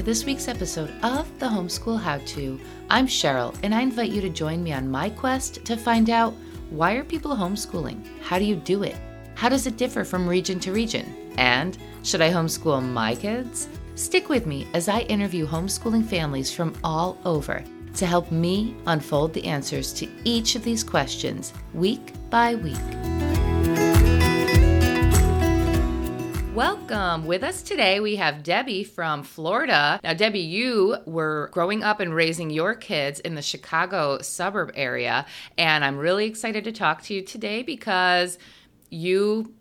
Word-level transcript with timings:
to 0.00 0.06
this 0.06 0.24
week's 0.24 0.48
episode 0.48 0.90
of 1.02 1.28
The 1.38 1.44
Homeschool 1.44 2.00
How 2.00 2.16
To. 2.24 2.58
I'm 2.88 3.06
Cheryl, 3.06 3.54
and 3.62 3.74
I 3.74 3.82
invite 3.82 4.10
you 4.10 4.22
to 4.22 4.30
join 4.30 4.62
me 4.62 4.72
on 4.72 4.90
my 4.90 5.10
quest 5.10 5.62
to 5.66 5.76
find 5.76 6.08
out 6.08 6.32
why 6.70 6.94
are 6.94 7.04
people 7.04 7.36
homeschooling? 7.36 8.02
How 8.22 8.38
do 8.38 8.46
you 8.46 8.56
do 8.56 8.82
it? 8.82 8.96
How 9.34 9.50
does 9.50 9.66
it 9.66 9.76
differ 9.76 10.04
from 10.04 10.26
region 10.26 10.58
to 10.60 10.72
region? 10.72 11.34
And 11.36 11.76
should 12.02 12.22
I 12.22 12.30
homeschool 12.30 12.82
my 12.82 13.14
kids? 13.14 13.68
Stick 13.94 14.30
with 14.30 14.46
me 14.46 14.66
as 14.72 14.88
I 14.88 15.00
interview 15.00 15.46
homeschooling 15.46 16.06
families 16.06 16.50
from 16.50 16.74
all 16.82 17.18
over 17.26 17.62
to 17.96 18.06
help 18.06 18.32
me 18.32 18.74
unfold 18.86 19.34
the 19.34 19.44
answers 19.44 19.92
to 19.94 20.08
each 20.24 20.54
of 20.54 20.64
these 20.64 20.82
questions 20.82 21.52
week 21.74 22.14
by 22.30 22.54
week. 22.54 23.09
Welcome. 26.54 27.26
With 27.26 27.44
us 27.44 27.62
today, 27.62 28.00
we 28.00 28.16
have 28.16 28.42
Debbie 28.42 28.82
from 28.82 29.22
Florida. 29.22 30.00
Now, 30.02 30.14
Debbie, 30.14 30.40
you 30.40 30.96
were 31.06 31.48
growing 31.52 31.84
up 31.84 32.00
and 32.00 32.12
raising 32.12 32.50
your 32.50 32.74
kids 32.74 33.20
in 33.20 33.36
the 33.36 33.42
Chicago 33.42 34.18
suburb 34.20 34.72
area. 34.74 35.26
And 35.56 35.84
I'm 35.84 35.96
really 35.96 36.26
excited 36.26 36.64
to 36.64 36.72
talk 36.72 37.02
to 37.02 37.14
you 37.14 37.22
today 37.22 37.62
because 37.62 38.36
you 38.90 39.54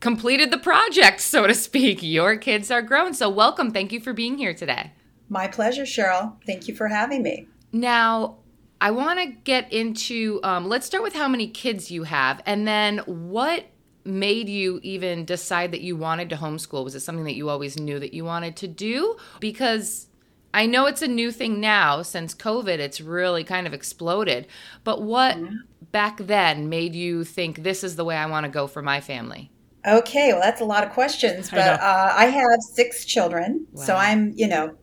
completed 0.00 0.50
the 0.50 0.58
project, 0.58 1.20
so 1.20 1.46
to 1.46 1.54
speak. 1.54 2.02
Your 2.02 2.36
kids 2.36 2.72
are 2.72 2.82
grown. 2.82 3.14
So, 3.14 3.30
welcome. 3.30 3.70
Thank 3.70 3.92
you 3.92 4.00
for 4.00 4.12
being 4.12 4.36
here 4.36 4.52
today. 4.52 4.92
My 5.28 5.46
pleasure, 5.46 5.84
Cheryl. 5.84 6.36
Thank 6.44 6.66
you 6.66 6.74
for 6.74 6.88
having 6.88 7.22
me. 7.22 7.46
Now, 7.72 8.38
I 8.80 8.90
want 8.90 9.20
to 9.20 9.26
get 9.26 9.72
into, 9.72 10.40
um, 10.42 10.68
let's 10.68 10.86
start 10.86 11.04
with 11.04 11.14
how 11.14 11.28
many 11.28 11.46
kids 11.46 11.92
you 11.92 12.02
have, 12.02 12.42
and 12.46 12.66
then 12.66 12.98
what 13.06 13.66
made 14.04 14.48
you 14.48 14.80
even 14.82 15.24
decide 15.24 15.72
that 15.72 15.80
you 15.80 15.96
wanted 15.96 16.30
to 16.30 16.36
homeschool? 16.36 16.84
Was 16.84 16.94
it 16.94 17.00
something 17.00 17.24
that 17.24 17.34
you 17.34 17.48
always 17.48 17.78
knew 17.78 17.98
that 17.98 18.14
you 18.14 18.24
wanted 18.24 18.56
to 18.56 18.68
do? 18.68 19.16
Because 19.40 20.08
I 20.54 20.66
know 20.66 20.86
it's 20.86 21.02
a 21.02 21.08
new 21.08 21.30
thing 21.30 21.60
now 21.60 22.02
since 22.02 22.34
COVID, 22.34 22.78
it's 22.78 23.00
really 23.00 23.44
kind 23.44 23.66
of 23.66 23.72
exploded. 23.72 24.46
But 24.84 25.02
what 25.02 25.36
mm-hmm. 25.36 25.56
back 25.92 26.18
then 26.18 26.68
made 26.68 26.94
you 26.94 27.24
think 27.24 27.62
this 27.62 27.82
is 27.82 27.96
the 27.96 28.04
way 28.04 28.16
I 28.16 28.26
want 28.26 28.44
to 28.44 28.50
go 28.50 28.66
for 28.66 28.82
my 28.82 29.00
family? 29.00 29.50
Okay, 29.86 30.32
well, 30.32 30.42
that's 30.42 30.60
a 30.60 30.64
lot 30.64 30.84
of 30.84 30.90
questions, 30.92 31.50
but 31.50 31.58
I, 31.58 31.72
uh, 31.72 32.14
I 32.16 32.24
have 32.26 32.60
six 32.72 33.04
children. 33.04 33.66
Wow. 33.72 33.82
So 33.82 33.96
I'm, 33.96 34.32
you 34.36 34.46
know, 34.46 34.76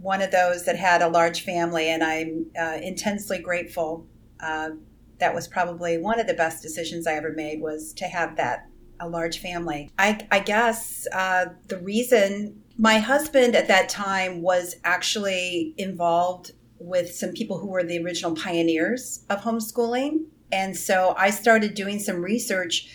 one 0.00 0.20
of 0.20 0.30
those 0.30 0.66
that 0.66 0.76
had 0.76 1.00
a 1.00 1.08
large 1.08 1.42
family, 1.42 1.88
and 1.88 2.04
I'm 2.04 2.46
uh, 2.58 2.78
intensely 2.82 3.38
grateful 3.38 4.06
uh, 4.40 4.70
that 5.18 5.34
was 5.34 5.48
probably 5.48 5.98
one 5.98 6.20
of 6.20 6.26
the 6.26 6.34
best 6.34 6.62
decisions 6.62 7.06
I 7.06 7.14
ever 7.14 7.32
made 7.32 7.60
was 7.60 7.92
to 7.94 8.04
have 8.06 8.36
that 8.36 8.68
a 9.00 9.08
large 9.08 9.38
family. 9.38 9.90
I, 9.98 10.26
I 10.30 10.40
guess 10.40 11.06
uh, 11.12 11.46
the 11.68 11.78
reason 11.78 12.62
my 12.78 12.98
husband 12.98 13.54
at 13.54 13.68
that 13.68 13.88
time 13.88 14.42
was 14.42 14.76
actually 14.84 15.74
involved 15.78 16.52
with 16.78 17.14
some 17.14 17.32
people 17.32 17.58
who 17.58 17.68
were 17.68 17.82
the 17.82 18.02
original 18.02 18.34
pioneers 18.34 19.24
of 19.30 19.40
homeschooling. 19.40 20.24
And 20.52 20.76
so 20.76 21.14
I 21.16 21.30
started 21.30 21.74
doing 21.74 21.98
some 21.98 22.22
research 22.22 22.88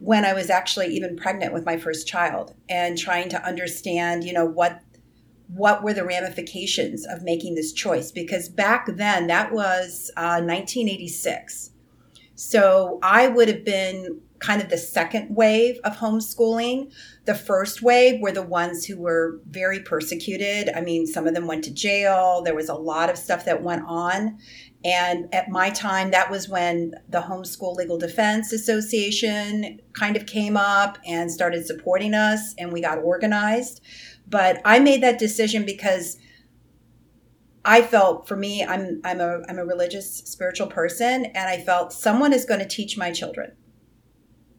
when 0.00 0.24
I 0.24 0.32
was 0.32 0.50
actually 0.50 0.88
even 0.94 1.16
pregnant 1.16 1.52
with 1.52 1.64
my 1.64 1.76
first 1.76 2.06
child 2.06 2.54
and 2.68 2.96
trying 2.96 3.28
to 3.30 3.44
understand, 3.44 4.24
you 4.24 4.32
know, 4.32 4.44
what 4.44 4.80
what 5.48 5.82
were 5.82 5.94
the 5.94 6.04
ramifications 6.04 7.06
of 7.06 7.22
making 7.22 7.54
this 7.54 7.72
choice? 7.72 8.12
Because 8.12 8.48
back 8.48 8.86
then 8.86 9.26
that 9.28 9.52
was 9.52 10.10
uh, 10.16 10.40
1986 10.40 11.70
so 12.40 13.00
i 13.02 13.26
would 13.26 13.48
have 13.48 13.64
been 13.64 14.20
kind 14.38 14.62
of 14.62 14.68
the 14.68 14.78
second 14.78 15.34
wave 15.34 15.78
of 15.84 15.96
homeschooling. 15.96 16.92
The 17.24 17.34
first 17.34 17.82
wave 17.82 18.20
were 18.20 18.32
the 18.32 18.42
ones 18.42 18.84
who 18.84 18.96
were 18.96 19.40
very 19.48 19.80
persecuted. 19.80 20.70
I 20.74 20.80
mean 20.80 21.06
some 21.06 21.26
of 21.26 21.34
them 21.34 21.46
went 21.46 21.64
to 21.64 21.72
jail. 21.72 22.42
There 22.42 22.54
was 22.54 22.68
a 22.68 22.74
lot 22.74 23.10
of 23.10 23.18
stuff 23.18 23.44
that 23.44 23.62
went 23.62 23.84
on. 23.86 24.38
And 24.84 25.32
at 25.34 25.48
my 25.48 25.70
time 25.70 26.12
that 26.12 26.30
was 26.30 26.48
when 26.48 26.94
the 27.08 27.20
homeschool 27.20 27.74
legal 27.76 27.98
defense 27.98 28.52
association 28.52 29.80
kind 29.92 30.16
of 30.16 30.26
came 30.26 30.56
up 30.56 30.98
and 31.06 31.30
started 31.30 31.66
supporting 31.66 32.14
us 32.14 32.54
and 32.58 32.72
we 32.72 32.80
got 32.80 32.98
organized 32.98 33.80
but 34.28 34.60
I 34.64 34.78
made 34.78 35.02
that 35.02 35.18
decision 35.18 35.64
because 35.64 36.18
I 37.64 37.82
felt 37.82 38.28
for 38.28 38.36
me, 38.36 38.64
I'm 38.64 39.00
I'm 39.04 39.20
a 39.20 39.42
I'm 39.48 39.58
a 39.58 39.64
religious 39.64 40.18
spiritual 40.18 40.68
person, 40.68 41.26
and 41.26 41.48
I 41.48 41.60
felt 41.60 41.92
someone 41.92 42.32
is 42.32 42.44
going 42.44 42.60
to 42.60 42.66
teach 42.66 42.96
my 42.96 43.10
children. 43.10 43.52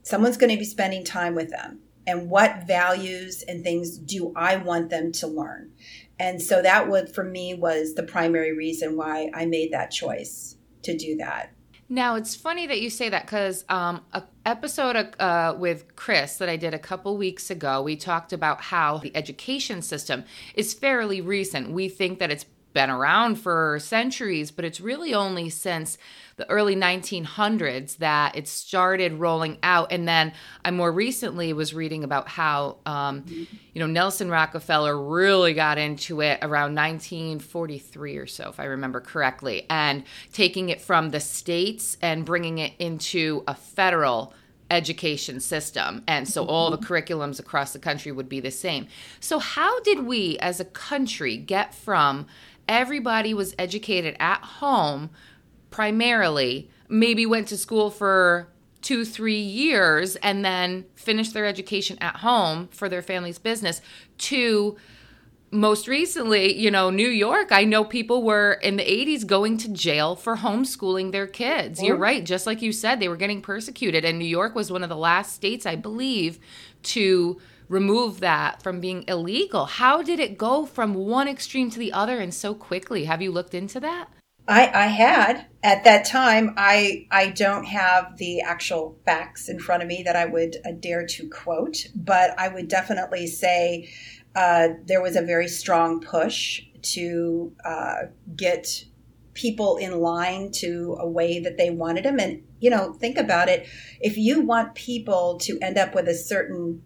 Someone's 0.03 0.37
going 0.37 0.51
to 0.51 0.57
be 0.57 0.65
spending 0.65 1.03
time 1.03 1.35
with 1.35 1.49
them. 1.49 1.81
And 2.07 2.29
what 2.29 2.65
values 2.65 3.43
and 3.47 3.63
things 3.63 3.97
do 3.97 4.33
I 4.35 4.55
want 4.55 4.89
them 4.89 5.11
to 5.13 5.27
learn? 5.27 5.71
And 6.17 6.41
so 6.41 6.61
that 6.61 6.89
would 6.89 7.13
for 7.13 7.23
me 7.23 7.53
was 7.53 7.93
the 7.93 8.03
primary 8.03 8.55
reason 8.55 8.97
why 8.97 9.29
I 9.33 9.45
made 9.45 9.71
that 9.71 9.91
choice 9.91 10.57
to 10.83 10.97
do 10.97 11.17
that. 11.17 11.51
Now 11.91 12.15
it's 12.15 12.35
funny 12.35 12.67
that 12.67 12.81
you 12.81 12.91
say 12.91 13.09
that 13.09 13.25
because 13.25 13.65
um, 13.67 14.01
a 14.13 14.23
episode 14.45 15.15
uh, 15.19 15.55
with 15.57 15.95
Chris 15.95 16.37
that 16.37 16.47
I 16.47 16.55
did 16.55 16.75
a 16.75 16.79
couple 16.79 17.17
weeks 17.17 17.49
ago, 17.49 17.81
we 17.81 17.95
talked 17.95 18.31
about 18.31 18.61
how 18.61 18.99
the 18.99 19.15
education 19.15 19.81
system 19.81 20.23
is 20.53 20.75
fairly 20.75 21.19
recent. 21.19 21.71
We 21.71 21.89
think 21.89 22.19
that 22.19 22.29
it's 22.29 22.45
been 22.73 22.89
around 22.89 23.35
for 23.35 23.79
centuries, 23.81 24.51
but 24.51 24.65
it's 24.65 24.79
really 24.79 25.13
only 25.13 25.49
since 25.49 25.97
the 26.35 26.49
early 26.49 26.75
1900s 26.75 27.97
that 27.97 28.35
it 28.35 28.47
started 28.47 29.13
rolling 29.13 29.57
out. 29.61 29.91
And 29.91 30.07
then 30.07 30.31
I 30.63 30.71
more 30.71 30.91
recently 30.91 31.51
was 31.51 31.73
reading 31.73 32.03
about 32.03 32.29
how, 32.29 32.77
um, 32.85 33.25
you 33.27 33.79
know, 33.79 33.87
Nelson 33.87 34.29
Rockefeller 34.29 34.97
really 34.97 35.53
got 35.53 35.77
into 35.77 36.21
it 36.21 36.39
around 36.41 36.75
1943 36.75 38.17
or 38.17 38.27
so, 38.27 38.49
if 38.49 38.59
I 38.59 38.65
remember 38.65 39.01
correctly, 39.01 39.65
and 39.69 40.03
taking 40.31 40.69
it 40.69 40.79
from 40.79 41.09
the 41.09 41.19
states 41.19 41.97
and 42.01 42.23
bringing 42.23 42.59
it 42.59 42.73
into 42.79 43.43
a 43.47 43.55
federal 43.55 44.33
education 44.71 45.39
system. 45.39 46.03
And 46.07 46.27
so 46.27 46.45
all 46.45 46.71
the 46.71 46.77
curriculums 46.77 47.39
across 47.39 47.73
the 47.73 47.79
country 47.79 48.11
would 48.11 48.29
be 48.29 48.39
the 48.39 48.51
same. 48.51 48.87
So, 49.19 49.39
how 49.39 49.79
did 49.81 50.05
we 50.05 50.37
as 50.39 50.59
a 50.59 50.65
country 50.65 51.37
get 51.37 51.73
from 51.73 52.27
everybody 52.69 53.33
was 53.33 53.53
educated 53.57 54.15
at 54.19 54.41
home 54.41 55.09
primarily, 55.71 56.69
maybe 56.87 57.25
went 57.25 57.47
to 57.49 57.57
school 57.57 57.89
for 57.89 58.47
two, 58.81 59.03
three 59.03 59.41
years 59.41 60.15
and 60.17 60.45
then 60.45 60.85
finished 60.95 61.33
their 61.33 61.45
education 61.45 61.97
at 61.99 62.17
home 62.17 62.69
for 62.71 62.87
their 62.87 63.01
family's 63.01 63.39
business, 63.39 63.81
to 64.17 64.77
most 65.51 65.87
recently, 65.87 66.55
you 66.55 66.69
know, 66.69 66.91
New 66.91 67.07
York, 67.07 67.51
I 67.51 67.63
know 67.63 67.83
people 67.83 68.23
were 68.23 68.53
in 68.53 68.77
the 68.77 68.83
80s 68.83 69.25
going 69.25 69.57
to 69.57 69.69
jail 69.69 70.15
for 70.15 70.37
homeschooling 70.37 71.11
their 71.11 71.25
kids. 71.25 71.81
You're 71.81 71.95
oh. 71.95 71.99
right. 71.99 72.23
Just 72.23 72.45
like 72.45 72.61
you 72.61 72.71
said, 72.71 72.99
they 72.99 73.07
were 73.07 73.17
getting 73.17 73.41
persecuted. 73.41 74.05
And 74.05 74.19
New 74.19 74.25
York 74.25 74.53
was 74.53 74.71
one 74.71 74.83
of 74.83 74.89
the 74.89 74.95
last 74.95 75.33
states, 75.33 75.65
I 75.65 75.75
believe, 75.75 76.39
to 76.83 77.41
remove 77.69 78.19
that 78.19 78.61
from 78.61 78.81
being 78.81 79.05
illegal. 79.07 79.65
How 79.65 80.01
did 80.01 80.19
it 80.19 80.37
go 80.37 80.65
from 80.65 80.95
one 80.95 81.27
extreme 81.27 81.69
to 81.71 81.79
the 81.79 81.93
other 81.93 82.19
and 82.19 82.33
so 82.33 82.53
quickly? 82.53 83.05
Have 83.05 83.21
you 83.21 83.31
looked 83.31 83.53
into 83.53 83.79
that? 83.79 84.09
I, 84.49 84.71
I 84.73 84.85
had 84.87 85.45
at 85.61 85.83
that 85.83 86.05
time. 86.05 86.55
I 86.57 87.05
I 87.11 87.29
don't 87.29 87.65
have 87.65 88.17
the 88.17 88.41
actual 88.41 88.97
facts 89.05 89.47
in 89.47 89.59
front 89.59 89.83
of 89.83 89.87
me 89.87 90.01
that 90.03 90.15
I 90.15 90.25
would 90.25 90.57
uh, 90.65 90.71
dare 90.71 91.05
to 91.05 91.29
quote, 91.29 91.85
but 91.95 92.37
I 92.39 92.47
would 92.47 92.67
definitely 92.67 93.27
say 93.27 93.93
uh, 94.35 94.69
there 94.85 95.03
was 95.03 95.15
a 95.15 95.21
very 95.21 95.47
strong 95.47 96.01
push 96.01 96.63
to 96.81 97.53
uh, 97.63 97.95
get 98.35 98.85
people 99.35 99.77
in 99.77 99.99
line 99.99 100.51
to 100.51 100.97
a 100.99 101.07
way 101.07 101.39
that 101.39 101.57
they 101.57 101.69
wanted 101.69 102.05
them. 102.05 102.19
And 102.19 102.41
you 102.59 102.71
know, 102.71 102.93
think 102.93 103.19
about 103.19 103.49
it: 103.49 103.67
if 104.01 104.17
you 104.17 104.41
want 104.41 104.73
people 104.73 105.37
to 105.41 105.59
end 105.61 105.77
up 105.77 105.93
with 105.93 106.07
a 106.07 106.15
certain 106.15 106.81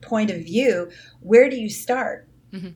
point 0.00 0.30
of 0.30 0.38
view, 0.38 0.90
where 1.20 1.48
do 1.48 1.56
you 1.56 1.70
start? 1.70 2.28
Mm-hmm. 2.52 2.70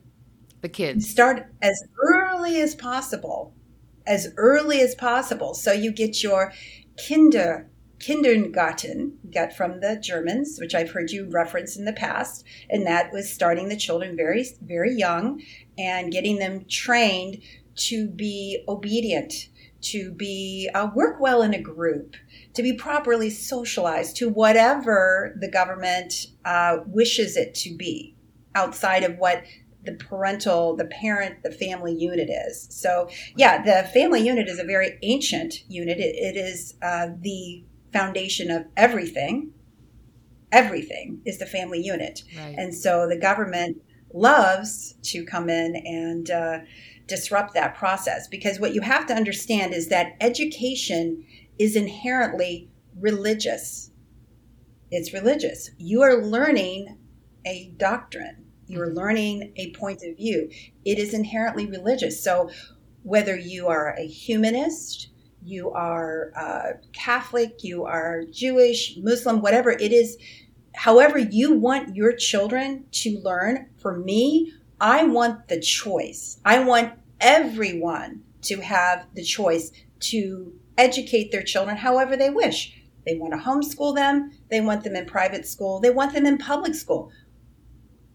The 0.61 0.69
kids. 0.69 1.09
Start 1.09 1.51
as 1.61 1.83
early 2.01 2.61
as 2.61 2.75
possible, 2.75 3.53
as 4.07 4.33
early 4.37 4.81
as 4.81 4.95
possible. 4.95 5.53
So 5.53 5.71
you 5.71 5.91
get 5.91 6.23
your 6.23 6.53
kinder 7.07 7.69
Kindergarten, 8.03 9.17
got 9.33 9.53
from 9.53 9.79
the 9.79 9.95
Germans, 9.95 10.57
which 10.59 10.75
I've 10.75 10.91
heard 10.91 11.11
you 11.11 11.29
reference 11.29 11.77
in 11.77 11.85
the 11.85 11.93
past, 11.93 12.43
and 12.69 12.85
that 12.85 13.13
was 13.13 13.31
starting 13.31 13.69
the 13.69 13.77
children 13.77 14.17
very, 14.17 14.45
very 14.61 14.93
young 14.93 15.41
and 15.77 16.11
getting 16.11 16.37
them 16.37 16.65
trained 16.67 17.41
to 17.75 18.09
be 18.09 18.61
obedient, 18.67 19.47
to 19.83 20.11
be 20.11 20.69
uh, 20.73 20.89
work 20.95 21.19
well 21.19 21.41
in 21.41 21.53
a 21.53 21.61
group, 21.61 22.15
to 22.53 22.63
be 22.63 22.73
properly 22.73 23.29
socialized 23.29 24.15
to 24.17 24.29
whatever 24.29 25.35
the 25.39 25.49
government 25.49 26.13
uh, 26.45 26.77
wishes 26.87 27.37
it 27.37 27.53
to 27.55 27.75
be 27.75 28.15
outside 28.55 29.03
of 29.03 29.17
what 29.17 29.43
the 29.83 29.93
parental, 29.93 30.75
the 30.75 30.85
parent, 30.85 31.43
the 31.43 31.51
family 31.51 31.93
unit 31.93 32.29
is. 32.29 32.67
So, 32.69 33.09
yeah, 33.35 33.61
the 33.61 33.87
family 33.89 34.25
unit 34.25 34.47
is 34.47 34.59
a 34.59 34.63
very 34.63 34.97
ancient 35.01 35.55
unit. 35.67 35.99
it, 35.99 36.15
it 36.15 36.37
is 36.37 36.75
uh, 36.81 37.07
the 37.19 37.63
foundation 37.91 38.49
of 38.49 38.65
everything. 38.77 39.51
Everything 40.51 41.21
is 41.25 41.39
the 41.39 41.45
family 41.45 41.81
unit. 41.81 42.23
Right. 42.37 42.55
And 42.57 42.73
so 42.73 43.07
the 43.07 43.17
government 43.17 43.77
loves 44.13 44.93
to 45.01 45.25
come 45.25 45.49
in 45.49 45.75
and 45.75 46.29
uh, 46.29 46.59
disrupt 47.07 47.53
that 47.53 47.75
process 47.75 48.27
because 48.27 48.59
what 48.59 48.73
you 48.73 48.81
have 48.81 49.05
to 49.07 49.13
understand 49.13 49.73
is 49.73 49.89
that 49.89 50.15
education 50.21 51.25
is 51.59 51.75
inherently 51.75 52.69
religious. 52.99 53.91
It's 54.91 55.13
religious. 55.13 55.71
You 55.77 56.01
are 56.01 56.23
learning 56.23 56.97
a 57.45 57.73
doctrine, 57.77 58.45
you 58.67 58.81
are 58.81 58.93
learning 58.93 59.53
a 59.57 59.71
point 59.71 60.01
of 60.03 60.15
view. 60.15 60.49
It 60.85 60.97
is 60.97 61.13
inherently 61.13 61.65
religious. 61.65 62.23
So, 62.23 62.49
whether 63.03 63.35
you 63.35 63.67
are 63.67 63.93
a 63.97 64.07
humanist, 64.07 65.09
you 65.43 65.71
are 65.71 66.31
uh, 66.37 66.77
Catholic, 66.93 67.63
you 67.63 67.83
are 67.83 68.23
Jewish, 68.31 68.95
Muslim, 68.97 69.41
whatever 69.41 69.71
it 69.71 69.91
is, 69.91 70.17
however 70.75 71.17
you 71.17 71.53
want 71.53 71.95
your 71.95 72.13
children 72.15 72.85
to 72.91 73.19
learn, 73.19 73.69
for 73.77 73.97
me, 73.97 74.53
I 74.83 75.05
want 75.05 75.47
the 75.47 75.61
choice. 75.61 76.41
I 76.43 76.61
want 76.61 76.91
everyone 77.21 78.21
to 78.41 78.59
have 78.59 79.07
the 79.15 79.23
choice 79.23 79.71
to 80.01 80.51
educate 80.77 81.31
their 81.31 81.41
children 81.41 81.77
however 81.77 82.17
they 82.17 82.29
wish. 82.29 82.77
They 83.05 83.15
want 83.15 83.31
to 83.31 83.39
homeschool 83.39 83.95
them, 83.95 84.31
they 84.49 84.59
want 84.59 84.83
them 84.83 84.97
in 84.97 85.05
private 85.05 85.47
school, 85.47 85.79
they 85.79 85.89
want 85.89 86.13
them 86.13 86.25
in 86.25 86.37
public 86.37 86.75
school. 86.75 87.11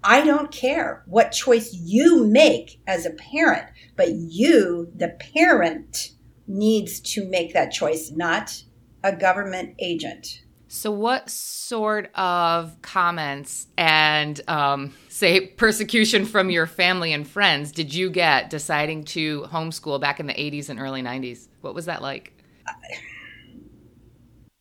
I 0.04 0.20
don't 0.20 0.52
care 0.52 1.04
what 1.06 1.32
choice 1.32 1.72
you 1.72 2.26
make 2.26 2.82
as 2.86 3.06
a 3.06 3.12
parent, 3.12 3.70
but 3.96 4.10
you, 4.10 4.92
the 4.94 5.16
parent, 5.34 6.10
needs 6.46 7.00
to 7.00 7.26
make 7.28 7.54
that 7.54 7.72
choice, 7.72 8.10
not 8.10 8.62
a 9.02 9.16
government 9.16 9.74
agent. 9.78 10.42
So, 10.70 10.90
what 10.90 11.30
sort 11.30 12.10
of 12.14 12.76
comments 12.82 13.68
and, 13.78 14.38
um, 14.48 14.94
say, 15.08 15.46
persecution 15.46 16.26
from 16.26 16.50
your 16.50 16.66
family 16.66 17.14
and 17.14 17.26
friends 17.26 17.72
did 17.72 17.94
you 17.94 18.10
get 18.10 18.50
deciding 18.50 19.04
to 19.06 19.42
homeschool 19.50 19.98
back 19.98 20.20
in 20.20 20.26
the 20.26 20.34
80s 20.34 20.68
and 20.68 20.78
early 20.78 21.02
90s? 21.02 21.48
What 21.62 21.74
was 21.74 21.86
that 21.86 22.02
like? 22.02 22.34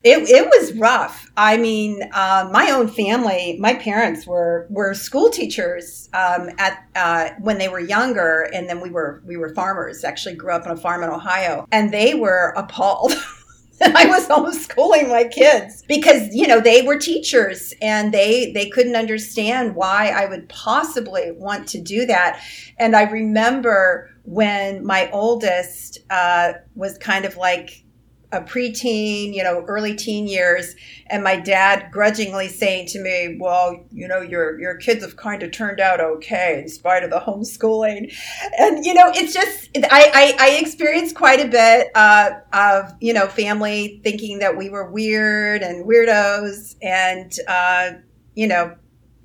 It, 0.04 0.30
it 0.30 0.46
was 0.46 0.74
rough. 0.78 1.30
I 1.36 1.58
mean, 1.58 2.02
uh, 2.14 2.48
my 2.54 2.72
own 2.72 2.88
family, 2.88 3.58
my 3.60 3.74
parents 3.74 4.26
were 4.26 4.66
were 4.70 4.94
school 4.94 5.30
teachers 5.30 6.08
um, 6.14 6.50
at 6.58 6.86
uh, 6.96 7.32
when 7.42 7.58
they 7.58 7.68
were 7.68 7.82
younger, 7.82 8.50
and 8.54 8.70
then 8.70 8.80
we 8.80 8.90
were 8.90 9.22
we 9.26 9.36
were 9.36 9.54
farmers. 9.54 10.06
Actually, 10.06 10.36
grew 10.36 10.52
up 10.52 10.66
on 10.66 10.72
a 10.72 10.78
farm 10.78 11.04
in 11.04 11.10
Ohio, 11.10 11.68
and 11.74 11.92
they 11.92 12.14
were 12.14 12.54
appalled 12.56 13.14
I 13.84 14.08
was 14.08 14.28
homeschooling 14.28 15.10
my 15.10 15.26
kids 15.26 15.84
because 15.88 16.34
you 16.34 16.48
know 16.48 16.60
they 16.60 16.82
were 16.82 16.98
teachers 16.98 17.74
and 17.82 18.12
they 18.14 18.52
they 18.54 18.70
couldn't 18.70 18.96
understand 18.96 19.76
why 19.76 20.10
I 20.10 20.26
would 20.26 20.50
possibly 20.50 21.32
want 21.32 21.68
to 21.70 21.82
do 21.82 22.06
that. 22.08 22.42
And 22.80 22.96
I 22.96 23.04
remember 23.04 24.10
when 24.24 24.86
my 24.86 25.10
oldest 25.12 26.00
uh, 26.10 26.54
was 26.76 26.98
kind 26.98 27.24
of 27.24 27.38
like 27.38 27.84
a 28.32 28.42
preteen, 28.42 29.34
you 29.34 29.42
know, 29.42 29.64
early 29.68 29.96
teen 29.96 30.28
years, 30.28 30.76
and 31.08 31.24
my 31.24 31.38
dad 31.38 31.90
grudgingly 31.92 32.50
saying 32.50 32.88
to 32.88 33.00
me, 33.00 33.38
"Well, 33.40 33.86
you 33.92 34.08
know, 34.08 34.22
your 34.22 34.60
your 34.60 34.76
kids 34.76 35.04
have 35.04 35.16
kind 35.16 35.44
of 35.44 35.52
turned 35.52 35.80
out 35.80 36.02
okay 36.02 36.60
in 36.62 36.68
spite 36.68 37.04
of 37.04 37.10
the 37.10 37.20
homeschooling," 37.20 38.14
and 38.60 38.86
you 38.86 38.94
know, 38.94 39.12
it's 39.16 39.34
just 39.34 39.70
I 39.76 40.12
I, 40.14 40.36
I 40.40 40.50
experienced 40.60 41.16
quite 41.16 41.40
a 41.40 41.48
bit 41.48 41.88
uh, 41.96 42.32
of 42.52 42.94
you 43.00 43.14
know 43.14 43.28
family 43.28 44.02
thinking 44.04 44.40
that 44.40 44.58
we 44.58 44.70
were 44.70 44.92
weird 44.92 45.62
and 45.62 45.86
weirdos, 45.86 46.76
and 46.82 47.32
uh, 47.48 47.92
you 48.36 48.48
know, 48.48 48.76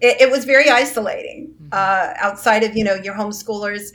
it, 0.00 0.20
it, 0.20 0.30
was 0.30 0.44
very 0.44 0.70
isolating 0.70 1.54
mm-hmm. 1.54 1.68
uh, 1.72 2.14
outside 2.18 2.62
of 2.62 2.76
you 2.76 2.84
know 2.84 2.94
your 2.94 3.14
homeschoolers 3.14 3.90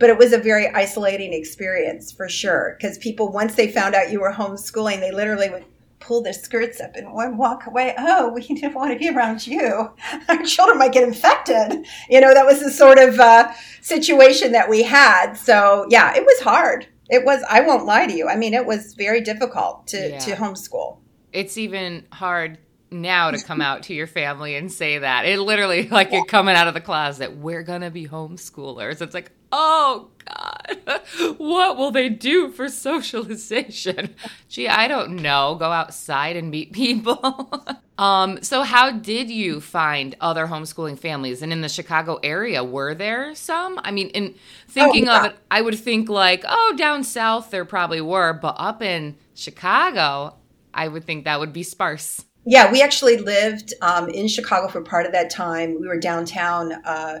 but 0.00 0.08
it 0.08 0.18
was 0.18 0.32
a 0.32 0.38
very 0.38 0.66
isolating 0.68 1.32
experience 1.32 2.10
for 2.10 2.28
sure. 2.28 2.76
Because 2.76 2.98
people 2.98 3.30
once 3.30 3.54
they 3.54 3.70
found 3.70 3.94
out 3.94 4.10
you 4.10 4.20
were 4.20 4.32
homeschooling 4.32 4.98
they 4.98 5.12
literally 5.12 5.50
would 5.50 5.64
pull 6.00 6.22
their 6.22 6.32
skirts 6.32 6.80
up 6.80 6.96
and 6.96 7.38
walk 7.38 7.66
away. 7.66 7.94
Oh 7.98 8.32
we 8.32 8.40
didn't 8.48 8.74
want 8.74 8.92
to 8.92 8.98
be 8.98 9.10
around 9.10 9.46
you. 9.46 9.90
Our 10.28 10.42
children 10.42 10.78
might 10.78 10.92
get 10.92 11.06
infected. 11.06 11.86
You 12.08 12.20
know 12.20 12.34
that 12.34 12.46
was 12.46 12.60
the 12.60 12.70
sort 12.70 12.98
of 12.98 13.20
uh, 13.20 13.52
situation 13.82 14.52
that 14.52 14.68
we 14.68 14.82
had. 14.82 15.34
So 15.34 15.86
yeah 15.90 16.16
it 16.16 16.24
was 16.24 16.40
hard. 16.40 16.88
It 17.10 17.24
was 17.24 17.44
i 17.48 17.60
won't 17.60 17.84
lie 17.84 18.06
to 18.06 18.12
you. 18.12 18.26
I 18.26 18.36
mean 18.36 18.54
it 18.54 18.66
was 18.66 18.94
very 18.94 19.20
difficult 19.20 19.86
to, 19.88 20.10
yeah. 20.10 20.18
to 20.20 20.32
homeschool. 20.32 20.96
It's 21.32 21.58
even 21.58 22.06
hard 22.10 22.58
now 22.90 23.30
to 23.30 23.38
come 23.44 23.60
out 23.60 23.84
to 23.84 23.94
your 23.94 24.06
family 24.06 24.56
and 24.56 24.72
say 24.72 24.98
that. 24.98 25.26
It 25.26 25.38
literally 25.38 25.88
like 25.88 26.10
you're 26.10 26.24
coming 26.24 26.56
out 26.56 26.68
of 26.68 26.74
the 26.74 26.80
closet. 26.80 27.36
We're 27.36 27.62
gonna 27.62 27.90
be 27.90 28.08
homeschoolers. 28.08 29.02
It's 29.02 29.14
like, 29.14 29.30
oh 29.52 30.10
God, 30.24 31.00
what 31.38 31.76
will 31.76 31.90
they 31.90 32.08
do 32.08 32.50
for 32.50 32.68
socialization? 32.68 34.14
Gee, 34.48 34.68
I 34.68 34.88
don't 34.88 35.16
know. 35.16 35.56
Go 35.58 35.70
outside 35.70 36.36
and 36.36 36.50
meet 36.50 36.72
people. 36.72 37.52
um, 37.98 38.42
so 38.42 38.62
how 38.62 38.90
did 38.90 39.30
you 39.30 39.60
find 39.60 40.16
other 40.20 40.46
homeschooling 40.46 40.98
families? 40.98 41.42
And 41.42 41.52
in 41.52 41.60
the 41.60 41.68
Chicago 41.68 42.18
area, 42.22 42.62
were 42.62 42.94
there 42.94 43.34
some? 43.34 43.80
I 43.82 43.90
mean, 43.90 44.08
in 44.08 44.34
thinking 44.68 45.08
oh, 45.08 45.12
yeah. 45.12 45.18
of 45.20 45.32
it, 45.32 45.36
I 45.50 45.62
would 45.62 45.78
think 45.78 46.08
like, 46.08 46.44
oh, 46.48 46.74
down 46.76 47.04
south 47.04 47.50
there 47.50 47.64
probably 47.64 48.00
were, 48.00 48.32
but 48.32 48.54
up 48.58 48.82
in 48.82 49.16
Chicago, 49.34 50.36
I 50.72 50.88
would 50.88 51.04
think 51.04 51.24
that 51.24 51.40
would 51.40 51.52
be 51.52 51.62
sparse. 51.62 52.24
Yeah, 52.46 52.72
we 52.72 52.80
actually 52.82 53.18
lived 53.18 53.74
um, 53.82 54.08
in 54.08 54.26
Chicago 54.26 54.68
for 54.68 54.80
part 54.80 55.04
of 55.04 55.12
that 55.12 55.30
time. 55.30 55.78
We 55.80 55.86
were 55.86 55.98
downtown, 55.98 56.72
uh, 56.72 57.20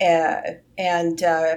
and 0.00 1.22
uh, 1.22 1.56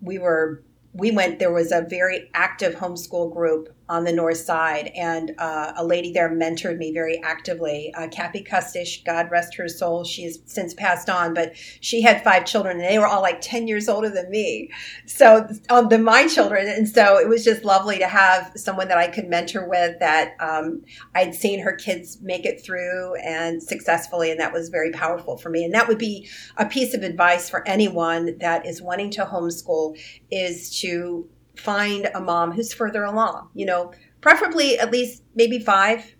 we 0.00 0.18
were 0.18 0.62
we 0.92 1.10
went. 1.10 1.38
There 1.38 1.52
was 1.52 1.72
a 1.72 1.82
very 1.82 2.30
active 2.34 2.74
homeschool 2.74 3.32
group 3.32 3.74
on 3.90 4.04
the 4.04 4.12
north 4.12 4.36
side, 4.36 4.92
and 4.94 5.34
uh, 5.38 5.72
a 5.76 5.84
lady 5.84 6.12
there 6.12 6.30
mentored 6.30 6.78
me 6.78 6.92
very 6.92 7.20
actively. 7.24 7.92
Uh, 7.96 8.06
Kathy 8.06 8.44
Kustish, 8.44 9.04
God 9.04 9.28
rest 9.32 9.56
her 9.56 9.68
soul, 9.68 10.04
she 10.04 10.22
has 10.22 10.38
since 10.46 10.72
passed 10.74 11.10
on, 11.10 11.34
but 11.34 11.56
she 11.56 12.00
had 12.00 12.22
five 12.22 12.44
children, 12.46 12.78
and 12.78 12.88
they 12.88 13.00
were 13.00 13.08
all 13.08 13.20
like 13.20 13.40
ten 13.40 13.66
years 13.66 13.88
older 13.88 14.08
than 14.08 14.30
me. 14.30 14.70
So, 15.06 15.48
um, 15.70 15.88
than 15.88 16.04
my 16.04 16.28
children, 16.28 16.68
and 16.68 16.88
so 16.88 17.18
it 17.18 17.28
was 17.28 17.44
just 17.44 17.64
lovely 17.64 17.98
to 17.98 18.06
have 18.06 18.52
someone 18.54 18.86
that 18.88 18.96
I 18.96 19.08
could 19.08 19.28
mentor 19.28 19.68
with. 19.68 19.98
That 19.98 20.36
um, 20.38 20.82
I'd 21.16 21.34
seen 21.34 21.58
her 21.58 21.72
kids 21.72 22.18
make 22.22 22.46
it 22.46 22.64
through 22.64 23.16
and 23.16 23.60
successfully, 23.60 24.30
and 24.30 24.38
that 24.38 24.52
was 24.52 24.68
very 24.68 24.92
powerful 24.92 25.36
for 25.36 25.50
me. 25.50 25.64
And 25.64 25.74
that 25.74 25.88
would 25.88 25.98
be 25.98 26.28
a 26.56 26.64
piece 26.64 26.94
of 26.94 27.02
advice 27.02 27.50
for 27.50 27.66
anyone 27.66 28.38
that 28.38 28.66
is 28.66 28.80
wanting 28.80 29.10
to 29.12 29.24
homeschool: 29.24 29.98
is 30.30 30.78
to 30.78 31.28
find 31.60 32.08
a 32.14 32.20
mom 32.20 32.52
who's 32.52 32.72
further 32.72 33.04
along, 33.04 33.50
you 33.54 33.66
know, 33.66 33.92
preferably 34.20 34.78
at 34.78 34.90
least 34.90 35.22
maybe 35.34 35.58
five, 35.58 36.16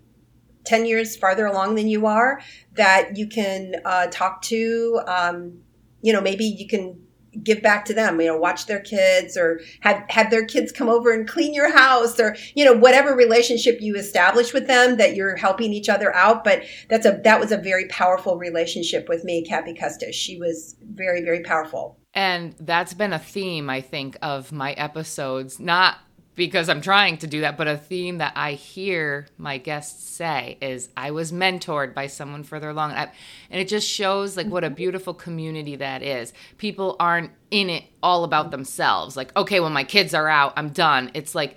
ten 0.64 0.86
years 0.86 1.16
farther 1.16 1.46
along 1.46 1.74
than 1.74 1.88
you 1.88 2.06
are 2.06 2.40
that 2.74 3.16
you 3.16 3.26
can 3.26 3.76
uh, 3.84 4.06
talk 4.10 4.42
to. 4.42 5.00
Um, 5.06 5.60
you 6.02 6.12
know, 6.12 6.20
maybe 6.20 6.44
you 6.44 6.68
can 6.68 7.00
give 7.44 7.62
back 7.62 7.84
to 7.84 7.94
them 7.94 8.20
you 8.20 8.26
know 8.26 8.36
watch 8.36 8.66
their 8.66 8.80
kids 8.80 9.36
or 9.36 9.60
have 9.80 10.04
have 10.08 10.30
their 10.30 10.44
kids 10.44 10.72
come 10.72 10.88
over 10.88 11.12
and 11.12 11.28
clean 11.28 11.54
your 11.54 11.70
house 11.70 12.18
or 12.18 12.36
you 12.54 12.64
know 12.64 12.72
whatever 12.72 13.14
relationship 13.14 13.78
you 13.80 13.94
establish 13.94 14.52
with 14.52 14.66
them 14.66 14.96
that 14.96 15.14
you're 15.14 15.36
helping 15.36 15.72
each 15.72 15.88
other 15.88 16.14
out 16.16 16.42
but 16.42 16.64
that's 16.88 17.06
a 17.06 17.20
that 17.22 17.38
was 17.38 17.52
a 17.52 17.56
very 17.56 17.86
powerful 17.86 18.36
relationship 18.36 19.08
with 19.08 19.22
me 19.22 19.44
kathy 19.44 19.74
custis 19.74 20.14
she 20.14 20.38
was 20.38 20.76
very 20.82 21.22
very 21.22 21.42
powerful 21.42 21.99
and 22.14 22.54
that's 22.58 22.94
been 22.94 23.12
a 23.12 23.18
theme, 23.18 23.70
I 23.70 23.80
think, 23.80 24.16
of 24.22 24.52
my 24.52 24.72
episodes. 24.72 25.60
Not 25.60 25.98
because 26.34 26.68
I'm 26.68 26.80
trying 26.80 27.18
to 27.18 27.26
do 27.26 27.42
that, 27.42 27.56
but 27.56 27.68
a 27.68 27.76
theme 27.76 28.18
that 28.18 28.32
I 28.34 28.52
hear 28.52 29.26
my 29.36 29.58
guests 29.58 30.08
say 30.08 30.56
is 30.60 30.88
I 30.96 31.10
was 31.10 31.32
mentored 31.32 31.94
by 31.94 32.06
someone 32.06 32.44
further 32.44 32.70
along. 32.70 32.92
And 32.92 33.10
it 33.50 33.68
just 33.68 33.88
shows 33.88 34.36
like 34.36 34.46
what 34.46 34.64
a 34.64 34.70
beautiful 34.70 35.12
community 35.12 35.76
that 35.76 36.02
is. 36.02 36.32
People 36.56 36.96
aren't 36.98 37.32
in 37.50 37.68
it 37.68 37.84
all 38.02 38.24
about 38.24 38.50
themselves. 38.50 39.16
Like, 39.16 39.36
okay, 39.36 39.60
when 39.60 39.72
my 39.72 39.84
kids 39.84 40.14
are 40.14 40.28
out, 40.28 40.54
I'm 40.56 40.70
done. 40.70 41.10
It's 41.14 41.34
like, 41.34 41.56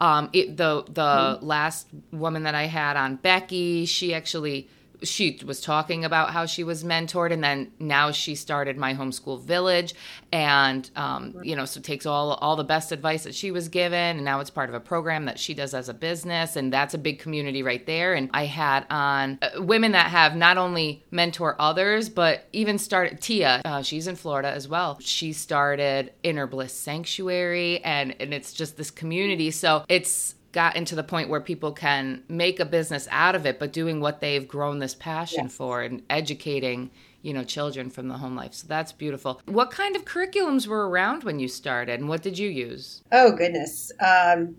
um, 0.00 0.30
it, 0.32 0.56
the 0.56 0.84
the 0.88 1.02
mm-hmm. 1.02 1.46
last 1.46 1.86
woman 2.10 2.44
that 2.44 2.54
I 2.54 2.64
had 2.64 2.96
on, 2.96 3.16
Becky, 3.16 3.84
she 3.84 4.12
actually 4.14 4.68
she 5.02 5.40
was 5.44 5.60
talking 5.60 6.04
about 6.04 6.30
how 6.30 6.46
she 6.46 6.64
was 6.64 6.84
mentored 6.84 7.32
and 7.32 7.42
then 7.42 7.70
now 7.78 8.10
she 8.10 8.34
started 8.34 8.76
my 8.76 8.94
homeschool 8.94 9.42
village 9.42 9.94
and 10.32 10.90
um, 10.96 11.34
you 11.42 11.56
know 11.56 11.64
so 11.64 11.80
takes 11.80 12.06
all 12.06 12.34
all 12.34 12.56
the 12.56 12.64
best 12.64 12.92
advice 12.92 13.24
that 13.24 13.34
she 13.34 13.50
was 13.50 13.68
given 13.68 14.16
and 14.16 14.24
now 14.24 14.40
it's 14.40 14.50
part 14.50 14.68
of 14.68 14.74
a 14.74 14.80
program 14.80 15.24
that 15.24 15.38
she 15.38 15.54
does 15.54 15.74
as 15.74 15.88
a 15.88 15.94
business 15.94 16.56
and 16.56 16.72
that's 16.72 16.94
a 16.94 16.98
big 16.98 17.18
community 17.18 17.62
right 17.62 17.86
there. 17.86 18.14
And 18.14 18.30
i 18.32 18.46
had 18.46 18.86
on 18.90 19.38
uh, 19.42 19.62
women 19.62 19.92
that 19.92 20.10
have 20.10 20.36
not 20.36 20.58
only 20.58 21.04
mentor 21.10 21.56
others 21.58 22.08
but 22.08 22.48
even 22.52 22.78
started 22.78 23.20
tia 23.20 23.62
uh, 23.64 23.82
she's 23.82 24.06
in 24.06 24.16
florida 24.16 24.50
as 24.50 24.68
well. 24.68 24.98
She 25.00 25.32
started 25.32 26.12
inner 26.22 26.46
bliss 26.46 26.72
sanctuary 26.72 27.82
and 27.84 28.14
and 28.20 28.32
it's 28.32 28.52
just 28.52 28.76
this 28.76 28.90
community. 28.90 29.50
So 29.50 29.84
it's 29.88 30.33
gotten 30.54 30.86
to 30.86 30.94
the 30.94 31.02
point 31.02 31.28
where 31.28 31.40
people 31.40 31.72
can 31.72 32.22
make 32.28 32.60
a 32.60 32.64
business 32.64 33.06
out 33.10 33.34
of 33.34 33.44
it, 33.44 33.58
but 33.58 33.72
doing 33.72 34.00
what 34.00 34.20
they've 34.20 34.48
grown 34.48 34.78
this 34.78 34.94
passion 34.94 35.48
for 35.48 35.82
and 35.82 36.02
educating, 36.08 36.90
you 37.20 37.34
know, 37.34 37.44
children 37.44 37.90
from 37.90 38.08
the 38.08 38.16
home 38.16 38.36
life. 38.36 38.54
So 38.54 38.66
that's 38.68 38.92
beautiful. 38.92 39.42
What 39.46 39.70
kind 39.70 39.96
of 39.96 40.04
curriculums 40.04 40.66
were 40.66 40.88
around 40.88 41.24
when 41.24 41.40
you 41.40 41.48
started 41.48 41.98
and 42.00 42.08
what 42.08 42.22
did 42.22 42.38
you 42.38 42.48
use? 42.48 43.02
Oh, 43.12 43.32
goodness. 43.32 43.92
Um, 44.00 44.56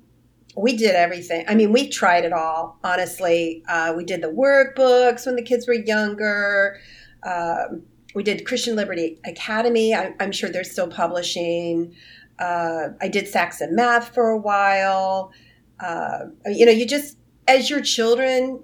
we 0.58 0.75
did 0.75 0.96
everything. 0.96 1.46
I 1.48 1.56
mean, 1.56 1.72
we 1.72 1.88
tried 1.90 2.25
it 2.25 2.34
all, 2.34 2.78
honestly. 2.84 3.64
Uh, 3.68 3.94
we 3.96 4.04
did 4.04 4.22
the 4.22 4.28
workbooks 4.28 5.25
when 5.25 5.36
the 5.36 5.42
kids 5.42 5.68
were 5.68 5.74
younger. 5.74 6.78
Um, 7.24 7.84
we 8.14 8.24
did 8.24 8.46
Christian 8.46 8.75
Liberty 8.75 9.20
Academy. 9.25 9.94
I, 9.94 10.14
am 10.20 10.32
sure 10.32 10.50
they're 10.50 10.64
still 10.64 10.88
publishing. 10.88 11.96
Uh, 12.38 12.90
I 13.02 13.08
did 13.08 13.28
Saxon 13.28 13.75
Math 13.75 14.14
for 14.14 14.30
a 14.30 14.38
while. 14.38 15.32
Uh, 15.79 16.25
you 16.46 16.65
know, 16.65 16.72
you 16.72 16.86
just, 16.86 17.17
as 17.48 17.70
your 17.70 17.82
children 17.82 18.63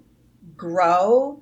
grow, 0.56 1.42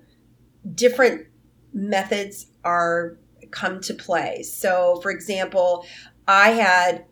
different 0.76 1.28
methods 1.74 2.48
are 2.64 3.18
come 3.52 3.80
to 3.82 3.94
play. 3.94 4.44
So, 4.44 5.00
for 5.02 5.12
example, 5.12 5.86
I 6.28 6.52
had 6.52 7.06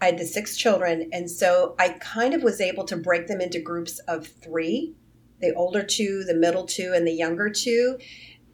I 0.00 0.06
had 0.06 0.18
the 0.18 0.26
six 0.26 0.56
children, 0.56 1.08
and 1.12 1.30
so 1.30 1.76
I 1.78 1.90
kind 1.90 2.34
of 2.34 2.42
was 2.42 2.60
able 2.60 2.84
to 2.86 2.96
break 2.96 3.28
them 3.28 3.40
into 3.40 3.60
groups 3.60 4.00
of 4.00 4.26
three: 4.26 4.94
the 5.40 5.54
older 5.54 5.82
two, 5.82 6.24
the 6.24 6.34
middle 6.34 6.66
two, 6.66 6.92
and 6.94 7.06
the 7.06 7.12
younger 7.12 7.48
two, 7.50 7.98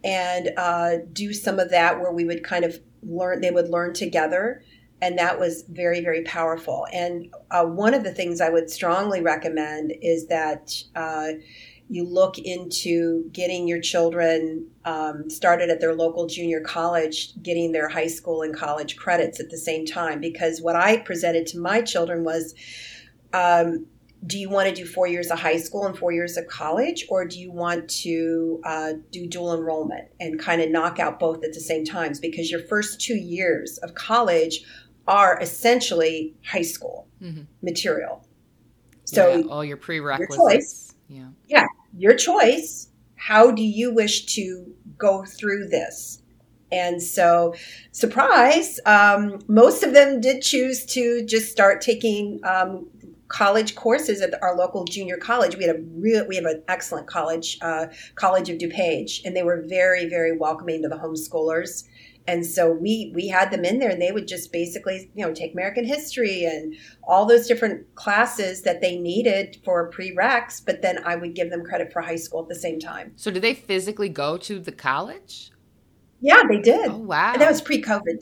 and 0.04 0.50
uh, 0.56 0.96
do 1.12 1.32
some 1.32 1.58
of 1.58 1.70
that 1.70 2.00
where 2.00 2.12
we 2.12 2.24
would 2.24 2.44
kind 2.44 2.64
of 2.64 2.78
learn. 3.02 3.40
They 3.40 3.50
would 3.50 3.70
learn 3.70 3.94
together 3.94 4.62
and 5.00 5.18
that 5.18 5.38
was 5.38 5.64
very 5.68 6.00
very 6.00 6.22
powerful 6.22 6.86
and 6.92 7.32
uh, 7.50 7.64
one 7.64 7.94
of 7.94 8.04
the 8.04 8.12
things 8.12 8.40
i 8.40 8.48
would 8.48 8.70
strongly 8.70 9.20
recommend 9.20 9.92
is 10.02 10.26
that 10.26 10.74
uh, 10.94 11.28
you 11.90 12.04
look 12.04 12.38
into 12.38 13.28
getting 13.32 13.66
your 13.66 13.80
children 13.80 14.66
um, 14.84 15.30
started 15.30 15.70
at 15.70 15.80
their 15.80 15.94
local 15.94 16.26
junior 16.26 16.60
college 16.60 17.32
getting 17.42 17.72
their 17.72 17.88
high 17.88 18.06
school 18.06 18.42
and 18.42 18.54
college 18.54 18.96
credits 18.96 19.40
at 19.40 19.50
the 19.50 19.58
same 19.58 19.86
time 19.86 20.20
because 20.20 20.60
what 20.60 20.76
i 20.76 20.96
presented 20.98 21.46
to 21.46 21.58
my 21.58 21.80
children 21.80 22.24
was 22.24 22.54
um, 23.32 23.86
do 24.26 24.38
you 24.38 24.50
want 24.50 24.68
to 24.68 24.74
do 24.74 24.84
four 24.84 25.06
years 25.06 25.30
of 25.30 25.38
high 25.38 25.56
school 25.56 25.86
and 25.86 25.96
four 25.96 26.12
years 26.12 26.36
of 26.36 26.46
college, 26.48 27.06
or 27.08 27.24
do 27.24 27.38
you 27.38 27.52
want 27.52 27.88
to 27.88 28.60
uh, 28.64 28.92
do 29.12 29.26
dual 29.26 29.54
enrollment 29.54 30.08
and 30.18 30.40
kind 30.40 30.60
of 30.60 30.70
knock 30.70 30.98
out 30.98 31.20
both 31.20 31.44
at 31.44 31.52
the 31.52 31.60
same 31.60 31.84
times? 31.84 32.18
Because 32.18 32.50
your 32.50 32.60
first 32.60 33.00
two 33.00 33.14
years 33.14 33.78
of 33.78 33.94
college 33.94 34.64
are 35.08 35.38
essentially 35.40 36.34
high 36.44 36.62
school 36.62 37.08
mm-hmm. 37.20 37.42
material. 37.62 38.24
So 39.04 39.36
yeah, 39.36 39.46
all 39.48 39.64
your 39.64 39.78
prerequisites. 39.78 40.36
Your 40.36 40.50
choice, 40.50 40.94
yeah. 41.08 41.28
Yeah. 41.48 41.66
Your 41.96 42.14
choice. 42.14 42.88
How 43.16 43.50
do 43.50 43.62
you 43.62 43.92
wish 43.92 44.26
to 44.36 44.72
go 44.96 45.24
through 45.24 45.68
this? 45.68 46.22
And 46.70 47.02
so, 47.02 47.54
surprise, 47.92 48.78
um, 48.84 49.40
most 49.48 49.82
of 49.82 49.94
them 49.94 50.20
did 50.20 50.42
choose 50.42 50.84
to 50.86 51.24
just 51.24 51.50
start 51.50 51.80
taking 51.80 52.40
um, 52.44 52.86
college 53.28 53.74
courses 53.74 54.20
at 54.20 54.40
our 54.42 54.54
local 54.54 54.84
junior 54.84 55.16
college. 55.16 55.56
We 55.56 55.64
had 55.64 55.76
a 55.76 55.80
real, 55.94 56.26
we 56.28 56.36
have 56.36 56.44
an 56.44 56.62
excellent 56.68 57.06
college, 57.06 57.58
uh, 57.62 57.86
College 58.16 58.50
of 58.50 58.58
DuPage, 58.58 59.24
and 59.24 59.34
they 59.34 59.42
were 59.42 59.64
very, 59.66 60.10
very 60.10 60.36
welcoming 60.36 60.82
to 60.82 60.88
the 60.88 60.96
homeschoolers 60.96 61.87
and 62.28 62.44
so 62.44 62.70
we 62.70 63.10
we 63.14 63.26
had 63.26 63.50
them 63.50 63.64
in 63.64 63.78
there 63.78 63.90
and 63.90 64.00
they 64.00 64.12
would 64.12 64.28
just 64.28 64.52
basically 64.52 65.10
you 65.14 65.26
know 65.26 65.32
take 65.32 65.52
american 65.54 65.84
history 65.84 66.44
and 66.44 66.76
all 67.02 67.26
those 67.26 67.48
different 67.48 67.92
classes 67.94 68.62
that 68.62 68.80
they 68.80 68.96
needed 68.98 69.56
for 69.64 69.90
prereqs 69.90 70.64
but 70.64 70.82
then 70.82 71.02
i 71.04 71.16
would 71.16 71.34
give 71.34 71.50
them 71.50 71.64
credit 71.64 71.92
for 71.92 72.02
high 72.02 72.16
school 72.16 72.42
at 72.42 72.48
the 72.48 72.54
same 72.54 72.78
time. 72.78 73.12
So 73.16 73.30
did 73.30 73.42
they 73.42 73.54
physically 73.54 74.10
go 74.10 74.36
to 74.36 74.60
the 74.60 74.72
college? 74.72 75.50
Yeah 76.20 76.42
they 76.48 76.60
did. 76.60 76.90
Oh 76.90 76.98
wow. 76.98 77.32
And 77.32 77.42
that 77.42 77.50
was 77.50 77.62
pre-covid. 77.62 78.18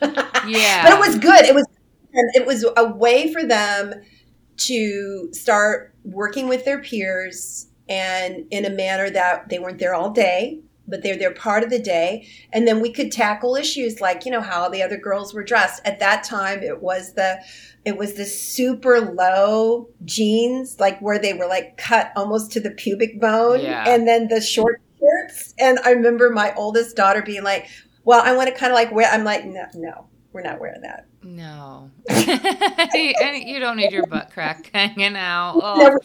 Yeah. 0.46 0.82
But 0.82 0.94
it 0.94 0.98
was 0.98 1.18
good. 1.18 1.44
It 1.44 1.54
was 1.54 1.66
it 2.12 2.46
was 2.46 2.64
a 2.76 2.92
way 2.92 3.32
for 3.32 3.44
them 3.44 3.94
to 4.56 5.28
start 5.32 5.94
working 6.04 6.48
with 6.48 6.64
their 6.64 6.80
peers 6.80 7.68
and 7.88 8.44
in 8.50 8.64
a 8.64 8.70
manner 8.70 9.08
that 9.10 9.48
they 9.48 9.58
weren't 9.58 9.78
there 9.78 9.94
all 9.94 10.10
day 10.10 10.60
but 10.92 11.02
they're 11.02 11.16
they're 11.16 11.34
part 11.34 11.64
of 11.64 11.70
the 11.70 11.80
day. 11.80 12.28
And 12.52 12.68
then 12.68 12.80
we 12.80 12.92
could 12.92 13.10
tackle 13.10 13.56
issues 13.56 14.00
like 14.00 14.24
you 14.24 14.30
know 14.30 14.40
how 14.40 14.68
the 14.68 14.82
other 14.84 14.96
girls 14.96 15.34
were 15.34 15.42
dressed. 15.42 15.82
At 15.84 15.98
that 15.98 16.22
time 16.22 16.62
it 16.62 16.80
was 16.80 17.14
the 17.14 17.42
it 17.84 17.96
was 17.96 18.14
the 18.14 18.24
super 18.24 19.00
low 19.00 19.88
jeans 20.04 20.78
like 20.78 21.00
where 21.00 21.18
they 21.18 21.34
were 21.34 21.46
like 21.46 21.76
cut 21.76 22.12
almost 22.16 22.52
to 22.52 22.60
the 22.60 22.70
pubic 22.70 23.20
bone 23.20 23.60
yeah. 23.60 23.84
and 23.86 24.06
then 24.06 24.28
the 24.28 24.40
short 24.40 24.80
shirts. 25.00 25.54
And 25.58 25.78
i 25.80 25.90
remember 25.90 26.30
my 26.30 26.54
oldest 26.54 26.96
daughter 26.96 27.22
being 27.22 27.42
like 27.42 27.68
well 28.04 28.20
i 28.24 28.34
want 28.34 28.48
to 28.48 28.54
kind 28.54 28.72
of 28.72 28.76
like 28.76 28.92
wear 28.92 29.08
i'm 29.10 29.24
like 29.24 29.44
no 29.44 29.64
no 29.74 30.06
we're 30.32 30.42
not 30.42 30.60
wearing 30.60 30.82
that 30.82 31.06
no. 31.22 31.90
and 32.08 33.48
you 33.48 33.58
don't 33.58 33.76
need 33.76 33.92
your 33.92 34.06
butt 34.06 34.30
crack 34.32 34.70
hanging 34.74 35.16
out. 35.16 35.60
Oh. 35.62 35.98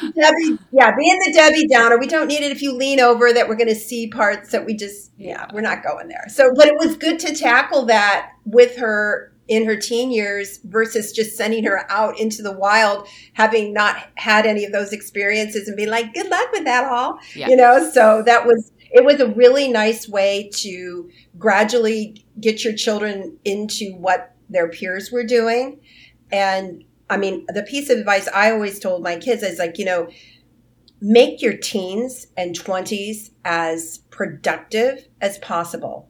Debbie, 0.00 0.58
yeah, 0.72 0.94
being 0.96 1.18
the 1.18 1.32
Debbie 1.34 1.66
Downer, 1.68 1.98
we 1.98 2.06
don't 2.06 2.28
need 2.28 2.42
it 2.42 2.52
if 2.52 2.62
you 2.62 2.76
lean 2.76 3.00
over 3.00 3.32
that 3.32 3.48
we're 3.48 3.56
going 3.56 3.68
to 3.68 3.74
see 3.74 4.08
parts 4.08 4.50
that 4.50 4.64
we 4.64 4.74
just, 4.74 5.12
yeah, 5.16 5.46
we're 5.52 5.60
not 5.60 5.82
going 5.82 6.08
there. 6.08 6.24
So, 6.28 6.52
but 6.54 6.66
it 6.66 6.74
was 6.78 6.96
good 6.96 7.18
to 7.20 7.34
tackle 7.34 7.86
that 7.86 8.30
with 8.44 8.76
her 8.76 9.32
in 9.48 9.66
her 9.66 9.76
teen 9.76 10.10
years 10.10 10.60
versus 10.64 11.12
just 11.12 11.36
sending 11.36 11.64
her 11.64 11.84
out 11.90 12.18
into 12.18 12.42
the 12.42 12.52
wild, 12.52 13.06
having 13.34 13.72
not 13.72 14.08
had 14.14 14.46
any 14.46 14.64
of 14.64 14.72
those 14.72 14.92
experiences 14.92 15.68
and 15.68 15.76
be 15.76 15.86
like, 15.86 16.14
good 16.14 16.28
luck 16.30 16.50
with 16.52 16.64
that 16.64 16.84
all, 16.84 17.18
yeah. 17.34 17.48
you 17.48 17.56
know? 17.56 17.90
So 17.92 18.22
that 18.24 18.46
was, 18.46 18.72
it 18.92 19.04
was 19.04 19.20
a 19.20 19.28
really 19.28 19.68
nice 19.68 20.08
way 20.08 20.48
to 20.54 21.10
gradually 21.38 22.24
get 22.40 22.64
your 22.64 22.74
children 22.74 23.36
into 23.44 23.94
what 23.96 24.31
their 24.52 24.68
peers 24.68 25.10
were 25.10 25.24
doing. 25.24 25.80
And 26.30 26.84
I 27.10 27.16
mean, 27.16 27.46
the 27.48 27.62
piece 27.62 27.90
of 27.90 27.98
advice 27.98 28.28
I 28.28 28.50
always 28.50 28.78
told 28.78 29.02
my 29.02 29.16
kids 29.16 29.42
is 29.42 29.58
like, 29.58 29.78
you 29.78 29.84
know, 29.84 30.08
make 31.00 31.42
your 31.42 31.56
teens 31.56 32.28
and 32.36 32.58
20s 32.58 33.30
as 33.44 33.98
productive 34.10 35.08
as 35.20 35.38
possible, 35.38 36.08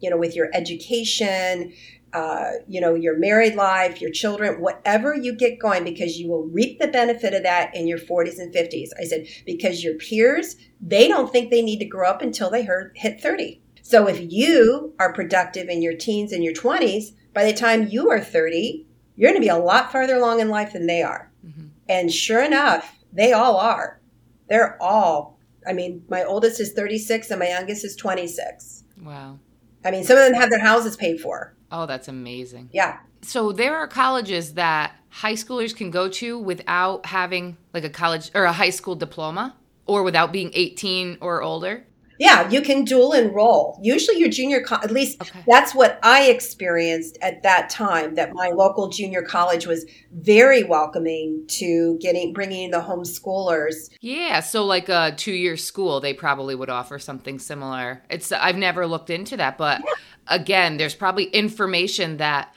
you 0.00 0.10
know, 0.10 0.18
with 0.18 0.36
your 0.36 0.50
education, 0.52 1.72
uh, 2.12 2.52
you 2.68 2.80
know, 2.80 2.94
your 2.94 3.18
married 3.18 3.56
life, 3.56 4.00
your 4.00 4.10
children, 4.10 4.60
whatever 4.60 5.16
you 5.16 5.34
get 5.34 5.58
going, 5.58 5.82
because 5.82 6.18
you 6.18 6.28
will 6.28 6.44
reap 6.44 6.78
the 6.78 6.86
benefit 6.86 7.34
of 7.34 7.42
that 7.42 7.74
in 7.74 7.88
your 7.88 7.98
40s 7.98 8.38
and 8.38 8.54
50s. 8.54 8.90
I 9.00 9.04
said, 9.04 9.26
because 9.44 9.82
your 9.82 9.94
peers, 9.94 10.54
they 10.80 11.08
don't 11.08 11.32
think 11.32 11.50
they 11.50 11.62
need 11.62 11.80
to 11.80 11.86
grow 11.86 12.08
up 12.08 12.22
until 12.22 12.50
they 12.50 12.66
hit 12.94 13.20
30. 13.20 13.60
So 13.82 14.06
if 14.06 14.32
you 14.32 14.94
are 15.00 15.12
productive 15.12 15.68
in 15.68 15.82
your 15.82 15.94
teens 15.94 16.32
and 16.32 16.44
your 16.44 16.54
20s, 16.54 17.14
by 17.34 17.44
the 17.44 17.52
time 17.52 17.88
you 17.88 18.10
are 18.10 18.20
30, 18.20 18.86
you're 19.16 19.30
going 19.30 19.40
to 19.40 19.44
be 19.44 19.50
a 19.50 19.58
lot 19.58 19.92
farther 19.92 20.16
along 20.16 20.40
in 20.40 20.48
life 20.48 20.72
than 20.72 20.86
they 20.86 21.02
are. 21.02 21.30
Mm-hmm. 21.46 21.66
And 21.88 22.12
sure 22.12 22.42
enough, 22.42 22.98
they 23.12 23.32
all 23.32 23.56
are. 23.56 24.00
They're 24.48 24.80
all, 24.82 25.38
I 25.66 25.72
mean, 25.72 26.04
my 26.08 26.24
oldest 26.24 26.60
is 26.60 26.72
36 26.72 27.30
and 27.30 27.40
my 27.40 27.48
youngest 27.48 27.84
is 27.84 27.96
26. 27.96 28.84
Wow. 29.02 29.38
I 29.84 29.90
mean, 29.90 30.04
some 30.04 30.16
of 30.16 30.24
them 30.24 30.34
have 30.34 30.50
their 30.50 30.60
houses 30.60 30.96
paid 30.96 31.20
for. 31.20 31.54
Oh, 31.70 31.86
that's 31.86 32.08
amazing. 32.08 32.70
Yeah. 32.72 32.98
So 33.22 33.52
there 33.52 33.76
are 33.76 33.86
colleges 33.86 34.54
that 34.54 34.94
high 35.08 35.34
schoolers 35.34 35.74
can 35.74 35.90
go 35.90 36.08
to 36.08 36.38
without 36.38 37.06
having 37.06 37.56
like 37.72 37.84
a 37.84 37.90
college 37.90 38.30
or 38.34 38.44
a 38.44 38.52
high 38.52 38.70
school 38.70 38.94
diploma 38.94 39.56
or 39.86 40.02
without 40.02 40.32
being 40.32 40.50
18 40.54 41.18
or 41.20 41.42
older? 41.42 41.84
Yeah, 42.18 42.48
you 42.48 42.60
can 42.62 42.84
dual 42.84 43.12
enroll. 43.12 43.78
Usually, 43.82 44.18
your 44.18 44.28
junior, 44.28 44.62
co- 44.62 44.76
at 44.76 44.90
least 44.90 45.20
okay. 45.20 45.40
that's 45.46 45.74
what 45.74 45.98
I 46.02 46.26
experienced 46.26 47.18
at 47.22 47.42
that 47.42 47.70
time. 47.70 48.14
That 48.14 48.32
my 48.34 48.50
local 48.50 48.88
junior 48.88 49.22
college 49.22 49.66
was 49.66 49.84
very 50.12 50.62
welcoming 50.62 51.44
to 51.48 51.98
getting 52.00 52.32
bringing 52.32 52.70
the 52.70 52.80
homeschoolers. 52.80 53.90
Yeah, 54.00 54.40
so 54.40 54.64
like 54.64 54.88
a 54.88 55.14
two-year 55.16 55.56
school, 55.56 56.00
they 56.00 56.14
probably 56.14 56.54
would 56.54 56.70
offer 56.70 56.98
something 56.98 57.38
similar. 57.38 58.02
It's 58.08 58.30
I've 58.30 58.56
never 58.56 58.86
looked 58.86 59.10
into 59.10 59.36
that, 59.36 59.58
but 59.58 59.80
yeah. 59.80 59.92
again, 60.28 60.76
there's 60.76 60.94
probably 60.94 61.24
information 61.24 62.18
that 62.18 62.54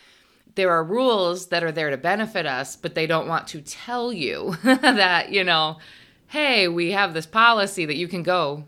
there 0.56 0.72
are 0.72 0.84
rules 0.84 1.48
that 1.48 1.64
are 1.64 1.72
there 1.72 1.92
to 1.92 1.98
benefit 1.98 2.46
us, 2.46 2.76
but 2.76 2.96
they 2.96 3.06
don't 3.08 3.28
want 3.28 3.48
to 3.50 3.62
tell 3.62 4.14
you 4.14 4.56
that 4.64 5.32
you 5.32 5.44
know, 5.44 5.78
hey, 6.28 6.68
we 6.68 6.92
have 6.92 7.16
this 7.16 7.26
policy 7.26 7.86
that 7.86 7.98
you 7.98 8.08
can 8.08 8.22
go 8.22 8.66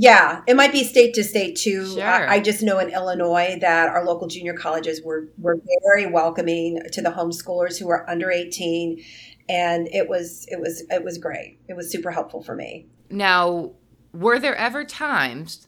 yeah, 0.00 0.42
it 0.46 0.54
might 0.54 0.70
be 0.70 0.84
state 0.84 1.12
to 1.14 1.24
state 1.24 1.56
too. 1.56 1.84
Sure. 1.84 2.04
I, 2.04 2.36
I, 2.36 2.40
just 2.40 2.62
know 2.62 2.78
in 2.78 2.88
Illinois 2.88 3.58
that 3.60 3.88
our 3.88 4.04
local 4.04 4.28
junior 4.28 4.54
colleges 4.54 5.02
were 5.02 5.28
were 5.38 5.60
very 5.82 6.06
welcoming 6.06 6.80
to 6.92 7.02
the 7.02 7.10
homeschoolers 7.10 7.80
who 7.80 7.90
are 7.90 8.08
under 8.08 8.30
18 8.30 9.02
and 9.48 9.88
it 9.88 10.08
was 10.08 10.46
it 10.48 10.60
was 10.60 10.84
it 10.88 11.02
was 11.02 11.18
great. 11.18 11.58
It 11.68 11.74
was 11.74 11.90
super 11.90 12.12
helpful 12.12 12.44
for 12.44 12.54
me. 12.54 12.86
Now, 13.10 13.72
were 14.12 14.38
there 14.38 14.54
ever 14.54 14.84
times 14.84 15.66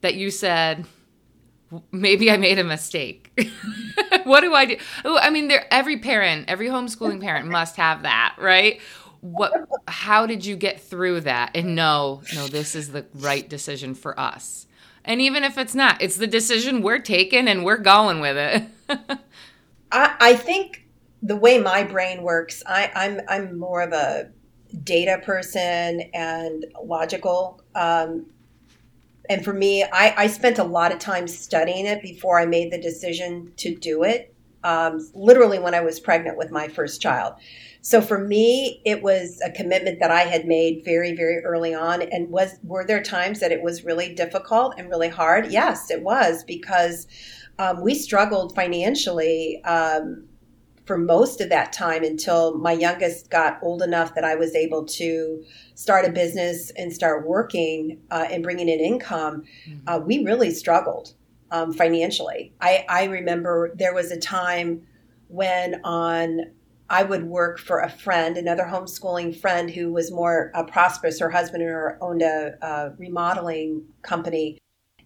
that 0.00 0.14
you 0.14 0.30
said 0.30 0.86
maybe 1.92 2.30
I 2.30 2.38
made 2.38 2.58
a 2.58 2.64
mistake? 2.64 3.30
what 4.24 4.40
do 4.40 4.54
I 4.54 4.64
do? 4.64 4.76
Oh, 5.04 5.18
I 5.18 5.28
mean, 5.28 5.48
there 5.48 5.66
every 5.70 5.98
parent, 5.98 6.46
every 6.48 6.68
homeschooling 6.68 7.20
parent 7.20 7.48
must 7.48 7.76
have 7.76 8.02
that, 8.04 8.36
right? 8.38 8.80
What 9.20 9.68
how 9.86 10.26
did 10.26 10.44
you 10.44 10.56
get 10.56 10.80
through 10.80 11.22
that? 11.22 11.52
And 11.54 11.74
no 11.74 12.22
no 12.34 12.46
this 12.46 12.74
is 12.74 12.92
the 12.92 13.06
right 13.14 13.48
decision 13.48 13.94
for 13.94 14.18
us. 14.18 14.66
And 15.04 15.20
even 15.20 15.44
if 15.44 15.58
it's 15.58 15.74
not 15.74 16.00
it's 16.00 16.16
the 16.16 16.26
decision 16.26 16.82
we're 16.82 16.98
taking 16.98 17.48
and 17.48 17.64
we're 17.64 17.78
going 17.78 18.20
with 18.20 18.36
it. 18.36 18.64
I, 19.92 20.16
I 20.20 20.36
think 20.36 20.86
the 21.22 21.36
way 21.36 21.58
my 21.58 21.82
brain 21.82 22.22
works 22.22 22.62
I, 22.66 22.90
I'm 22.94 23.20
I'm 23.28 23.58
more 23.58 23.82
of 23.82 23.92
a 23.92 24.30
data 24.84 25.20
person 25.24 26.02
and 26.14 26.64
logical 26.82 27.60
um, 27.74 28.26
and 29.28 29.44
for 29.44 29.52
me 29.52 29.84
I, 29.84 30.14
I 30.16 30.26
spent 30.28 30.58
a 30.58 30.64
lot 30.64 30.92
of 30.92 30.98
time 30.98 31.28
studying 31.28 31.86
it 31.86 32.00
before 32.00 32.38
I 32.38 32.46
made 32.46 32.72
the 32.72 32.80
decision 32.80 33.52
to 33.56 33.74
do 33.74 34.04
it 34.04 34.34
um, 34.64 35.08
literally 35.14 35.58
when 35.58 35.74
I 35.74 35.80
was 35.80 36.00
pregnant 36.00 36.36
with 36.36 36.50
my 36.50 36.68
first 36.68 37.00
child 37.00 37.34
so 37.82 38.00
for 38.00 38.18
me, 38.18 38.82
it 38.84 39.02
was 39.02 39.40
a 39.44 39.50
commitment 39.50 40.00
that 40.00 40.10
I 40.10 40.22
had 40.22 40.46
made 40.46 40.84
very, 40.84 41.14
very 41.14 41.42
early 41.44 41.74
on. 41.74 42.02
And 42.02 42.30
was 42.30 42.58
were 42.62 42.84
there 42.84 43.02
times 43.02 43.40
that 43.40 43.52
it 43.52 43.62
was 43.62 43.84
really 43.84 44.14
difficult 44.14 44.74
and 44.76 44.90
really 44.90 45.08
hard? 45.08 45.50
Yes, 45.50 45.90
it 45.90 46.02
was 46.02 46.44
because 46.44 47.06
um, 47.58 47.80
we 47.80 47.94
struggled 47.94 48.54
financially 48.54 49.62
um, 49.64 50.26
for 50.84 50.98
most 50.98 51.40
of 51.40 51.48
that 51.48 51.72
time 51.72 52.04
until 52.04 52.58
my 52.58 52.72
youngest 52.72 53.30
got 53.30 53.58
old 53.62 53.80
enough 53.80 54.14
that 54.14 54.24
I 54.24 54.34
was 54.34 54.54
able 54.54 54.84
to 54.84 55.42
start 55.74 56.04
a 56.04 56.12
business 56.12 56.70
and 56.76 56.92
start 56.92 57.26
working 57.26 58.00
uh, 58.10 58.26
and 58.30 58.42
bringing 58.42 58.68
in 58.68 58.80
income. 58.80 59.44
Mm-hmm. 59.66 59.88
Uh, 59.88 59.98
we 59.98 60.22
really 60.22 60.50
struggled 60.50 61.14
um, 61.50 61.72
financially. 61.72 62.52
I, 62.60 62.84
I 62.88 63.04
remember 63.04 63.72
there 63.74 63.94
was 63.94 64.10
a 64.10 64.18
time 64.18 64.86
when 65.28 65.80
on 65.84 66.52
I 66.88 67.04
would 67.04 67.22
work 67.22 67.60
for 67.60 67.78
a 67.80 67.88
friend, 67.88 68.36
another 68.36 68.64
homeschooling 68.64 69.40
friend 69.40 69.70
who 69.70 69.92
was 69.92 70.10
more 70.10 70.50
uh, 70.54 70.64
prosperous. 70.64 71.20
Her 71.20 71.30
husband 71.30 71.62
and 71.62 71.70
her 71.70 71.96
owned 72.00 72.22
a, 72.22 72.54
a 72.60 72.92
remodeling 72.98 73.84
company. 74.02 74.58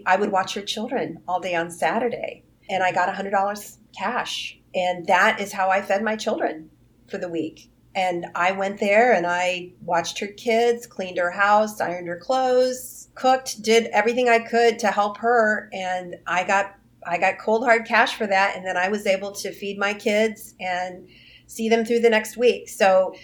I 0.06 0.16
would 0.16 0.32
watch 0.32 0.54
her 0.54 0.62
children 0.62 1.18
all 1.28 1.40
day 1.40 1.54
on 1.54 1.70
Saturday, 1.70 2.44
and 2.70 2.82
I 2.82 2.90
got 2.90 3.14
$100 3.14 3.78
cash. 3.96 4.58
And 4.74 5.06
that 5.06 5.40
is 5.40 5.52
how 5.52 5.68
I 5.68 5.82
fed 5.82 6.02
my 6.02 6.16
children 6.16 6.70
for 7.06 7.18
the 7.18 7.28
week. 7.28 7.70
And 7.94 8.26
I 8.34 8.52
went 8.52 8.80
there 8.80 9.12
and 9.12 9.26
I 9.26 9.72
watched 9.82 10.18
her 10.18 10.26
kids, 10.26 10.86
cleaned 10.86 11.18
her 11.18 11.30
house, 11.30 11.80
ironed 11.80 12.08
her 12.08 12.18
clothes, 12.18 12.93
cooked, 13.14 13.62
did 13.62 13.86
everything 13.86 14.28
I 14.28 14.40
could 14.40 14.78
to 14.80 14.88
help 14.88 15.18
her. 15.18 15.68
And 15.72 16.16
I 16.26 16.44
got 16.44 16.74
I 17.06 17.18
got 17.18 17.38
cold 17.38 17.64
hard 17.64 17.86
cash 17.86 18.16
for 18.16 18.26
that. 18.26 18.56
And 18.56 18.64
then 18.64 18.76
I 18.76 18.88
was 18.88 19.06
able 19.06 19.32
to 19.32 19.52
feed 19.52 19.78
my 19.78 19.94
kids 19.94 20.54
and 20.58 21.06
see 21.46 21.68
them 21.68 21.84
through 21.84 22.00
the 22.00 22.10
next 22.10 22.36
week. 22.36 22.68
So, 22.68 23.14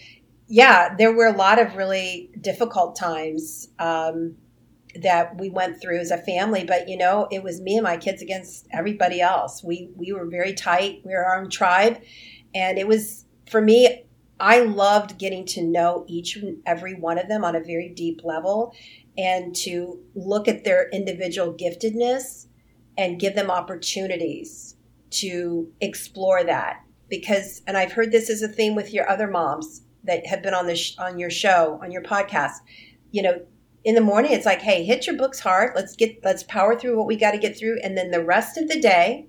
yeah, 0.49 0.95
there 0.97 1.13
were 1.13 1.27
a 1.27 1.37
lot 1.37 1.59
of 1.59 1.77
really 1.77 2.31
difficult 2.41 2.97
times 2.97 3.69
um, 3.79 4.37
that 4.97 5.39
we 5.39 5.49
went 5.49 5.81
through 5.81 5.99
as 5.99 6.11
a 6.11 6.19
family. 6.19 6.65
But 6.65 6.89
you 6.89 6.97
know, 6.97 7.29
it 7.31 7.43
was 7.43 7.61
me 7.61 7.77
and 7.77 7.85
my 7.85 7.97
kids 7.97 8.23
against 8.23 8.67
everybody 8.73 9.21
else. 9.21 9.63
We 9.63 9.91
we 9.97 10.13
were 10.13 10.27
very 10.27 10.55
tight. 10.55 11.03
We 11.05 11.13
were 11.13 11.25
our 11.25 11.41
own 11.41 11.51
tribe, 11.51 12.03
and 12.55 12.79
it 12.79 12.87
was 12.87 13.25
for 13.51 13.61
me. 13.61 14.05
I 14.43 14.61
loved 14.61 15.19
getting 15.19 15.45
to 15.49 15.63
know 15.63 16.07
each 16.09 16.37
and 16.37 16.63
every 16.65 16.95
one 16.95 17.19
of 17.19 17.29
them 17.29 17.45
on 17.45 17.55
a 17.55 17.61
very 17.61 17.91
deep 17.91 18.23
level, 18.25 18.75
and 19.19 19.55
to 19.55 20.01
look 20.15 20.49
at 20.49 20.65
their 20.65 20.89
individual 20.91 21.53
giftedness 21.53 22.47
and 22.97 23.21
give 23.21 23.35
them 23.35 23.51
opportunities 23.51 24.77
to 25.11 25.71
explore 25.81 26.45
that 26.45 26.83
because, 27.09 27.63
and 27.67 27.77
I've 27.77 27.93
heard 27.93 28.13
this 28.13 28.31
as 28.31 28.43
a 28.43 28.49
theme 28.49 28.75
with 28.75 28.93
your 28.93 29.09
other 29.09 29.27
moms 29.27 29.83
that 30.05 30.27
have 30.27 30.43
been 30.43 30.55
on 30.55 30.67
this 30.67 30.97
on 30.99 31.19
your 31.19 31.31
show 31.31 31.79
on 31.83 31.91
your 31.91 32.03
podcast. 32.03 32.59
You 33.11 33.23
know, 33.23 33.43
in 33.85 33.95
the 33.95 34.01
morning 34.01 34.33
it's 34.33 34.47
like, 34.47 34.61
hey, 34.61 34.85
hit 34.85 35.07
your 35.07 35.17
books 35.17 35.41
hard. 35.41 35.73
Let's 35.75 35.97
get 35.97 36.21
let's 36.25 36.45
power 36.45 36.79
through 36.79 36.97
what 36.97 37.07
we 37.07 37.17
got 37.17 37.33
to 37.33 37.39
get 37.39 37.59
through, 37.59 37.81
and 37.83 37.97
then 37.97 38.11
the 38.11 38.25
rest 38.25 38.57
of 38.57 38.69
the 38.69 38.81
day, 38.81 39.29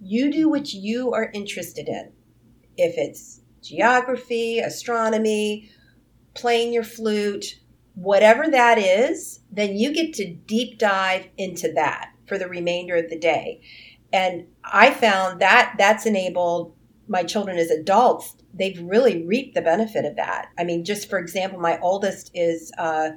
you 0.00 0.30
do 0.30 0.48
what 0.48 0.72
you 0.72 1.12
are 1.12 1.30
interested 1.32 1.88
in. 1.88 2.12
If 2.76 2.96
it's 2.96 3.40
geography, 3.62 4.58
astronomy, 4.58 5.70
playing 6.34 6.72
your 6.72 6.84
flute, 6.84 7.58
whatever 8.00 8.48
that 8.48 8.78
is, 8.78 9.40
then 9.50 9.76
you 9.76 9.92
get 9.92 10.14
to 10.14 10.32
deep 10.32 10.78
dive 10.78 11.26
into 11.36 11.72
that 11.72 12.12
for 12.26 12.38
the 12.38 12.48
remainder 12.48 12.96
of 12.96 13.10
the 13.10 13.18
day. 13.18 13.60
And 14.12 14.46
I 14.64 14.90
found 14.90 15.40
that 15.40 15.74
that's 15.78 16.06
enabled 16.06 16.74
my 17.08 17.22
children 17.22 17.58
as 17.58 17.70
adults, 17.70 18.36
they've 18.54 18.80
really 18.82 19.24
reaped 19.24 19.54
the 19.54 19.62
benefit 19.62 20.04
of 20.04 20.16
that. 20.16 20.48
I 20.58 20.64
mean, 20.64 20.84
just 20.84 21.08
for 21.08 21.18
example, 21.18 21.58
my 21.58 21.78
oldest 21.80 22.30
is 22.34 22.70
uh, 22.78 23.10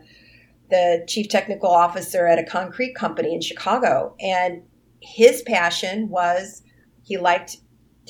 the 0.69 1.03
chief 1.07 1.27
technical 1.29 1.69
officer 1.69 2.25
at 2.25 2.39
a 2.39 2.43
concrete 2.43 2.95
company 2.95 3.35
in 3.35 3.41
Chicago, 3.41 4.15
and 4.19 4.63
his 5.01 5.41
passion 5.43 6.09
was 6.09 6.63
he 7.03 7.17
liked 7.17 7.57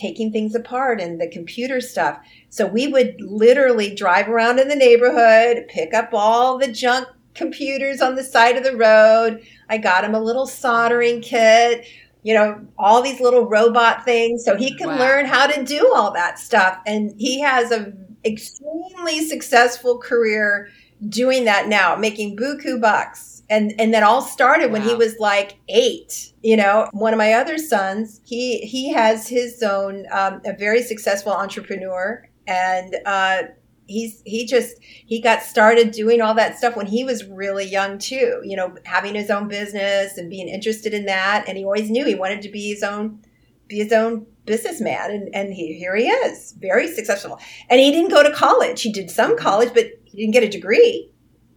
taking 0.01 0.31
things 0.31 0.55
apart 0.55 0.99
and 0.99 1.21
the 1.21 1.27
computer 1.27 1.79
stuff. 1.79 2.19
So 2.49 2.65
we 2.65 2.87
would 2.87 3.21
literally 3.21 3.93
drive 3.93 4.27
around 4.27 4.59
in 4.59 4.67
the 4.67 4.75
neighborhood, 4.75 5.67
pick 5.67 5.93
up 5.93 6.09
all 6.13 6.57
the 6.57 6.71
junk 6.71 7.07
computers 7.33 8.01
on 8.01 8.15
the 8.15 8.23
side 8.23 8.57
of 8.57 8.63
the 8.63 8.75
road. 8.75 9.43
I 9.69 9.77
got 9.77 10.03
him 10.03 10.15
a 10.15 10.19
little 10.19 10.47
soldering 10.47 11.21
kit 11.21 11.85
you 12.23 12.33
know, 12.33 12.61
all 12.77 13.01
these 13.01 13.19
little 13.19 13.47
robot 13.47 14.05
things. 14.05 14.45
So 14.45 14.55
he 14.55 14.75
can 14.75 14.89
wow. 14.89 14.99
learn 14.99 15.25
how 15.25 15.47
to 15.47 15.63
do 15.63 15.91
all 15.93 16.11
that 16.13 16.37
stuff. 16.37 16.79
And 16.85 17.13
he 17.17 17.41
has 17.41 17.71
a 17.71 17.93
extremely 18.23 19.25
successful 19.25 19.97
career 19.97 20.69
doing 21.09 21.45
that 21.45 21.67
now, 21.67 21.95
making 21.95 22.37
buku 22.37 22.79
bucks. 22.79 23.30
And 23.51 23.73
and 23.79 23.93
that 23.93 24.01
all 24.01 24.23
started 24.23 24.67
wow. 24.67 24.73
when 24.73 24.81
he 24.81 24.95
was 24.95 25.19
like 25.19 25.57
eight. 25.69 26.33
You 26.41 26.57
know, 26.57 26.89
one 26.93 27.13
of 27.13 27.19
my 27.19 27.33
other 27.33 27.59
sons, 27.59 28.21
he 28.23 28.59
he 28.59 28.91
has 28.93 29.27
his 29.27 29.61
own 29.61 30.07
um, 30.11 30.41
a 30.45 30.53
very 30.57 30.81
successful 30.81 31.33
entrepreneur, 31.33 32.27
and 32.47 32.95
uh, 33.05 33.43
he's 33.91 34.21
he 34.25 34.45
just 34.45 34.77
he 34.81 35.19
got 35.21 35.43
started 35.43 35.91
doing 35.91 36.21
all 36.21 36.33
that 36.33 36.57
stuff 36.57 36.75
when 36.75 36.85
he 36.85 37.03
was 37.03 37.25
really 37.25 37.65
young 37.65 37.97
too 37.97 38.41
you 38.43 38.55
know 38.55 38.75
having 38.85 39.13
his 39.13 39.29
own 39.29 39.47
business 39.47 40.17
and 40.17 40.29
being 40.29 40.47
interested 40.47 40.93
in 40.93 41.05
that 41.05 41.43
and 41.47 41.57
he 41.57 41.63
always 41.63 41.89
knew 41.89 42.05
he 42.05 42.15
wanted 42.15 42.41
to 42.41 42.49
be 42.49 42.69
his 42.69 42.83
own 42.83 43.19
be 43.67 43.77
his 43.77 43.91
own 43.91 44.25
businessman 44.45 45.11
and 45.11 45.35
and 45.35 45.53
he, 45.53 45.73
here 45.73 45.95
he 45.95 46.07
is 46.07 46.53
very 46.53 46.87
successful 46.87 47.39
and 47.69 47.79
he 47.79 47.91
didn't 47.91 48.11
go 48.11 48.23
to 48.23 48.31
college 48.31 48.81
he 48.81 48.91
did 48.91 49.11
some 49.11 49.37
college 49.37 49.73
but 49.73 49.85
he 50.05 50.17
didn't 50.17 50.33
get 50.33 50.43
a 50.43 50.49
degree 50.49 51.09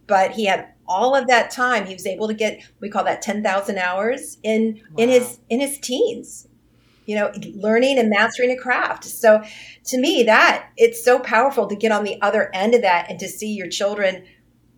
but 0.07 0.31
he 0.31 0.45
had 0.45 0.67
all 0.87 1.15
of 1.15 1.27
that 1.27 1.51
time 1.51 1.85
he 1.85 1.93
was 1.93 2.05
able 2.05 2.27
to 2.27 2.33
get 2.33 2.61
we 2.79 2.89
call 2.89 3.03
that 3.03 3.21
10,000 3.21 3.77
hours 3.77 4.37
in 4.43 4.81
wow. 4.91 5.03
in 5.03 5.09
his 5.09 5.39
in 5.49 5.59
his 5.59 5.79
teens 5.79 6.47
you 7.05 7.15
know 7.15 7.31
learning 7.55 7.97
and 7.97 8.09
mastering 8.09 8.51
a 8.51 8.57
craft 8.57 9.03
so 9.03 9.41
to 9.83 9.99
me 9.99 10.23
that 10.23 10.69
it's 10.77 11.03
so 11.03 11.19
powerful 11.19 11.67
to 11.67 11.75
get 11.75 11.91
on 11.91 12.03
the 12.03 12.21
other 12.21 12.49
end 12.53 12.73
of 12.73 12.81
that 12.81 13.09
and 13.09 13.19
to 13.19 13.27
see 13.27 13.53
your 13.53 13.67
children 13.67 14.25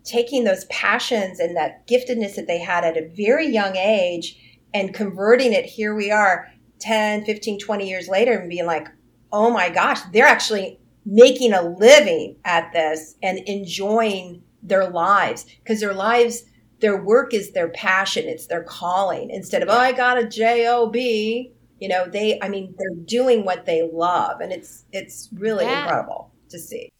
taking 0.04 0.44
those 0.44 0.64
passions 0.66 1.38
and 1.38 1.56
that 1.56 1.86
giftedness 1.86 2.36
that 2.36 2.46
they 2.46 2.58
had 2.58 2.84
at 2.84 2.96
a 2.96 3.08
very 3.16 3.46
young 3.46 3.76
age 3.76 4.60
and 4.72 4.94
converting 4.94 5.52
it 5.52 5.64
here 5.64 5.94
we 5.94 6.10
are 6.10 6.48
10 6.80 7.24
15 7.24 7.58
20 7.58 7.88
years 7.88 8.08
later 8.08 8.38
and 8.38 8.48
being 8.48 8.66
like 8.66 8.88
oh 9.32 9.50
my 9.50 9.68
gosh 9.68 10.00
they're 10.12 10.26
actually 10.26 10.78
making 11.04 11.52
a 11.52 11.62
living 11.62 12.36
at 12.44 12.70
this 12.72 13.16
and 13.22 13.38
enjoying 13.46 14.42
their 14.62 14.88
lives 14.88 15.46
because 15.62 15.80
their 15.80 15.94
lives 15.94 16.44
their 16.80 17.02
work 17.02 17.34
is 17.34 17.52
their 17.52 17.68
passion 17.68 18.24
it's 18.26 18.46
their 18.46 18.62
calling 18.62 19.30
instead 19.30 19.62
of 19.62 19.68
oh 19.68 19.78
i 19.78 19.92
got 19.92 20.18
a 20.18 20.26
job 20.26 20.94
you 20.96 21.52
know 21.82 22.06
they 22.06 22.38
i 22.42 22.48
mean 22.48 22.74
they're 22.78 23.04
doing 23.04 23.44
what 23.44 23.66
they 23.66 23.88
love 23.92 24.40
and 24.40 24.52
it's 24.52 24.84
it's 24.92 25.28
really 25.32 25.64
yeah. 25.64 25.82
incredible 25.82 26.32
to 26.48 26.58
see 26.58 26.90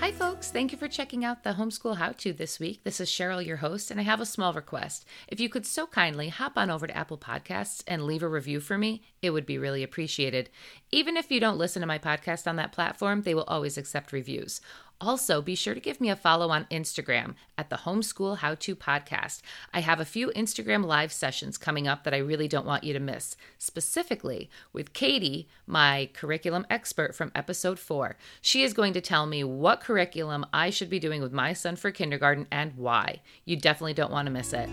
Hi, 0.00 0.12
folks. 0.12 0.50
Thank 0.50 0.72
you 0.72 0.78
for 0.78 0.88
checking 0.88 1.26
out 1.26 1.44
the 1.44 1.52
Homeschool 1.52 1.98
How 1.98 2.12
To 2.12 2.32
this 2.32 2.58
week. 2.58 2.82
This 2.84 3.00
is 3.00 3.10
Cheryl, 3.10 3.44
your 3.44 3.58
host, 3.58 3.90
and 3.90 4.00
I 4.00 4.02
have 4.02 4.20
a 4.20 4.26
small 4.26 4.54
request. 4.54 5.04
If 5.28 5.38
you 5.38 5.50
could 5.50 5.66
so 5.66 5.86
kindly 5.86 6.30
hop 6.30 6.54
on 6.56 6.70
over 6.70 6.86
to 6.86 6.96
Apple 6.96 7.18
Podcasts 7.18 7.84
and 7.86 8.04
leave 8.04 8.22
a 8.22 8.28
review 8.28 8.60
for 8.60 8.78
me, 8.78 9.02
it 9.20 9.30
would 9.30 9.44
be 9.44 9.58
really 9.58 9.82
appreciated. 9.82 10.48
Even 10.90 11.18
if 11.18 11.30
you 11.30 11.38
don't 11.38 11.58
listen 11.58 11.80
to 11.80 11.86
my 11.86 11.98
podcast 11.98 12.48
on 12.48 12.56
that 12.56 12.72
platform, 12.72 13.22
they 13.22 13.34
will 13.34 13.44
always 13.44 13.76
accept 13.76 14.10
reviews. 14.10 14.62
Also, 15.00 15.40
be 15.40 15.54
sure 15.54 15.72
to 15.72 15.80
give 15.80 15.98
me 15.98 16.10
a 16.10 16.16
follow 16.16 16.50
on 16.50 16.66
Instagram 16.70 17.34
at 17.56 17.70
the 17.70 17.76
Homeschool 17.76 18.38
How 18.38 18.54
To 18.56 18.76
Podcast. 18.76 19.40
I 19.72 19.80
have 19.80 19.98
a 19.98 20.04
few 20.04 20.28
Instagram 20.36 20.84
live 20.84 21.10
sessions 21.10 21.56
coming 21.56 21.88
up 21.88 22.04
that 22.04 22.12
I 22.12 22.18
really 22.18 22.48
don't 22.48 22.66
want 22.66 22.84
you 22.84 22.92
to 22.92 23.00
miss, 23.00 23.34
specifically 23.56 24.50
with 24.74 24.92
Katie, 24.92 25.48
my 25.66 26.10
curriculum 26.12 26.66
expert 26.68 27.14
from 27.14 27.32
episode 27.34 27.78
four. 27.78 28.18
She 28.42 28.62
is 28.62 28.74
going 28.74 28.92
to 28.92 29.00
tell 29.00 29.24
me 29.24 29.42
what 29.42 29.80
curriculum 29.80 30.44
I 30.52 30.68
should 30.68 30.90
be 30.90 30.98
doing 30.98 31.22
with 31.22 31.32
my 31.32 31.54
son 31.54 31.76
for 31.76 31.90
kindergarten 31.90 32.46
and 32.50 32.76
why. 32.76 33.22
You 33.46 33.56
definitely 33.56 33.94
don't 33.94 34.12
want 34.12 34.26
to 34.26 34.32
miss 34.32 34.52
it. 34.52 34.68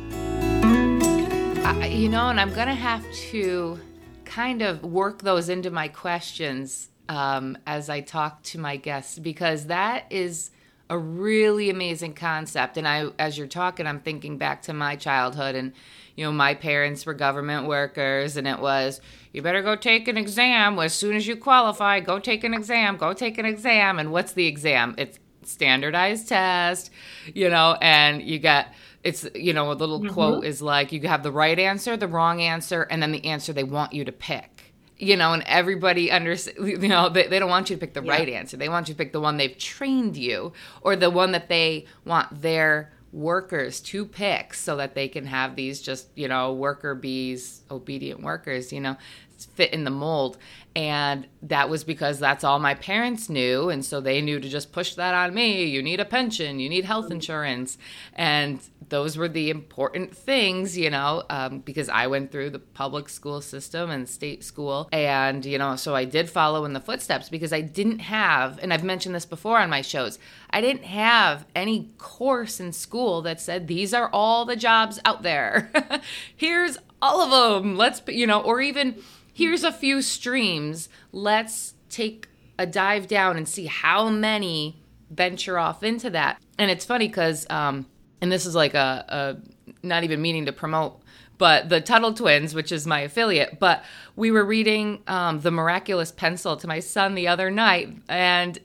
I, 1.65 1.87
you 1.87 2.09
know, 2.09 2.27
and 2.27 2.39
I'm 2.39 2.53
going 2.53 2.67
to 2.67 2.73
have 2.73 3.05
to 3.31 3.79
kind 4.25 4.61
of 4.61 4.83
work 4.83 5.21
those 5.21 5.47
into 5.47 5.71
my 5.71 5.87
questions 5.87 6.89
um, 7.09 7.57
as 7.65 7.89
I 7.89 8.01
talk 8.01 8.43
to 8.43 8.59
my 8.59 8.77
guests 8.77 9.19
because 9.19 9.67
that 9.67 10.05
is 10.09 10.51
a 10.89 10.97
really 10.97 11.69
amazing 11.69 12.13
concept. 12.13 12.77
And 12.77 12.87
I, 12.87 13.07
as 13.19 13.37
you're 13.37 13.47
talking, 13.47 13.85
I'm 13.87 13.99
thinking 13.99 14.37
back 14.37 14.61
to 14.63 14.73
my 14.73 14.95
childhood 14.95 15.55
and, 15.55 15.73
you 16.15 16.25
know, 16.25 16.31
my 16.31 16.53
parents 16.53 17.05
were 17.05 17.13
government 17.13 17.67
workers 17.67 18.37
and 18.37 18.47
it 18.47 18.59
was, 18.59 19.01
you 19.33 19.41
better 19.41 19.61
go 19.61 19.75
take 19.75 20.07
an 20.07 20.17
exam. 20.17 20.79
As 20.79 20.93
soon 20.93 21.15
as 21.15 21.27
you 21.27 21.35
qualify, 21.35 21.99
go 21.99 22.19
take 22.19 22.43
an 22.43 22.53
exam, 22.53 22.97
go 22.97 23.13
take 23.13 23.37
an 23.37 23.45
exam. 23.45 23.99
And 23.99 24.11
what's 24.11 24.33
the 24.33 24.47
exam? 24.47 24.95
It's 24.97 25.19
standardized 25.43 26.29
test, 26.29 26.89
you 27.33 27.49
know, 27.49 27.77
and 27.81 28.21
you 28.21 28.39
get, 28.39 28.73
it's, 29.03 29.27
you 29.35 29.53
know, 29.53 29.71
a 29.71 29.73
little 29.73 29.99
mm-hmm. 29.99 30.13
quote 30.13 30.45
is 30.45 30.61
like, 30.61 30.91
you 30.91 31.01
have 31.07 31.23
the 31.23 31.31
right 31.31 31.59
answer, 31.59 31.97
the 31.97 32.07
wrong 32.07 32.41
answer, 32.41 32.83
and 32.83 33.01
then 33.01 33.11
the 33.11 33.25
answer 33.25 33.53
they 33.53 33.63
want 33.63 33.93
you 33.93 34.05
to 34.05 34.11
pick 34.11 34.66
you 34.99 35.15
know, 35.15 35.33
and 35.33 35.43
everybody 35.43 36.11
understands, 36.11 36.59
you 36.59 36.87
know, 36.87 37.09
they, 37.09 37.27
they 37.27 37.39
don't 37.39 37.49
want 37.49 37.69
you 37.69 37.75
to 37.75 37.79
pick 37.79 37.93
the 37.93 38.03
yeah. 38.03 38.11
right 38.11 38.29
answer. 38.29 38.57
They 38.57 38.69
want 38.69 38.87
you 38.87 38.93
to 38.93 38.97
pick 38.97 39.13
the 39.13 39.21
one 39.21 39.37
they've 39.37 39.57
trained 39.57 40.17
you 40.17 40.53
or 40.81 40.95
the 40.95 41.09
one 41.09 41.31
that 41.33 41.49
they 41.49 41.85
want 42.05 42.41
their 42.41 42.91
workers 43.13 43.79
to 43.79 44.05
pick 44.05 44.53
so 44.53 44.75
that 44.77 44.95
they 44.95 45.07
can 45.07 45.25
have 45.25 45.55
these 45.55 45.81
just, 45.81 46.07
you 46.15 46.27
know, 46.27 46.53
worker 46.53 46.95
bees, 46.95 47.61
obedient 47.71 48.21
workers, 48.21 48.73
you 48.73 48.81
know, 48.81 48.97
fit 49.45 49.73
in 49.73 49.83
the 49.83 49.91
mold. 49.91 50.37
And 50.77 51.25
that 51.41 51.69
was 51.69 51.83
because 51.83 52.19
that's 52.19 52.43
all 52.43 52.59
my 52.59 52.75
parents 52.75 53.29
knew. 53.29 53.69
And 53.69 53.83
so 53.83 53.99
they 53.99 54.21
knew 54.21 54.39
to 54.39 54.47
just 54.47 54.71
push 54.71 54.93
that 54.93 55.15
on 55.15 55.33
me. 55.33 55.65
You 55.65 55.81
need 55.81 55.99
a 55.99 56.05
pension, 56.05 56.59
you 56.59 56.69
need 56.69 56.85
health 56.85 57.09
insurance. 57.09 57.79
And 58.13 58.59
those 58.89 59.17
were 59.17 59.27
the 59.27 59.49
important 59.49 60.15
things, 60.15 60.77
you 60.77 60.91
know, 60.91 61.23
um, 61.31 61.59
because 61.59 61.89
I 61.89 62.05
went 62.05 62.31
through 62.31 62.51
the 62.51 62.59
public 62.59 63.09
school 63.09 63.41
system 63.41 63.89
and 63.89 64.07
state 64.07 64.43
school. 64.43 64.87
And, 64.91 65.43
you 65.45 65.57
know, 65.57 65.75
so 65.77 65.95
I 65.95 66.05
did 66.05 66.29
follow 66.29 66.63
in 66.63 66.73
the 66.73 66.79
footsteps 66.79 67.27
because 67.27 67.51
I 67.51 67.61
didn't 67.61 67.99
have, 67.99 68.59
and 68.61 68.71
I've 68.71 68.83
mentioned 68.83 69.15
this 69.15 69.25
before 69.25 69.57
on 69.57 69.71
my 69.71 69.81
shows, 69.81 70.19
I 70.51 70.61
didn't 70.61 70.85
have 70.85 71.47
any 71.55 71.89
course 71.97 72.59
in 72.59 72.71
school 72.71 73.23
that 73.23 73.41
said 73.41 73.67
these 73.67 73.95
are 73.95 74.11
all 74.13 74.45
the 74.45 74.55
jobs 74.55 74.99
out 75.05 75.23
there. 75.23 75.71
Here's 76.35 76.77
all 77.01 77.21
of 77.21 77.63
them. 77.63 77.77
Let's, 77.77 78.01
you 78.07 78.27
know, 78.27 78.41
or 78.41 78.61
even 78.61 79.01
here's 79.37 79.63
a 79.63 79.71
few 79.71 80.01
streams. 80.01 80.89
Let's 81.11 81.75
take 81.89 82.27
a 82.57 82.65
dive 82.65 83.07
down 83.07 83.37
and 83.37 83.47
see 83.47 83.67
how 83.67 84.09
many 84.09 84.81
venture 85.11 85.59
off 85.59 85.83
into 85.83 86.09
that. 86.09 86.41
And 86.57 86.71
it's 86.71 86.85
funny 86.85 87.07
because, 87.07 87.45
um, 87.51 87.85
and 88.19 88.31
this 88.31 88.47
is 88.47 88.55
like 88.55 88.73
a, 88.73 89.05
a 89.07 89.37
not 89.85 90.03
even 90.03 90.23
meaning 90.23 90.47
to 90.47 90.51
promote 90.51 91.01
but 91.37 91.69
the 91.69 91.79
Tuttle 91.79 92.15
Twins, 92.15 92.55
which 92.55 92.71
is 92.71 92.87
my 92.87 93.01
affiliate. 93.01 93.59
But 93.59 93.83
we 94.15 94.31
were 94.31 94.43
reading 94.43 95.03
um, 95.05 95.41
the 95.41 95.51
Miraculous 95.51 96.11
Pencil 96.11 96.57
to 96.57 96.67
my 96.67 96.79
son 96.79 97.13
the 97.13 97.27
other 97.27 97.51
night, 97.51 97.95
and 98.09 98.57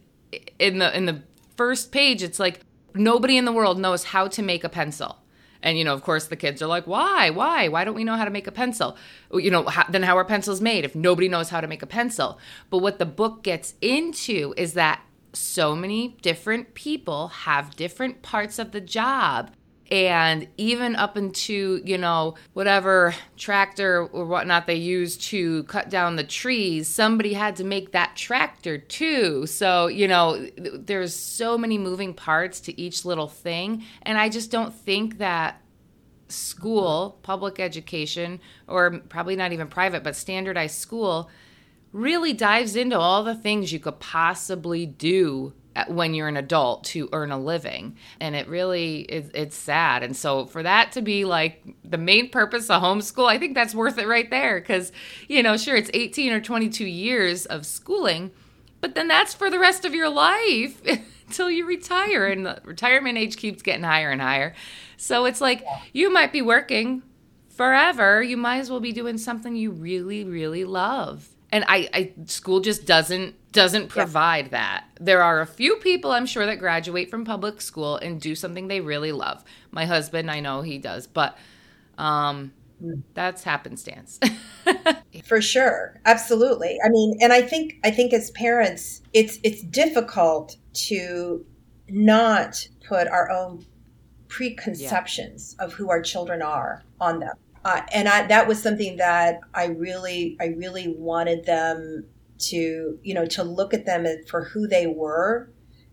in 0.59 0.79
the 0.79 0.97
in 0.97 1.05
the 1.05 1.21
first 1.55 1.93
page, 1.93 2.23
it's 2.23 2.41
like 2.41 2.61
nobody 2.95 3.37
in 3.37 3.45
the 3.45 3.53
world 3.53 3.79
knows 3.79 4.05
how 4.05 4.27
to 4.29 4.43
make 4.43 4.65
a 4.65 4.71
pencil. 4.71 5.19
And, 5.63 5.79
you 5.79 5.85
know, 5.85 5.95
of 5.95 6.03
course, 6.03 6.27
the 6.27 6.37
kids 6.37 6.61
are 6.61 6.67
like, 6.67 6.87
why? 6.87 7.31
Why? 7.31 7.69
Why 7.69 7.85
don't 7.85 7.95
we 7.95 8.05
know 8.05 8.17
how 8.17 8.25
to 8.25 8.31
make 8.31 8.47
a 8.47 8.53
pencil? 8.53 8.97
You 9.33 9.51
know, 9.51 9.65
how, 9.65 9.85
then 9.89 10.03
how 10.03 10.17
are 10.19 10.25
pencils 10.25 10.61
made 10.61 10.85
if 10.85 10.95
nobody 10.95 11.29
knows 11.29 11.51
how 11.51 11.61
to 11.61 11.69
make 11.69 11.83
a 11.83 11.87
pencil? 11.87 12.39
But 12.71 12.79
what 12.79 12.99
the 12.99 13.07
book 13.07 13.43
gets 13.43 13.75
into 13.81 14.55
is 14.57 14.75
that 14.75 15.03
so 15.33 15.75
many 15.75 16.17
different 16.21 16.75
people 16.75 17.29
have 17.29 17.77
different 17.77 18.23
parts 18.23 18.59
of 18.59 18.73
the 18.73 18.81
job 18.81 19.51
and 19.93 20.49
even 20.57 20.97
up 20.97 21.19
into 21.19 21.83
you 21.85 21.99
know 21.99 22.35
whatever 22.55 23.15
tractor 23.37 24.07
or 24.07 24.25
whatnot 24.25 24.67
they 24.67 24.75
use 24.75 25.19
to 25.19 25.65
cut 25.65 25.91
down 25.91 26.17
the 26.17 26.25
trees 26.25 26.89
somebody 26.89 27.35
had 27.35 27.55
to 27.57 27.63
make 27.63 27.93
that 27.93 28.17
tractor 28.17 28.79
too. 28.79 29.47
So 29.47 29.89
you 29.89 30.09
know 30.09 30.49
there's 30.57 31.15
so 31.15 31.59
many 31.59 31.77
moving 31.77 32.15
parts 32.15 32.59
to 32.61 32.81
each 32.81 33.05
little 33.05 33.29
thing. 33.29 33.85
And 34.03 34.17
i 34.17 34.31
just 34.31 34.51
don't 34.51 34.75
think 34.75 35.19
that 35.19 35.61
school 36.29 37.19
public 37.23 37.61
education 37.61 38.41
or 38.67 38.99
probably 39.11 39.37
not 39.37 39.53
even 39.53 39.69
private 39.69 40.03
but 40.03 40.17
standardized 40.17 40.79
school 40.79 41.29
really 41.93 42.33
dives 42.33 42.75
into 42.75 42.99
all 42.99 43.23
the 43.23 43.35
things 43.35 43.71
you 43.71 43.79
could 43.79 44.01
possibly 44.01 44.87
do 44.87 45.53
when 45.89 46.15
you're 46.15 46.29
an 46.29 46.37
adult 46.37 46.85
to 46.85 47.09
earn 47.13 47.31
a 47.31 47.39
living. 47.39 47.97
And 48.21 48.35
it 48.35 48.49
really 48.49 49.01
is 49.01 49.31
it's 49.35 49.57
sad. 49.57 50.03
And 50.03 50.17
so 50.17 50.47
for 50.47 50.63
that 50.63 50.93
to 50.93 51.03
be 51.03 51.25
like 51.25 51.63
the 51.85 51.99
main 51.99 52.31
purpose 52.31 52.71
of 52.71 52.83
homeschool 52.83 53.29
i 53.29 53.39
think 53.39 53.55
that's 53.55 53.75
worth 53.75 53.99
it 53.99 54.07
right 54.07 54.31
there. 54.31 54.61
Because 54.61 54.93
you 55.29 55.43
know 55.43 55.57
sure 55.57 55.77
it's 55.77 55.91
18 55.95 56.33
or 56.33 56.41
22 56.41 56.85
years 56.85 57.47
of 57.47 57.67
schooling 57.67 58.31
but 58.81 58.97
then 58.97 59.07
that's 59.07 59.33
for 59.33 59.49
the 59.49 59.61
rest 59.61 59.85
of 59.85 59.95
your 59.95 60.09
life 60.09 60.83
until 61.27 61.51
you 61.51 61.65
retire. 61.65 62.27
And 62.27 62.45
the 62.45 62.61
retirement 62.65 63.17
age 63.17 63.37
keeps 63.37 63.63
getting 63.63 63.85
higher 63.85 64.11
and 64.11 64.21
higher. 64.21 64.55
So 64.97 65.25
it's 65.25 65.41
like 65.41 65.65
you 65.93 66.13
might 66.13 66.33
be 66.33 66.43
working 66.43 67.03
forever. 67.49 68.23
You 68.23 68.37
might 68.37 68.59
as 68.59 68.71
well 68.71 68.81
be 68.81 68.93
doing 68.93 69.19
something 69.19 69.57
you 69.57 69.71
really 69.71 70.25
really 70.25 70.65
love 70.65 71.32
and 71.53 71.65
I, 71.69 71.89
I 71.93 72.13
school 72.27 72.61
just 72.61 72.87
doesn't 72.87 73.35
doesn't 73.53 73.89
provide 73.89 74.47
yeah. 74.47 74.51
that. 74.51 74.85
There 74.99 75.23
are 75.23 75.43
a 75.43 75.47
few 75.47 75.77
people 75.77 76.11
I'm 76.11 76.25
sure 76.25 76.47
that 76.47 76.59
graduate 76.59 77.11
from 77.11 77.25
public 77.27 77.61
school 77.61 77.97
and 77.99 78.19
do 78.19 78.35
something 78.35 78.69
they 78.69 78.81
really 78.81 79.13
love. 79.13 79.45
My 79.71 79.85
husband, 79.85 80.31
I 80.31 80.41
know 80.41 80.63
he 80.63 80.79
does, 80.79 81.07
but 81.07 81.37
um 81.99 82.53
mm. 82.83 83.03
that's 83.13 83.45
happenstance. 83.45 84.19
For 85.25 85.43
sure. 85.43 86.01
Absolutely. 86.07 86.79
I 86.85 86.89
mean, 86.89 87.19
and 87.21 87.33
I 87.33 87.43
think 87.43 87.75
I 87.85 87.91
think 87.91 88.15
as 88.15 88.31
parents, 88.31 89.03
it's 89.13 89.39
it's 89.45 89.63
difficult 89.63 90.57
to 90.87 91.45
not 91.91 92.67
put 92.89 93.07
our 93.09 93.31
own 93.31 93.67
preconceptions 94.29 95.55
yeah. 95.59 95.67
of 95.67 95.75
who 95.75 95.91
our 95.91 96.01
children 96.01 96.41
are 96.41 96.83
on 96.99 97.21
them 97.21 97.37
uh, 97.65 97.83
and 97.93 98.09
I, 98.09 98.27
that 98.27 98.49
was 98.49 98.63
something 98.63 98.97
that 98.97 99.41
I 99.55 99.67
really, 99.67 100.37
I 100.41 100.47
really 100.47 100.89
wanted 100.89 101.45
them 101.45 102.07
to, 102.39 102.99
you 103.03 103.15
know, 103.15 103.27
to 103.27 103.45
look 103.45 103.73
at 103.73 103.87
them 103.87 104.07
for 104.29 104.45
who 104.45 104.67
they 104.67 104.87
were 104.87 105.53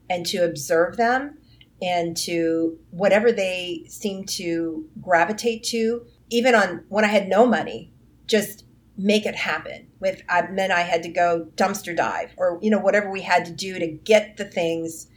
and 0.10 0.26
to 0.28 0.40
observe 0.40 0.98
them 0.98 1.38
and 1.82 2.18
to 2.18 2.78
whatever 2.92 3.32
they 3.32 3.86
seemed 3.88 4.28
to 4.30 4.90
gravitate 5.02 5.64
to, 5.66 6.06
even 6.30 6.56
on 6.56 6.84
when 6.90 7.06
I 7.06 7.10
had 7.10 7.30
no 7.30 7.46
money, 7.46 7.94
just 8.26 8.66
make 8.98 9.26
it 9.26 9.36
happen. 9.36 9.88
With 10.00 10.22
I 10.30 10.48
meant 10.48 10.72
I 10.72 10.82
had 10.82 11.04
to 11.04 11.10
go 11.10 11.48
dumpster 11.56 11.96
dive 11.96 12.32
or 12.38 12.60
you 12.62 12.70
know 12.70 12.80
whatever 12.80 13.12
we 13.12 13.22
had 13.22 13.46
to 13.46 13.52
do 13.52 13.78
to 13.80 13.88
get 13.88 14.38
the 14.38 14.46
things 14.46 15.08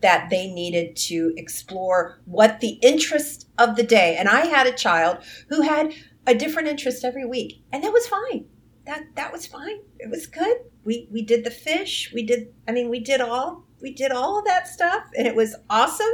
that 0.00 0.30
they 0.30 0.46
needed 0.46 0.96
to 0.96 1.32
explore 1.36 2.20
what 2.24 2.60
the 2.60 2.78
interest 2.82 3.48
of 3.58 3.76
the 3.76 3.82
day. 3.82 4.16
And 4.16 4.28
I 4.28 4.46
had 4.46 4.66
a 4.66 4.72
child 4.72 5.18
who 5.48 5.62
had 5.62 5.94
a 6.26 6.34
different 6.34 6.68
interest 6.68 7.04
every 7.04 7.26
week, 7.26 7.62
and 7.72 7.82
that 7.82 7.92
was 7.92 8.06
fine. 8.06 8.46
That 8.86 9.04
that 9.16 9.32
was 9.32 9.46
fine. 9.46 9.80
It 9.98 10.10
was 10.10 10.26
good. 10.26 10.58
We 10.84 11.08
we 11.10 11.22
did 11.22 11.44
the 11.44 11.50
fish. 11.50 12.10
We 12.14 12.24
did. 12.24 12.52
I 12.66 12.72
mean, 12.72 12.88
we 12.88 13.00
did 13.00 13.20
all 13.20 13.64
we 13.80 13.92
did 13.92 14.12
all 14.12 14.38
of 14.38 14.44
that 14.46 14.68
stuff, 14.68 15.04
and 15.16 15.26
it 15.26 15.34
was 15.34 15.54
awesome. 15.68 16.06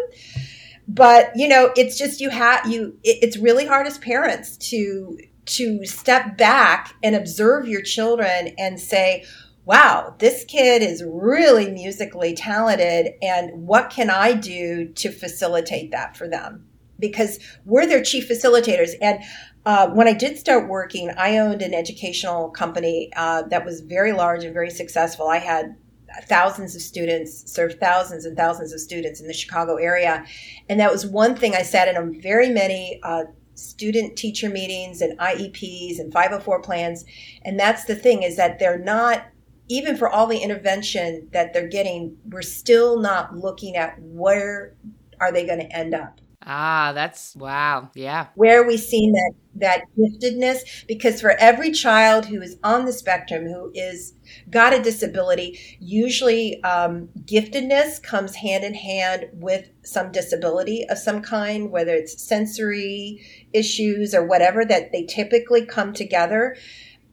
But 0.89 1.33
you 1.35 1.49
know, 1.49 1.73
it's 1.77 1.99
just 1.99 2.21
you 2.21 2.31
have 2.31 2.67
you. 2.67 2.99
It, 3.03 3.19
it's 3.23 3.37
really 3.37 3.67
hard 3.67 3.87
as 3.87 3.99
parents 3.99 4.57
to 4.71 5.19
to 5.47 5.85
step 5.85 6.37
back 6.37 6.95
and 7.03 7.15
observe 7.15 7.69
your 7.69 7.81
children 7.81 8.53
and 8.59 8.81
say, 8.81 9.25
wow, 9.67 10.15
this 10.21 10.45
kid 10.45 10.81
is 10.81 11.05
really 11.05 11.71
musically 11.71 12.35
talented, 12.35 13.13
and 13.21 13.67
what 13.67 13.91
can 13.91 14.09
I 14.09 14.33
do 14.33 14.89
to 14.95 15.11
facilitate 15.11 15.91
that 15.91 16.17
for 16.17 16.29
them? 16.29 16.65
Because 17.01 17.41
we're 17.65 17.87
their 17.87 18.03
chief 18.03 18.29
facilitators. 18.29 18.93
And 19.03 19.23
uh, 19.67 19.89
when 19.89 20.07
I 20.07 20.13
did 20.13 20.39
start 20.39 20.69
working, 20.69 21.11
I 21.19 21.39
owned 21.39 21.63
an 21.63 21.75
educational 21.75 22.49
company 22.51 23.11
uh, 23.17 23.43
that 23.51 23.65
was 23.65 23.81
very 23.81 24.13
large 24.13 24.45
and 24.45 24.55
very 24.55 24.71
successful. 24.71 25.27
I 25.27 25.39
had 25.39 25.77
thousands 26.23 26.77
of 26.77 26.81
students, 26.81 27.53
served 27.53 27.81
thousands 27.81 28.25
and 28.25 28.37
thousands 28.37 28.73
of 28.73 28.79
students 28.81 29.21
in 29.21 29.27
the 29.27 29.35
Chicago 29.35 29.77
area. 29.77 30.25
And 30.69 30.79
that 30.79 30.93
was 30.93 31.05
one 31.05 31.35
thing 31.35 31.57
I 31.57 31.63
sat 31.63 31.89
in 31.89 31.97
on 31.97 32.19
very 32.21 32.51
many 32.51 33.01
uh, 33.03 33.25
student 33.55 34.17
teacher 34.17 34.49
meetings 34.49 35.01
and 35.01 35.19
IEPs 35.19 35.99
and 35.99 36.13
504 36.13 36.63
plans. 36.63 37.05
And 37.43 37.59
that's 37.59 37.85
the 37.85 37.97
thing 37.97 38.23
is 38.23 38.37
that 38.37 38.61
they're 38.61 38.79
not 38.79 39.27
even 39.69 39.97
for 39.97 40.09
all 40.09 40.27
the 40.27 40.39
intervention 40.39 41.29
that 41.33 41.53
they're 41.53 41.69
getting, 41.69 42.17
we're 42.31 42.43
still 42.43 42.99
not 42.99 43.37
looking 43.37 43.77
at 43.77 44.01
where 44.01 44.75
are 45.21 45.33
they 45.33 45.47
going 45.47 45.61
to 45.61 45.77
end 45.77 45.95
up. 45.95 46.21
Ah, 46.49 46.93
that's 46.95 47.35
wow. 47.35 47.91
Yeah. 47.95 48.29
Where 48.37 48.63
are 48.63 48.67
we 48.67 48.77
seeing 48.77 49.11
that 49.13 49.33
that 49.57 49.83
giftedness? 49.99 50.87
Because 50.87 51.21
for 51.21 51.33
every 51.41 51.73
child 51.73 52.27
who 52.27 52.41
is 52.41 52.57
on 52.63 52.85
the 52.85 52.93
spectrum, 52.93 53.47
who 53.47 53.73
is 53.75 54.15
got 54.49 54.73
a 54.73 54.81
disability, 54.81 55.59
usually 55.81 56.63
um, 56.63 57.09
giftedness 57.25 58.01
comes 58.01 58.37
hand 58.37 58.63
in 58.63 58.75
hand 58.75 59.27
with 59.33 59.69
some 59.83 60.13
disability 60.13 60.87
of 60.89 60.99
some 60.99 61.21
kind, 61.21 61.73
whether 61.73 61.95
it's 61.95 62.23
sensory 62.23 63.27
issues 63.53 64.15
or 64.15 64.25
whatever. 64.25 64.65
That 64.65 64.93
they 64.93 65.03
typically 65.03 65.67
come 65.67 65.93
together, 65.93 66.57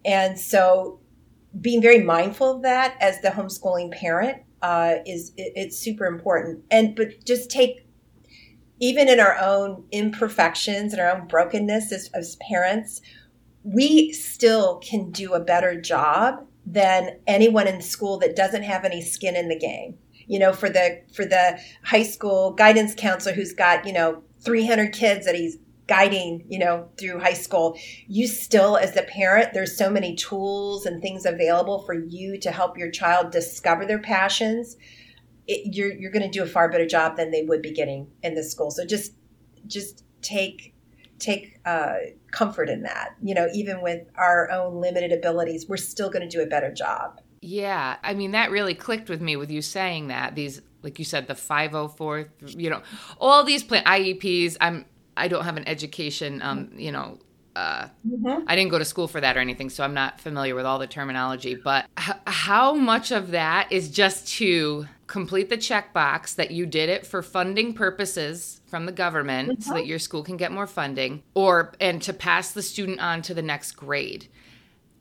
and 0.05 0.37
so 0.37 0.99
being 1.59 1.81
very 1.81 1.99
mindful 1.99 2.55
of 2.55 2.61
that 2.63 2.97
as 2.99 3.21
the 3.21 3.29
homeschooling 3.29 3.91
parent 3.91 4.41
uh, 4.61 4.95
is 5.05 5.33
it, 5.37 5.53
it's 5.55 5.77
super 5.77 6.05
important. 6.05 6.63
And 6.71 6.95
but 6.95 7.25
just 7.25 7.51
take 7.51 7.85
even 8.79 9.07
in 9.07 9.19
our 9.19 9.37
own 9.37 9.85
imperfections 9.91 10.93
and 10.93 11.01
our 11.01 11.15
own 11.15 11.27
brokenness 11.27 11.91
as, 11.91 12.09
as 12.13 12.37
parents, 12.49 13.01
we 13.63 14.11
still 14.11 14.77
can 14.79 15.11
do 15.11 15.33
a 15.33 15.39
better 15.39 15.79
job 15.79 16.45
than 16.65 17.19
anyone 17.27 17.67
in 17.67 17.81
school 17.81 18.17
that 18.19 18.35
doesn't 18.35 18.63
have 18.63 18.83
any 18.83 19.01
skin 19.01 19.35
in 19.35 19.47
the 19.47 19.57
game. 19.57 19.97
You 20.27 20.39
know, 20.39 20.53
for 20.53 20.69
the 20.69 21.01
for 21.13 21.25
the 21.25 21.59
high 21.83 22.03
school 22.03 22.51
guidance 22.51 22.95
counselor 22.95 23.35
who's 23.35 23.53
got, 23.53 23.85
you 23.85 23.93
know, 23.93 24.23
300 24.39 24.93
kids 24.93 25.25
that 25.25 25.35
he's 25.35 25.57
guiding, 25.87 26.45
you 26.47 26.59
know, 26.59 26.89
through 26.97 27.19
high 27.19 27.33
school, 27.33 27.77
you 28.07 28.27
still 28.27 28.77
as 28.77 28.95
a 28.95 29.03
parent, 29.03 29.53
there's 29.53 29.77
so 29.77 29.89
many 29.89 30.15
tools 30.15 30.85
and 30.85 31.01
things 31.01 31.25
available 31.25 31.83
for 31.83 31.93
you 31.93 32.39
to 32.39 32.51
help 32.51 32.77
your 32.77 32.89
child 32.89 33.31
discover 33.31 33.85
their 33.85 33.99
passions. 33.99 34.77
It, 35.47 35.75
you're 35.75 35.91
you're 35.93 36.11
going 36.11 36.23
to 36.23 36.31
do 36.31 36.43
a 36.43 36.47
far 36.47 36.69
better 36.69 36.85
job 36.85 37.17
than 37.17 37.31
they 37.31 37.43
would 37.43 37.61
be 37.61 37.71
getting 37.71 38.07
in 38.21 38.33
the 38.33 38.43
school. 38.43 38.71
So 38.71 38.85
just 38.85 39.13
just 39.67 40.05
take 40.21 40.73
take 41.19 41.59
uh, 41.65 41.95
comfort 42.31 42.69
in 42.69 42.83
that. 42.83 43.15
You 43.21 43.35
know, 43.35 43.47
even 43.53 43.81
with 43.81 44.07
our 44.15 44.49
own 44.51 44.79
limited 44.79 45.11
abilities, 45.11 45.67
we're 45.67 45.77
still 45.77 46.09
going 46.09 46.27
to 46.27 46.29
do 46.29 46.41
a 46.41 46.45
better 46.45 46.71
job. 46.71 47.19
Yeah, 47.41 47.97
I 48.01 48.13
mean 48.13 48.31
that 48.31 48.51
really 48.51 48.73
clicked 48.73 49.09
with 49.09 49.21
me 49.21 49.35
with 49.35 49.51
you 49.51 49.61
saying 49.61 50.07
that 50.07 50.33
these, 50.33 50.61
like 50.81 50.97
you 50.97 51.03
said, 51.03 51.27
the 51.27 51.35
five 51.35 51.71
hundred 51.71 51.89
four, 51.89 52.29
you 52.39 52.69
know, 52.69 52.81
all 53.19 53.43
these 53.43 53.63
plan 53.63 53.83
IEPs. 53.83 54.55
I'm 54.61 54.85
I 55.15 55.27
don't 55.27 55.43
have 55.43 55.57
an 55.57 55.67
education, 55.67 56.41
um, 56.41 56.71
you 56.75 56.91
know. 56.91 57.19
Uh, 57.55 57.87
mm-hmm. 58.07 58.45
I 58.47 58.55
didn't 58.55 58.71
go 58.71 58.79
to 58.79 58.85
school 58.85 59.07
for 59.07 59.21
that 59.21 59.37
or 59.37 59.39
anything, 59.39 59.69
so 59.69 59.83
I'm 59.83 59.93
not 59.93 60.19
familiar 60.19 60.55
with 60.55 60.65
all 60.65 60.79
the 60.79 60.87
terminology. 60.87 61.53
But 61.53 61.85
h- 61.99 62.15
how 62.25 62.73
much 62.73 63.11
of 63.11 63.29
that 63.29 63.71
is 63.71 63.91
just 63.91 64.27
to 64.39 64.87
complete 65.05 65.49
the 65.49 65.57
checkbox 65.57 66.33
that 66.33 66.49
you 66.49 66.65
did 66.65 66.89
it 66.89 67.05
for 67.05 67.21
funding 67.21 67.75
purposes 67.75 68.59
from 68.65 68.87
the 68.87 68.91
government 68.91 69.49
mm-hmm. 69.49 69.61
so 69.61 69.75
that 69.75 69.85
your 69.85 69.99
school 69.99 70.23
can 70.23 70.35
get 70.35 70.51
more 70.51 70.65
funding 70.65 71.21
or 71.35 71.73
and 71.79 72.01
to 72.01 72.11
pass 72.11 72.51
the 72.53 72.63
student 72.63 72.99
on 72.99 73.21
to 73.21 73.35
the 73.35 73.41
next 73.43 73.73
grade 73.73 74.27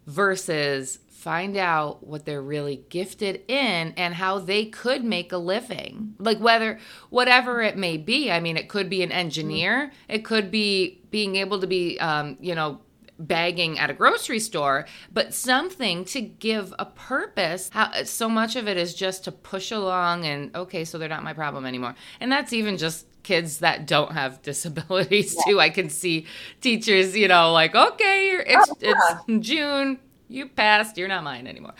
versus 0.07 0.99
find 1.23 1.57
out 1.57 2.05
what 2.05 2.25
they're 2.25 2.43
really 2.43 2.83
gifted 2.89 3.43
in 3.47 3.95
and 3.97 4.13
how 4.13 4.41
they 4.41 4.65
could 4.65 5.05
make 5.05 5.31
a 5.31 5.39
living. 5.39 6.17
Like 6.19 6.39
whether 6.39 6.81
whatever 7.11 7.63
it 7.63 7.77
may 7.77 7.97
be. 7.97 8.31
I 8.31 8.41
mean, 8.41 8.57
it 8.57 8.69
could 8.69 8.91
be 8.91 9.05
an 9.05 9.13
engineer, 9.13 9.93
it 10.09 10.25
could 10.25 10.51
be 10.51 11.01
being 11.11 11.37
able 11.37 11.61
to 11.61 11.67
be 11.69 11.99
um, 12.01 12.37
you 12.41 12.57
know, 12.57 12.81
bagging 13.21 13.79
at 13.79 13.89
a 13.89 13.95
grocery 13.95 14.41
store, 14.41 14.87
but 15.13 15.33
something 15.33 16.05
to 16.07 16.21
give 16.21 16.75
a 16.81 16.87
purpose. 16.87 17.71
How 17.73 18.03
so 18.03 18.29
much 18.29 18.57
of 18.57 18.67
it 18.67 18.77
is 18.77 18.93
just 18.93 19.23
to 19.25 19.33
push 19.33 19.71
along 19.71 20.25
and 20.27 20.55
okay, 20.57 20.85
so 20.85 20.99
they're 20.99 21.09
not 21.09 21.23
my 21.23 21.35
problem 21.35 21.67
anymore. 21.67 21.95
And 22.21 22.33
that's 22.33 22.53
even 22.53 22.79
just 22.79 23.07
kids 23.23 23.59
that 23.59 23.87
don't 23.87 24.11
have 24.11 24.43
disabilities 24.51 25.37
yeah. 25.37 25.53
too. 25.53 25.61
I 25.61 25.71
can 25.71 25.89
see 25.89 26.27
teachers, 26.61 27.17
you 27.17 27.29
know, 27.29 27.53
like, 27.53 27.77
okay, 27.77 28.43
it's 28.45 28.71
oh, 28.71 28.77
yeah. 28.81 29.19
it's 29.29 29.47
June, 29.47 30.01
you 30.33 30.49
passed, 30.49 30.97
you're 30.99 31.09
not 31.09 31.25
mine 31.25 31.47
anymore. 31.47 31.75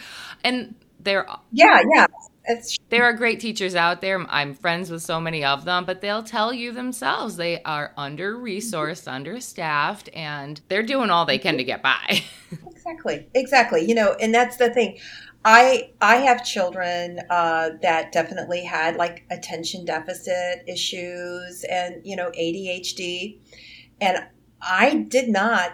And 0.45 0.75
there 1.01 1.27
Yeah, 1.51 1.81
yeah. 1.95 2.07
It's 2.45 2.77
there 2.89 3.05
are 3.05 3.13
great 3.13 3.39
teachers 3.39 3.75
out 3.75 4.01
there. 4.01 4.25
I'm 4.29 4.55
friends 4.55 4.91
with 4.91 5.03
so 5.03 5.21
many 5.21 5.45
of 5.45 5.65
them, 5.65 5.85
but 5.85 6.01
they'll 6.01 6.25
tell 6.25 6.53
you 6.53 6.73
themselves 6.73 7.37
they 7.37 7.63
are 7.63 7.93
under 7.97 8.37
resourced, 8.37 9.07
understaffed, 9.07 10.09
and 10.13 10.61
they're 10.69 10.83
doing 10.83 11.11
all 11.11 11.25
they 11.25 11.39
can 11.39 11.57
to 11.57 11.65
get 11.65 11.83
by. 11.83 12.23
exactly, 12.67 13.29
exactly. 13.35 13.85
You 13.87 13.95
know, 13.95 14.17
and 14.21 14.35
that's 14.35 14.57
the 14.57 14.71
thing. 14.71 14.99
I 15.45 15.91
I 16.01 16.17
have 16.17 16.45
children 16.45 17.21
uh, 17.31 17.71
that 17.83 18.13
definitely 18.13 18.65
had 18.65 18.97
like 18.97 19.25
attention 19.31 19.85
deficit 19.85 20.65
issues 20.67 21.65
and 21.71 22.01
you 22.05 22.17
know 22.17 22.31
ADHD, 22.31 23.39
and 24.01 24.19
I 24.61 25.07
did 25.09 25.29
not, 25.29 25.73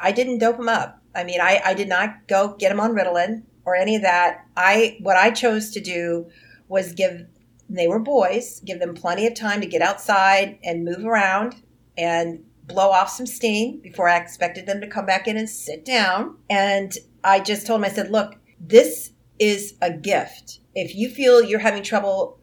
I 0.00 0.12
didn't 0.12 0.38
dope 0.38 0.58
them 0.58 0.68
up. 0.68 1.00
I 1.14 1.24
mean, 1.24 1.40
I, 1.40 1.60
I 1.64 1.74
did 1.74 1.88
not 1.88 2.26
go 2.28 2.56
get 2.58 2.70
them 2.70 2.80
on 2.80 2.92
Ritalin 2.92 3.42
or 3.64 3.74
any 3.74 3.96
of 3.96 4.02
that. 4.02 4.46
I 4.56 4.98
what 5.00 5.16
I 5.16 5.30
chose 5.30 5.70
to 5.72 5.80
do 5.80 6.28
was 6.68 6.92
give 6.92 7.26
they 7.68 7.88
were 7.88 7.98
boys, 7.98 8.60
give 8.64 8.78
them 8.78 8.94
plenty 8.94 9.26
of 9.26 9.34
time 9.34 9.60
to 9.60 9.66
get 9.66 9.82
outside 9.82 10.58
and 10.62 10.84
move 10.84 11.04
around 11.04 11.56
and 11.96 12.44
blow 12.66 12.90
off 12.90 13.10
some 13.10 13.26
steam 13.26 13.80
before 13.80 14.08
I 14.08 14.18
expected 14.18 14.66
them 14.66 14.80
to 14.80 14.86
come 14.86 15.06
back 15.06 15.26
in 15.26 15.36
and 15.36 15.48
sit 15.48 15.84
down. 15.84 16.36
And 16.50 16.92
I 17.22 17.40
just 17.40 17.66
told 17.66 17.80
them, 17.80 17.90
I 17.90 17.94
said, 17.94 18.10
look, 18.10 18.36
this 18.60 19.12
is 19.38 19.74
a 19.80 19.90
gift. 19.90 20.60
If 20.74 20.94
you 20.94 21.08
feel 21.08 21.42
you're 21.42 21.58
having 21.58 21.82
trouble 21.82 22.38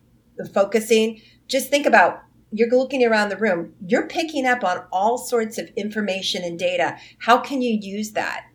focusing, 0.54 1.22
just 1.48 1.70
think 1.70 1.86
about 1.86 2.24
you're 2.52 2.70
looking 2.70 3.06
around 3.06 3.30
the 3.30 3.38
room, 3.38 3.74
you're 3.86 4.08
picking 4.08 4.46
up 4.46 4.64
on 4.64 4.84
all 4.92 5.18
sorts 5.18 5.58
of 5.58 5.70
information 5.78 6.44
and 6.44 6.60
data. 6.60 6.98
How 7.20 7.40
can 7.40 7.62
you 7.62 7.78
use 7.80 8.12
that? 8.12 8.46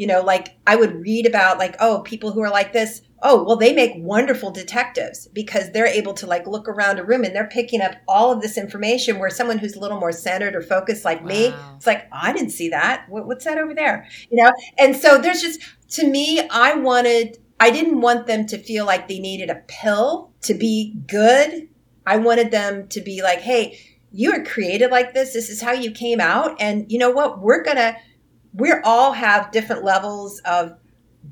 You 0.00 0.06
know 0.06 0.22
like 0.22 0.56
i 0.66 0.74
would 0.74 0.94
read 0.94 1.26
about 1.26 1.58
like 1.58 1.76
oh 1.78 2.00
people 2.00 2.32
who 2.32 2.40
are 2.40 2.48
like 2.48 2.72
this 2.72 3.02
oh 3.22 3.44
well 3.44 3.54
they 3.54 3.74
make 3.74 3.92
wonderful 3.98 4.50
detectives 4.50 5.28
because 5.34 5.70
they're 5.70 5.86
able 5.86 6.14
to 6.14 6.26
like 6.26 6.46
look 6.46 6.66
around 6.66 6.98
a 6.98 7.04
room 7.04 7.22
and 7.22 7.36
they're 7.36 7.48
picking 7.48 7.82
up 7.82 7.94
all 8.08 8.32
of 8.32 8.40
this 8.40 8.56
information 8.56 9.18
where 9.18 9.28
someone 9.28 9.58
who's 9.58 9.76
a 9.76 9.78
little 9.78 10.00
more 10.00 10.10
centered 10.10 10.54
or 10.56 10.62
focused 10.62 11.04
like 11.04 11.20
wow. 11.20 11.26
me 11.26 11.54
it's 11.76 11.86
like 11.86 12.08
i 12.12 12.32
didn't 12.32 12.50
see 12.50 12.70
that. 12.70 13.04
What's 13.10 13.44
that 13.44 13.58
over 13.58 13.74
there? 13.74 14.08
You 14.30 14.42
know? 14.42 14.50
And 14.78 14.96
so 14.96 15.18
there's 15.18 15.42
just 15.42 15.60
to 15.90 16.08
me 16.08 16.40
i 16.48 16.74
wanted 16.74 17.36
i 17.60 17.70
didn't 17.70 18.00
want 18.00 18.26
them 18.26 18.46
to 18.46 18.58
feel 18.58 18.86
like 18.86 19.06
they 19.06 19.18
needed 19.18 19.50
a 19.50 19.62
pill 19.68 20.32
to 20.42 20.54
be 20.54 20.94
good. 21.06 21.68
I 22.06 22.16
wanted 22.16 22.50
them 22.50 22.88
to 22.88 23.02
be 23.02 23.22
like 23.22 23.40
hey 23.40 23.78
you 24.12 24.32
are 24.32 24.42
created 24.42 24.90
like 24.90 25.14
this. 25.14 25.34
This 25.34 25.50
is 25.50 25.62
how 25.62 25.72
you 25.72 25.92
came 25.92 26.20
out. 26.20 26.60
And 26.60 26.90
you 26.90 26.98
know 26.98 27.10
what? 27.10 27.40
We're 27.40 27.62
gonna 27.62 27.96
we 28.54 28.72
all 28.84 29.12
have 29.12 29.52
different 29.52 29.84
levels 29.84 30.40
of 30.44 30.76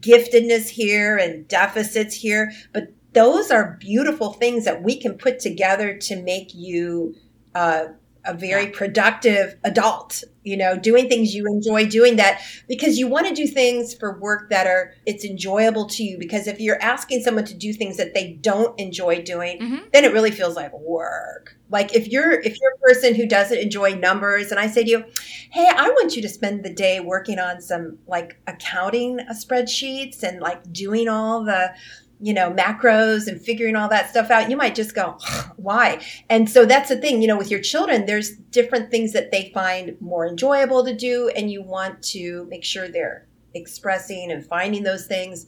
giftedness 0.01 0.69
here 0.69 1.17
and 1.17 1.49
deficits 1.49 2.15
here, 2.15 2.53
but 2.73 2.93
those 3.13 3.51
are 3.51 3.77
beautiful 3.81 4.33
things 4.35 4.65
that 4.65 4.83
we 4.83 5.01
can 5.01 5.15
put 5.17 5.41
together 5.41 5.97
to 5.97 6.23
make 6.23 6.55
you 6.55 7.15
uh, 7.55 7.87
a 8.25 8.35
very 8.35 8.67
productive 8.67 9.57
adult 9.65 10.23
you 10.45 10.57
know 10.57 10.77
doing 10.77 11.09
things 11.09 11.35
you 11.35 11.47
enjoy 11.47 11.87
doing 11.87 12.17
that 12.17 12.43
because 12.69 12.99
you 12.99 13.09
want 13.09 13.27
to 13.27 13.35
do 13.35 13.47
things 13.47 13.95
for 13.95 14.19
work 14.19 14.51
that 14.51 14.67
are 14.67 14.93
it's 15.07 15.25
enjoyable 15.25 15.87
to 15.87 16.03
you 16.03 16.19
because 16.19 16.47
if 16.47 16.61
you're 16.61 16.81
asking 16.83 17.23
someone 17.23 17.45
to 17.45 17.55
do 17.55 17.73
things 17.73 17.97
that 17.97 18.15
they 18.15 18.33
don't 18.35 18.79
enjoy 18.79 19.23
doing 19.23 19.59
mm-hmm. 19.59 19.79
then 19.93 20.05
it 20.05 20.13
really 20.13 20.31
feels 20.31 20.57
like 20.57 20.73
work 20.75 21.58
like 21.71 21.95
if 21.95 22.09
you're 22.09 22.41
if 22.41 22.57
you're 22.61 22.73
a 22.75 22.79
person 22.79 23.15
who 23.15 23.27
doesn't 23.27 23.59
enjoy 23.59 23.95
numbers 23.95 24.51
and 24.51 24.59
i 24.59 24.67
say 24.67 24.85
to 24.85 24.91
you 24.91 25.05
hey 25.51 25.69
i 25.77 25.89
want 25.89 26.17
you 26.17 26.23
to 26.23 26.29
spend 26.29 26.65
the 26.65 26.73
day 26.73 27.01
working 27.01 27.39
on 27.39 27.61
some 27.61 27.99
like 28.07 28.41
accounting 28.47 29.19
spreadsheets 29.33 30.23
and 30.23 30.41
like 30.41 30.73
doing 30.73 31.09
all 31.09 31.45
the 31.45 31.73
you 32.21 32.35
know, 32.35 32.51
macros 32.51 33.29
and 33.29 33.41
figuring 33.41 33.77
all 33.77 33.89
that 33.89 34.11
stuff 34.11 34.31
out, 34.31 34.51
you 34.51 34.57
might 34.57 34.75
just 34.75 34.95
go, 34.95 35.19
why? 35.57 36.05
And 36.29 36.51
so 36.51 36.65
that's 36.65 36.89
the 36.89 36.97
thing, 36.97 37.23
you 37.23 37.29
know, 37.29 37.39
with 37.39 37.51
your 37.51 37.61
children, 37.61 38.07
there's 38.07 38.33
different 38.51 38.91
things 38.91 39.13
that 39.13 39.31
they 39.31 39.51
find 39.55 39.97
more 40.01 40.27
enjoyable 40.27 40.85
to 40.85 40.95
do, 40.95 41.31
and 41.37 41.51
you 41.51 41.63
want 41.63 42.03
to 42.05 42.47
make 42.51 42.65
sure 42.65 42.89
they're 42.89 43.27
expressing 43.55 44.33
and 44.33 44.45
finding 44.45 44.83
those 44.83 45.07
things, 45.07 45.47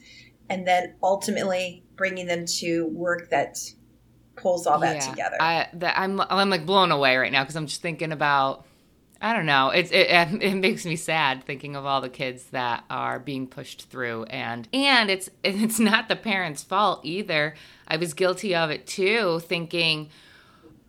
and 0.48 0.66
then 0.66 0.94
ultimately 1.02 1.84
bringing 1.96 2.26
them 2.26 2.46
to 2.46 2.86
work 2.86 3.30
that 3.30 3.58
pulls 4.40 4.66
all 4.66 4.78
that 4.80 4.96
yeah, 4.96 5.10
together. 5.10 5.36
I, 5.40 5.68
that, 5.74 5.98
I'm, 5.98 6.20
I'm 6.20 6.50
like 6.50 6.66
blown 6.66 6.90
away 6.92 7.16
right 7.16 7.32
now 7.32 7.42
because 7.42 7.56
I'm 7.56 7.66
just 7.66 7.82
thinking 7.82 8.12
about 8.12 8.66
I 9.22 9.34
don't 9.34 9.46
know. 9.46 9.68
It's 9.68 9.90
it, 9.90 10.08
it 10.40 10.54
makes 10.54 10.84
me 10.84 10.96
sad 10.96 11.44
thinking 11.44 11.76
of 11.76 11.84
all 11.84 12.00
the 12.00 12.08
kids 12.08 12.44
that 12.46 12.84
are 12.88 13.18
being 13.18 13.46
pushed 13.46 13.90
through, 13.90 14.24
and 14.24 14.68
and 14.72 15.10
it's 15.10 15.28
it's 15.44 15.78
not 15.78 16.08
the 16.08 16.16
parents' 16.16 16.62
fault 16.62 17.00
either. 17.04 17.54
I 17.86 17.96
was 17.96 18.14
guilty 18.14 18.54
of 18.54 18.70
it 18.70 18.86
too, 18.86 19.40
thinking, 19.40 20.08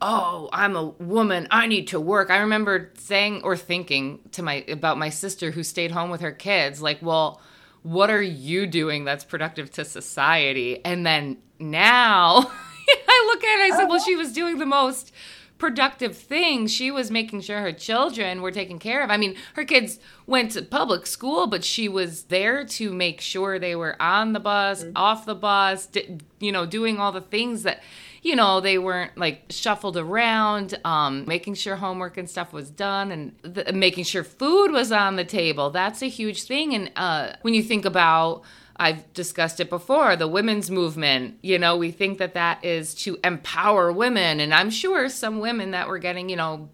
"Oh, 0.02 0.50
I'm 0.54 0.76
a 0.76 0.86
woman. 0.86 1.48
I 1.52 1.68
need 1.68 1.88
to 1.90 2.00
work." 2.00 2.30
I 2.30 2.38
remember 2.38 2.92
saying 2.98 3.42
or 3.44 3.58
thinking 3.58 4.20
to 4.32 4.44
my 4.44 4.64
about 4.68 4.98
my 4.98 5.10
sister 5.10 5.52
who 5.52 5.64
stayed 5.64 5.92
home 5.92 6.10
with 6.10 6.22
her 6.22 6.32
kids, 6.32 6.82
like, 6.82 7.00
"Well, 7.02 7.42
what 7.84 8.10
are 8.10 8.22
you 8.22 8.66
doing 8.66 9.04
that's 9.04 9.26
productive 9.26 9.72
to 9.72 9.84
society?" 9.84 10.84
And 10.86 11.06
then 11.06 11.38
now 11.60 12.50
I 13.08 13.32
look 13.34 13.44
at 13.44 13.60
it, 13.60 13.74
I 13.74 13.78
said, 13.78 13.86
"Well, 13.86 14.00
she 14.00 14.16
was 14.16 14.34
doing 14.34 14.58
the 14.58 14.66
most." 14.66 15.12
productive 15.62 16.18
thing. 16.18 16.66
She 16.66 16.90
was 16.90 17.12
making 17.12 17.42
sure 17.42 17.62
her 17.62 17.72
children 17.72 18.42
were 18.42 18.52
taken 18.52 18.80
care 18.80 19.04
of. 19.04 19.12
I 19.12 19.18
mean, 19.18 19.36
her 19.54 19.64
kids 19.64 20.00
went 20.26 20.54
to 20.54 20.64
public 20.64 21.06
school, 21.06 21.46
but 21.46 21.64
she 21.64 21.88
was 21.88 22.24
there 22.24 22.66
to 22.66 22.92
make 22.92 23.22
sure 23.22 23.60
they 23.60 23.76
were 23.76 23.96
on 24.02 24.34
the 24.34 24.40
bus, 24.40 24.84
mm-hmm. 24.84 24.94
off 24.96 25.28
the 25.28 25.36
bus, 25.36 25.88
you 26.40 26.52
know, 26.52 26.66
doing 26.66 27.00
all 27.00 27.12
the 27.12 27.22
things 27.22 27.62
that 27.62 27.84
you 28.24 28.36
know 28.36 28.60
they 28.60 28.78
weren't 28.78 29.16
like 29.18 29.44
shuffled 29.50 29.98
around 29.98 30.80
um, 30.84 31.26
making 31.26 31.54
sure 31.54 31.76
homework 31.76 32.18
and 32.18 32.30
stuff 32.30 32.54
was 32.54 32.70
done 32.70 33.12
and 33.12 33.56
th- 33.56 33.72
making 33.74 34.04
sure 34.04 34.24
food 34.24 34.72
was 34.72 34.92
on 34.92 35.16
the 35.16 35.26
table 35.26 35.72
that's 35.72 36.04
a 36.04 36.08
huge 36.08 36.44
thing 36.44 36.76
and 36.76 36.92
uh, 36.96 37.34
when 37.42 37.56
you 37.56 37.64
think 37.64 37.84
about 37.84 38.44
I've 38.82 39.14
discussed 39.14 39.60
it 39.60 39.70
before 39.70 40.16
the 40.16 40.28
women's 40.28 40.72
movement. 40.72 41.38
You 41.44 41.60
know, 41.60 41.78
we 41.78 41.92
think 41.92 42.18
that 42.18 42.34
that 42.34 42.66
is 42.66 42.96
to 42.96 43.20
empower 43.24 43.92
women. 43.92 44.40
And 44.40 44.52
I'm 44.52 44.72
sure 44.72 45.08
some 45.08 45.40
women 45.40 45.70
that 45.72 45.88
were 45.88 46.00
getting, 46.00 46.30
you 46.30 46.36
know, 46.36 46.68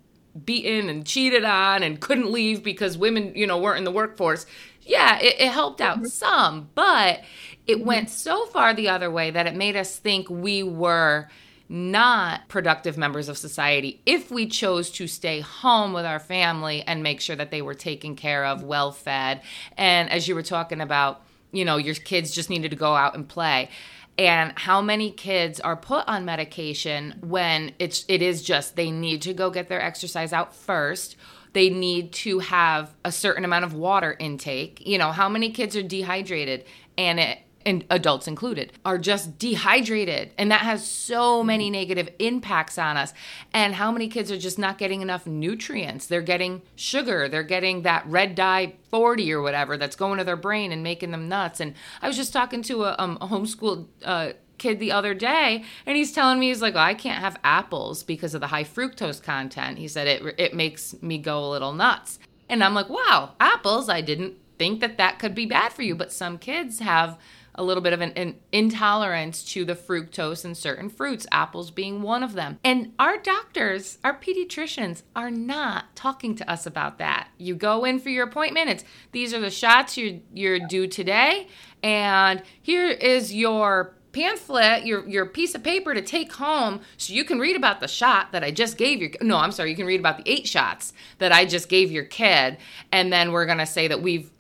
beaten 0.46 0.88
and 0.88 1.06
cheated 1.06 1.43
on 1.43 1.84
and 1.84 2.00
couldn't 2.00 2.32
leave 2.32 2.63
because 2.63 2.98
women, 2.98 3.34
you 3.36 3.46
know, 3.46 3.58
weren't 3.58 3.80
in 3.80 3.84
the 3.84 3.91
workforce. 3.91 4.46
Yeah, 4.84 5.20
it, 5.20 5.36
it 5.38 5.52
helped 5.52 5.82
out 5.82 5.98
mm-hmm. 5.98 6.06
some, 6.06 6.70
but 6.76 7.24
it 7.67 7.80
mm-hmm. 7.80 7.88
went 7.88 8.10
so 8.10 8.46
far 8.46 8.74
the 8.74 8.88
other 8.88 9.12
way 9.12 9.30
that 9.30 9.46
it 9.46 9.54
made 9.54 9.76
us 9.76 9.98
think 9.98 10.30
we 10.30 10.63
were 10.63 11.28
not 11.67 12.48
productive 12.48 12.98
members 12.98 13.28
of 13.28 13.38
society 13.38 14.02
if 14.06 14.32
we 14.32 14.48
chose 14.48 14.89
to 14.91 15.08
stay 15.08 15.41
home 15.41 15.91
with 15.91 16.06
our 16.06 16.20
family 16.20 16.84
and 16.84 17.04
make 17.04 17.20
sure 17.20 17.36
that 17.36 17.52
they 17.52 17.62
were 17.62 17.74
taken 17.74 18.15
care 18.15 18.46
of, 18.46 18.63
well 18.63 18.93
fed. 18.93 19.41
And 19.76 20.10
as 20.10 20.30
you 20.30 20.36
were 20.36 20.41
talking 20.41 20.80
about, 20.80 21.27
you 21.51 21.65
know, 21.65 21.77
your 21.77 21.95
kids 21.95 22.31
just 22.31 22.49
needed 22.49 22.71
to 22.71 22.77
go 22.77 22.95
out 22.95 23.15
and 23.15 23.27
play. 23.27 23.69
And 24.17 24.53
how 24.55 24.81
many 24.81 25.12
kids 25.12 25.60
are 25.60 25.75
put 25.75 26.07
on 26.07 26.25
medication 26.25 27.19
when 27.21 27.73
it's 27.77 28.03
it 28.07 28.21
is 28.21 28.41
just 28.41 28.75
they 28.75 28.89
need 28.89 29.21
to 29.23 29.33
go 29.33 29.51
get 29.51 29.69
their 29.69 29.81
exercise 29.81 30.33
out 30.33 30.55
first 30.55 31.15
they 31.57 31.71
need 31.71 32.12
to 32.12 32.38
have 32.38 32.93
a 33.03 33.12
certain 33.12 33.43
amount 33.43 33.65
of 33.65 33.73
water 33.73 34.15
intake. 34.19 34.86
You 34.86 34.99
know, 34.99 35.12
how 35.12 35.27
many 35.27 35.49
kids 35.49 35.75
are 35.75 35.81
dehydrated 35.81 36.65
and 36.99 37.19
it 37.19 37.39
and 37.67 37.84
adults 37.89 38.30
included, 38.30 38.71
are 38.86 38.97
just 38.97 39.38
dehydrated. 39.38 40.32
And 40.38 40.49
that 40.49 40.62
has 40.62 40.88
so 40.88 41.43
many 41.43 41.69
negative 41.69 42.10
impacts 42.17 42.77
on 42.77 42.95
us. 42.95 43.13
And 43.53 43.75
how 43.75 43.91
many 43.91 44.08
kids 44.08 44.32
are 44.32 44.38
just 44.38 44.58
not 44.58 44.77
getting 44.77 45.01
enough 45.01 45.27
nutrients? 45.27 46.08
They're 46.08 46.21
getting 46.21 46.62
sugar, 46.77 47.27
they're 47.27 47.43
getting 47.43 47.82
that 47.82 48.08
red 48.08 48.36
dye 48.36 48.75
40 48.89 49.34
or 49.34 49.41
whatever 49.41 49.75
that's 49.75 49.97
going 49.97 50.17
to 50.17 50.23
their 50.23 50.38
brain 50.38 50.71
and 50.71 50.82
making 50.82 51.12
them 51.12 51.27
nuts. 51.27 51.60
And 51.60 51.73
I 52.01 52.08
was 52.08 52.15
just 52.15 52.32
talking 52.32 52.63
to 52.63 52.86
a, 52.86 52.95
um, 52.97 53.17
a 53.19 53.27
homeschooled 53.27 53.88
uh, 54.06 54.32
kid 54.58 54.80
the 54.80 54.91
other 54.91 55.13
day 55.13 55.63
and 55.86 55.95
he's 55.95 56.12
telling 56.12 56.39
me 56.39 56.47
he's 56.47 56.63
like 56.63 56.75
i 56.75 56.95
can't 56.95 57.21
have 57.21 57.38
apples 57.43 58.01
because 58.01 58.34
of 58.34 58.41
the 58.41 58.47
high 58.47 58.63
fructose 58.63 59.21
content 59.21 59.77
he 59.77 59.88
said 59.88 60.08
it 60.08 60.34
it 60.39 60.51
makes 60.51 60.99
me 60.99 61.19
go 61.19 61.45
a 61.45 61.51
little 61.51 61.73
nuts 61.73 62.17
and 62.49 62.63
i'm 62.63 62.73
like 62.73 62.89
wow 62.89 63.34
apples 63.39 63.88
i 63.88 64.01
didn't 64.01 64.34
think 64.58 64.80
that 64.80 64.97
that 64.97 65.19
could 65.19 65.36
be 65.36 65.45
bad 65.45 65.71
for 65.71 65.84
you 65.84 65.93
but 65.93 66.12
some 66.12 66.39
kids 66.39 66.80
have 66.80 67.19
a 67.58 67.63
little 67.63 67.82
bit 67.82 67.93
of 67.93 68.02
an, 68.02 68.12
an, 68.12 68.36
intolerance 68.52 69.43
to 69.43 69.65
the 69.65 69.76
fructose 69.76 70.46
in 70.46 70.54
certain 70.54 70.89
fruits, 70.89 71.26
apples 71.32 71.72
being 71.72 72.02
one 72.02 72.24
of 72.24 72.34
them. 72.34 72.60
And 72.63 72.93
our 73.00 73.17
doctors, 73.17 73.98
our 74.04 74.17
pediatricians, 74.17 75.04
are 75.15 75.32
not 75.32 75.96
talking 75.96 76.36
to 76.36 76.50
us 76.50 76.65
about 76.65 77.00
that. 77.00 77.30
You 77.38 77.56
go 77.56 77.84
in 77.84 78.00
for 78.00 78.10
your 78.10 78.26
appointment, 78.26 78.70
it's 78.70 78.84
these 79.12 79.34
are 79.34 79.39
the 79.39 79.50
shots 79.50 79.98
you're, 79.98 80.20
you're 80.34 80.60
due 80.67 80.88
today, 80.88 81.48
and 81.82 82.43
here 82.62 82.88
is 82.88 83.34
your 83.34 83.96
pamphlet, 84.12 84.86
your 84.86 85.08
your 85.08 85.26
piece 85.26 85.54
of 85.54 85.63
paper 85.63 85.93
to 85.93 86.02
take 86.02 86.34
home 86.34 86.82
so 86.98 87.13
you 87.13 87.24
can 87.24 87.39
read 87.39 87.56
about 87.56 87.80
the 87.80 87.88
shot 87.88 88.32
that 88.32 88.43
I 88.43 88.52
just 88.52 88.78
gave 88.78 89.00
your 89.00 89.12
no, 89.22 89.38
I'm 89.38 89.52
sorry, 89.52 89.70
you 89.70 89.76
can 89.76 89.86
read 89.86 90.00
about 90.00 90.17
the 90.17 90.32
eight 90.32 90.48
shots 90.48 90.93
that 91.20 91.32
I 91.32 91.46
just 91.46 91.70
gave 91.70 91.91
your 91.91 92.06
kid 92.06 92.58
and 92.91 93.13
then 93.13 93.32
we're 93.32 93.46
going 93.46 93.60
to 93.60 93.65
say 93.65 93.88
that 93.88 94.02
we've 94.02 94.32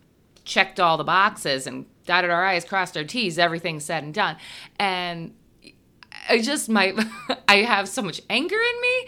checked 0.45 0.79
all 0.79 0.97
the 0.97 1.03
boxes 1.03 1.67
and 1.67 1.85
dotted 2.07 2.31
our 2.31 2.43
I's, 2.43 2.65
crossed 2.65 2.97
our 2.97 3.03
T's, 3.03 3.37
everything's 3.37 3.85
said 3.85 4.03
and 4.03 4.13
done. 4.13 4.37
And 4.79 5.35
I 6.27 6.41
just 6.41 6.69
might, 6.69 6.97
I 7.47 7.57
have 7.57 7.87
so 7.87 8.01
much 8.01 8.21
anger 8.29 8.57
in 8.57 8.81
me 8.81 9.07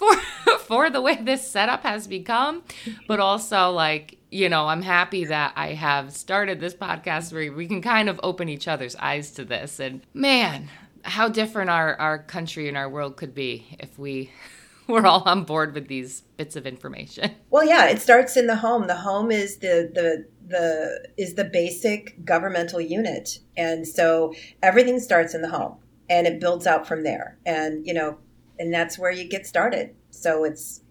for 0.00 0.16
for 0.60 0.90
the 0.90 1.00
way 1.00 1.16
this 1.16 1.48
setup 1.48 1.82
has 1.82 2.06
become, 2.06 2.62
but 3.06 3.20
also 3.20 3.70
like 3.70 4.18
you 4.30 4.48
know 4.48 4.66
I'm 4.66 4.82
happy 4.82 5.26
that 5.26 5.52
I 5.56 5.74
have 5.74 6.12
started 6.12 6.58
this 6.58 6.74
podcast 6.74 7.32
where 7.32 7.52
we 7.52 7.66
can 7.66 7.82
kind 7.82 8.08
of 8.08 8.18
open 8.22 8.48
each 8.48 8.66
other's 8.66 8.96
eyes 8.96 9.30
to 9.32 9.44
this. 9.44 9.78
And 9.78 10.00
man, 10.14 10.68
how 11.02 11.28
different 11.28 11.70
our 11.70 11.94
our 11.96 12.18
country 12.18 12.66
and 12.66 12.76
our 12.76 12.88
world 12.88 13.16
could 13.16 13.34
be 13.34 13.76
if 13.78 13.98
we 13.98 14.30
we're 14.86 15.06
all 15.06 15.22
on 15.26 15.44
board 15.44 15.74
with 15.74 15.86
these 15.88 16.22
bits 16.36 16.56
of 16.56 16.66
information. 16.66 17.30
Well, 17.50 17.64
yeah, 17.64 17.86
it 17.86 18.00
starts 18.00 18.36
in 18.36 18.46
the 18.46 18.56
home. 18.56 18.86
The 18.86 18.96
home 18.96 19.30
is 19.30 19.58
the 19.58 19.90
the 19.92 20.26
the 20.50 21.08
is 21.16 21.34
the 21.34 21.44
basic 21.44 22.24
governmental 22.24 22.80
unit, 22.80 23.38
and 23.56 23.86
so 23.86 24.34
everything 24.62 25.00
starts 25.00 25.34
in 25.34 25.42
the 25.42 25.48
home, 25.48 25.76
and 26.08 26.26
it 26.26 26.40
builds 26.40 26.66
out 26.66 26.86
from 26.86 27.04
there. 27.04 27.38
And 27.46 27.86
you 27.86 27.94
know, 27.94 28.18
and 28.58 28.72
that's 28.72 28.98
where 28.98 29.10
you 29.10 29.28
get 29.28 29.46
started. 29.46 29.94
So 30.10 30.44
it's, 30.44 30.82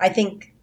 I 0.00 0.08
think, 0.08 0.54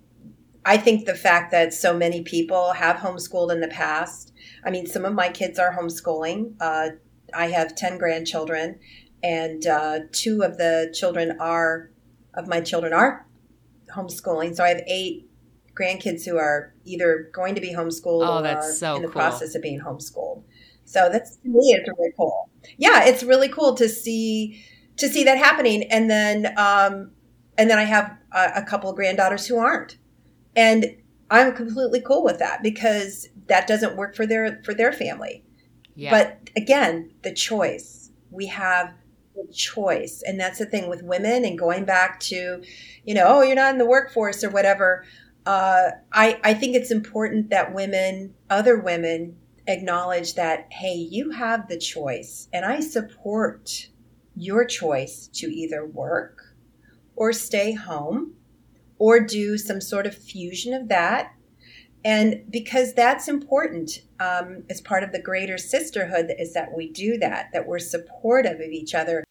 I 0.65 0.78
think 0.78 1.06
the 1.06 1.15
fact 1.15 1.52
that 1.52 1.74
so 1.74 1.93
many 1.93 2.24
people 2.24 2.74
have 2.74 2.98
homeschooled 2.98 3.52
in 3.52 3.62
the 3.62 3.67
past. 3.67 4.34
I 4.65 4.72
mean, 4.72 4.86
some 4.88 5.06
of 5.06 5.13
my 5.13 5.30
kids 5.30 5.60
are 5.60 5.78
homeschooling. 5.78 6.56
Uh, 6.60 6.89
I 7.34 7.48
have 7.48 7.76
ten 7.76 7.98
grandchildren, 7.98 8.80
and 9.22 9.65
uh, 9.65 10.00
two 10.12 10.41
of 10.43 10.58
the 10.58 10.91
children 10.93 11.38
are 11.39 11.91
of 12.34 12.48
my 12.48 12.62
children 12.62 12.93
are 12.93 13.28
homeschooling. 13.96 14.56
So 14.56 14.63
I 14.63 14.69
have 14.69 14.82
eight 14.88 15.30
grandkids 15.79 16.25
who 16.25 16.38
are 16.38 16.73
either 16.86 17.29
going 17.33 17.55
to 17.55 17.62
be 17.62 17.73
homeschooled 17.73 18.27
oh, 18.27 18.57
or 18.57 18.73
so 18.73 18.95
in 18.95 19.01
the 19.01 19.07
cool. 19.07 19.13
process 19.13 19.55
of 19.55 19.62
being 19.62 19.79
homeschooled. 19.79 20.43
So 20.86 21.09
that's 21.12 21.38
to 21.38 21.47
me, 21.47 21.73
it's 21.73 21.89
really 21.97 22.13
cool. 22.17 22.49
Yeah, 22.77 23.05
it's 23.05 23.23
really 23.23 23.49
cool 23.49 23.75
to 23.75 23.89
see 23.89 24.63
to 24.97 25.07
see 25.07 25.23
that 25.23 25.38
happening. 25.38 25.83
And 25.83 26.09
then 26.09 26.53
um, 26.57 27.12
and 27.57 27.69
then 27.69 27.77
I 27.77 27.83
have 27.83 28.17
a, 28.31 28.51
a 28.57 28.63
couple 28.63 28.89
of 28.89 28.95
granddaughters 28.95 29.47
who 29.47 29.57
aren't, 29.57 29.97
and 30.55 30.97
I'm 31.29 31.55
completely 31.55 32.01
cool 32.01 32.23
with 32.23 32.39
that 32.39 32.62
because 32.62 33.27
that 33.47 33.67
doesn't 33.67 33.95
work 33.95 34.15
for 34.15 34.25
their 34.25 34.62
for 34.63 34.73
their 34.73 34.91
family. 34.91 35.43
Yeah. 35.95 36.12
But 36.12 36.49
again, 36.55 37.12
the 37.21 37.33
choice 37.33 38.03
we 38.33 38.47
have 38.47 38.93
the 39.36 39.51
choice. 39.53 40.23
And 40.25 40.39
that's 40.39 40.59
the 40.59 40.65
thing 40.65 40.89
with 40.89 41.03
women 41.03 41.45
and 41.45 41.57
going 41.57 41.86
back 41.86 42.19
to, 42.21 42.62
you 43.05 43.13
know, 43.13 43.25
oh, 43.27 43.41
you're 43.41 43.55
not 43.55 43.71
in 43.71 43.77
the 43.77 43.86
workforce 43.86 44.43
or 44.43 44.49
whatever. 44.49 45.05
Uh, 45.45 45.91
I, 46.12 46.39
I 46.43 46.53
think 46.53 46.75
it's 46.75 46.91
important 46.91 47.49
that 47.49 47.73
women, 47.73 48.34
other 48.49 48.79
women, 48.79 49.38
acknowledge 49.67 50.36
that, 50.36 50.67
hey, 50.71 50.93
you 50.95 51.32
have 51.32 51.67
the 51.67 51.77
choice. 51.77 52.47
And 52.53 52.65
I 52.65 52.79
support 52.79 53.88
your 54.36 54.65
choice 54.65 55.27
to 55.34 55.47
either 55.47 55.86
work 55.86 56.56
or 57.15 57.32
stay 57.34 57.73
home 57.73 58.34
or 58.97 59.19
do 59.19 59.58
some 59.58 59.82
sort 59.82 60.06
of 60.06 60.15
fusion 60.15 60.73
of 60.73 60.88
that. 60.89 61.34
And 62.06 62.43
because 62.49 62.93
that's 62.93 63.27
important 63.27 64.01
um, 64.19 64.63
as 64.69 64.82
part 64.82 65.03
of 65.03 65.12
the 65.12 65.21
greater 65.21 65.58
sisterhood, 65.58 66.34
is 66.38 66.53
that 66.53 66.75
we 66.75 66.91
do 66.91 67.17
that, 67.19 67.49
that 67.53 67.65
we're 67.65 67.79
supportive 67.79 68.60
of 68.60 68.71
each 68.71 68.93
other 68.93 69.23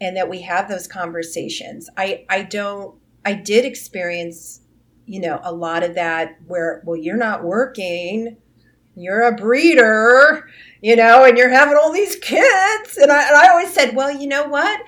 and 0.00 0.16
that 0.16 0.28
we 0.28 0.42
have 0.42 0.68
those 0.68 0.86
conversations. 0.86 1.88
I, 1.96 2.24
I 2.28 2.42
don't, 2.42 2.96
I 3.24 3.34
did 3.34 3.64
experience, 3.64 4.60
you 5.06 5.20
know, 5.20 5.40
a 5.42 5.52
lot 5.52 5.82
of 5.82 5.94
that 5.94 6.36
where, 6.46 6.82
well, 6.84 6.96
you're 6.96 7.16
not 7.16 7.44
working, 7.44 8.36
you're 8.94 9.22
a 9.22 9.34
breeder, 9.34 10.48
you 10.80 10.96
know, 10.96 11.24
and 11.24 11.36
you're 11.36 11.48
having 11.48 11.76
all 11.76 11.92
these 11.92 12.16
kids. 12.16 12.96
And 12.96 13.10
I, 13.10 13.26
and 13.26 13.36
I 13.36 13.48
always 13.48 13.72
said, 13.72 13.96
well, 13.96 14.10
you 14.10 14.26
know 14.26 14.46
what? 14.48 14.80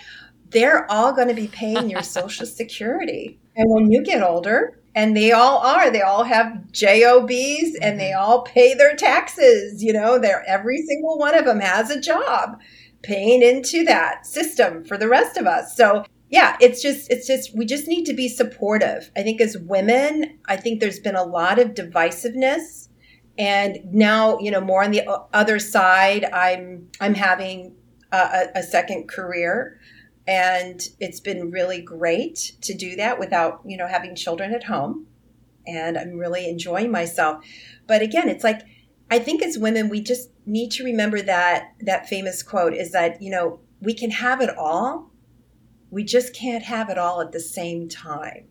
They're 0.50 0.90
all 0.90 1.12
going 1.12 1.28
to 1.28 1.34
be 1.34 1.48
paying 1.48 1.90
your 1.90 2.02
social 2.02 2.46
security. 2.46 3.38
And 3.56 3.66
when 3.70 3.90
you 3.90 4.02
get 4.02 4.22
older, 4.22 4.78
and 4.94 5.16
they 5.16 5.32
all 5.32 5.58
are, 5.58 5.90
they 5.90 6.02
all 6.02 6.22
have 6.22 6.70
JOBs 6.70 7.74
and 7.82 7.98
they 7.98 8.10
mm-hmm. 8.10 8.20
all 8.20 8.42
pay 8.42 8.74
their 8.74 8.94
taxes. 8.94 9.82
You 9.82 9.92
know, 9.92 10.18
they're 10.18 10.44
every 10.46 10.82
single 10.82 11.18
one 11.18 11.36
of 11.36 11.44
them 11.44 11.60
has 11.60 11.90
a 11.90 12.00
job 12.00 12.60
paying 13.02 13.42
into 13.42 13.84
that 13.84 14.24
system 14.26 14.84
for 14.84 14.96
the 14.96 15.08
rest 15.08 15.36
of 15.36 15.46
us. 15.46 15.76
So 15.76 16.04
yeah, 16.34 16.56
it's 16.60 16.82
just 16.82 17.08
it's 17.12 17.28
just 17.28 17.56
we 17.56 17.64
just 17.64 17.86
need 17.86 18.06
to 18.06 18.12
be 18.12 18.28
supportive. 18.28 19.08
I 19.16 19.22
think 19.22 19.40
as 19.40 19.56
women, 19.56 20.40
I 20.48 20.56
think 20.56 20.80
there's 20.80 20.98
been 20.98 21.14
a 21.14 21.22
lot 21.22 21.60
of 21.60 21.74
divisiveness 21.74 22.88
and 23.38 23.78
now, 23.92 24.40
you 24.40 24.50
know, 24.50 24.60
more 24.60 24.82
on 24.82 24.90
the 24.90 25.08
other 25.32 25.60
side, 25.60 26.24
I'm 26.24 26.88
I'm 27.00 27.14
having 27.14 27.76
a, 28.10 28.46
a 28.56 28.64
second 28.64 29.08
career 29.08 29.78
and 30.26 30.82
it's 30.98 31.20
been 31.20 31.52
really 31.52 31.80
great 31.80 32.56
to 32.62 32.74
do 32.74 32.96
that 32.96 33.20
without, 33.20 33.60
you 33.64 33.76
know, 33.76 33.86
having 33.86 34.16
children 34.16 34.52
at 34.52 34.64
home 34.64 35.06
and 35.68 35.96
I'm 35.96 36.18
really 36.18 36.48
enjoying 36.48 36.90
myself. 36.90 37.44
But 37.86 38.02
again, 38.02 38.28
it's 38.28 38.42
like 38.42 38.62
I 39.08 39.20
think 39.20 39.40
as 39.40 39.56
women, 39.56 39.88
we 39.88 40.00
just 40.00 40.30
need 40.46 40.72
to 40.72 40.82
remember 40.82 41.22
that 41.22 41.74
that 41.82 42.08
famous 42.08 42.42
quote 42.42 42.74
is 42.74 42.90
that, 42.90 43.22
you 43.22 43.30
know, 43.30 43.60
we 43.80 43.94
can 43.94 44.10
have 44.10 44.40
it 44.40 44.50
all. 44.58 45.12
We 45.94 46.04
just 46.04 46.34
can't 46.34 46.62
have 46.64 46.90
it 46.90 46.98
all 46.98 47.20
at 47.20 47.32
the 47.32 47.40
same 47.40 47.88
time. 47.88 48.46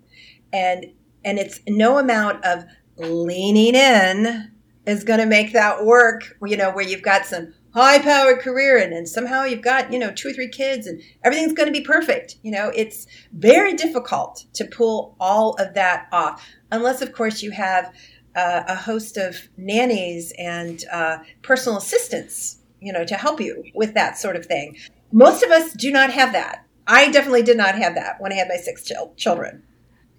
And 0.52 0.88
and 1.26 1.39
it's 1.39 1.62
no 1.68 1.98
amount 1.98 2.44
of 2.44 2.66
leaning 2.98 3.76
in 3.76 4.52
is 4.86 5.04
going 5.04 5.20
to 5.20 5.26
make 5.26 5.54
that 5.54 5.86
work, 5.86 6.38
you 6.46 6.58
know, 6.58 6.72
where 6.72 6.86
you've 6.86 7.02
got 7.02 7.26
some 7.26 7.54
high 7.74 8.00
powered 8.00 8.39
career 8.39 8.78
and 8.78 8.91
then 8.91 9.06
somehow 9.06 9.46
you've 9.46 9.62
got, 9.62 9.91
you 9.91 9.98
know, 9.98 10.12
two 10.12 10.30
or 10.30 10.34
three 10.34 10.50
kids 10.50 10.86
and 10.86 11.02
everything's 11.24 11.54
going 11.54 11.72
to 11.72 11.80
be 11.80 11.86
perfect. 11.86 12.36
You 12.44 12.52
know, 12.52 12.72
it's 12.76 13.08
very 13.32 13.74
difficult 13.74 14.46
to 14.54 14.66
pull 14.66 15.16
all 15.20 15.54
of 15.54 15.74
that 15.76 16.08
off 16.12 16.46
unless 16.72 17.02
of 17.02 17.14
course 17.14 17.41
you 17.41 17.52
have 17.52 17.94
uh, 18.36 18.64
a 18.68 18.76
host 18.76 19.18
of 19.18 19.38
nannies 19.58 20.34
and 20.38 20.84
uh, 20.91 21.20
personal 21.41 21.78
assistants 21.78 22.58
you 22.84 22.91
know, 22.91 23.06
to 23.06 23.16
help 23.16 23.39
you 23.39 23.64
with 23.74 23.94
that 23.94 24.18
sort 24.18 24.36
of 24.36 24.46
thing. 24.46 24.76
Most 25.12 25.41
of 25.41 25.52
us 25.52 25.74
do 25.74 25.89
not 25.89 26.12
have 26.12 26.34
that. 26.34 26.66
I 26.88 27.12
definitely 27.12 27.44
did 27.44 27.58
not 27.58 27.76
have 27.76 27.96
that 27.96 28.20
when 28.20 28.32
I 28.32 28.36
had 28.36 28.48
my 28.48 28.58
six 28.58 28.84
ch- 28.84 28.94
children. 29.16 29.64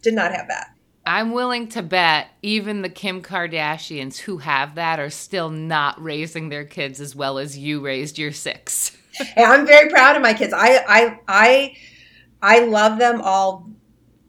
Did 0.02 0.14
not 0.14 0.32
have 0.32 0.48
that. 0.48 0.74
I'm 1.06 1.32
willing 1.32 1.68
to 1.68 1.82
bet 1.82 2.28
even 2.42 2.82
the 2.82 2.88
Kim 2.88 3.22
Kardashians 3.22 4.18
who 4.18 4.38
have 4.38 4.76
that 4.76 4.98
are 4.98 5.10
still 5.10 5.50
not 5.50 6.02
raising 6.02 6.48
their 6.48 6.64
kids 6.64 7.00
as 7.00 7.14
well 7.14 7.38
as 7.38 7.58
you 7.58 7.80
raised 7.80 8.18
your 8.18 8.32
six. 8.32 8.96
and 9.36 9.44
I'm 9.44 9.66
very 9.66 9.90
proud 9.90 10.16
of 10.16 10.22
my 10.22 10.32
kids. 10.32 10.54
I 10.54 10.82
I 10.88 11.20
I 11.28 11.76
I 12.40 12.58
love 12.60 12.98
them 12.98 13.20
all 13.20 13.68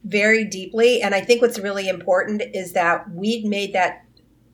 very 0.04 0.46
deeply 0.46 1.02
and 1.02 1.16
I 1.16 1.22
think 1.22 1.42
what's 1.42 1.58
really 1.58 1.88
important 1.88 2.42
is 2.54 2.74
that 2.74 3.10
we've 3.10 3.46
made 3.46 3.74
that 3.74 4.06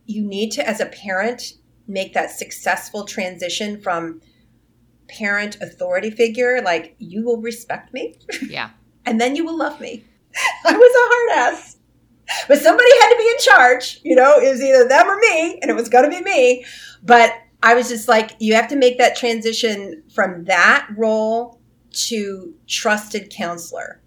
you 0.06 0.24
need 0.24 0.52
to 0.52 0.68
as 0.68 0.80
a 0.80 0.86
parent 0.86 1.54
make 1.88 2.14
that 2.14 2.32
successful 2.32 3.04
transition 3.04 3.82
from 3.82 4.22
parent 5.18 5.58
authority 5.62 6.10
figure 6.10 6.62
like 6.62 6.96
you 7.00 7.24
will 7.24 7.42
respect 7.42 7.94
me. 7.94 8.16
Yeah. 8.48 8.70
and 9.06 9.20
then 9.20 9.36
you 9.36 9.46
will 9.46 9.58
love 9.58 9.80
me. 9.80 10.04
I 10.66 10.74
was 10.74 10.92
a 10.96 11.38
hard 11.40 11.50
ass 11.54 11.78
but 12.48 12.60
somebody 12.60 12.90
had 13.02 13.10
to 13.10 13.18
be 13.18 13.28
in 13.30 13.38
charge. 13.40 14.00
You 14.04 14.16
know, 14.16 14.38
it 14.40 14.50
was 14.50 14.62
either 14.62 14.88
them 14.88 15.08
or 15.08 15.18
me, 15.18 15.60
and 15.62 15.70
it 15.70 15.76
was 15.76 15.90
going 15.90 16.10
to 16.10 16.10
be 16.10 16.24
me. 16.24 16.66
But 17.04 17.34
I 17.64 17.76
was 17.76 17.90
just 17.90 18.08
like, 18.08 18.36
you 18.40 18.56
have 18.56 18.68
to 18.70 18.76
make 18.76 18.98
that 18.98 19.16
transition 19.16 20.04
from 20.14 20.46
that 20.46 20.88
role 20.98 21.60
to 22.08 22.54
trusted 22.68 23.30
counselor. 23.30 24.02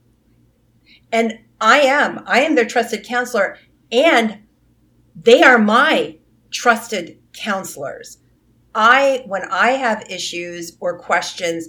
And 1.12 1.38
I 1.60 1.80
am, 1.80 2.22
I 2.26 2.40
am 2.40 2.54
their 2.54 2.66
trusted 2.66 3.04
counselor, 3.04 3.58
and 3.92 4.38
they 5.14 5.42
are 5.42 5.58
my 5.58 6.18
trusted 6.50 7.18
counselors. 7.32 8.18
I, 8.74 9.22
when 9.26 9.44
I 9.44 9.72
have 9.72 10.10
issues 10.10 10.76
or 10.80 10.98
questions, 10.98 11.68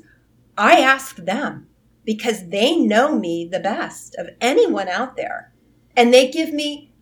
I 0.57 0.79
ask 0.79 1.17
them 1.17 1.67
because 2.05 2.49
they 2.49 2.75
know 2.75 3.17
me 3.17 3.47
the 3.51 3.59
best 3.59 4.15
of 4.17 4.29
anyone 4.41 4.87
out 4.87 5.17
there. 5.17 5.53
And 5.95 6.13
they 6.13 6.29
give 6.29 6.53
me 6.53 6.93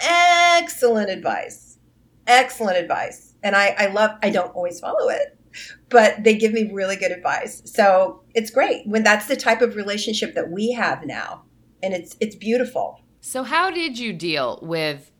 excellent 0.00 1.10
advice. 1.10 1.78
Excellent 2.26 2.76
advice. 2.76 3.34
And 3.42 3.56
I, 3.56 3.74
I 3.78 3.86
love, 3.86 4.12
I 4.22 4.30
don't 4.30 4.54
always 4.54 4.80
follow 4.80 5.08
it, 5.08 5.38
but 5.88 6.22
they 6.22 6.36
give 6.36 6.52
me 6.52 6.70
really 6.72 6.96
good 6.96 7.12
advice. 7.12 7.62
So 7.64 8.22
it's 8.34 8.50
great 8.50 8.86
when 8.86 9.02
that's 9.02 9.26
the 9.26 9.36
type 9.36 9.62
of 9.62 9.76
relationship 9.76 10.34
that 10.34 10.50
we 10.50 10.72
have 10.72 11.06
now. 11.06 11.44
And 11.82 11.94
it's, 11.94 12.16
it's 12.20 12.36
beautiful. 12.36 13.00
So, 13.22 13.42
how 13.42 13.70
did 13.70 13.98
you 13.98 14.12
deal 14.12 14.58
with 14.62 15.10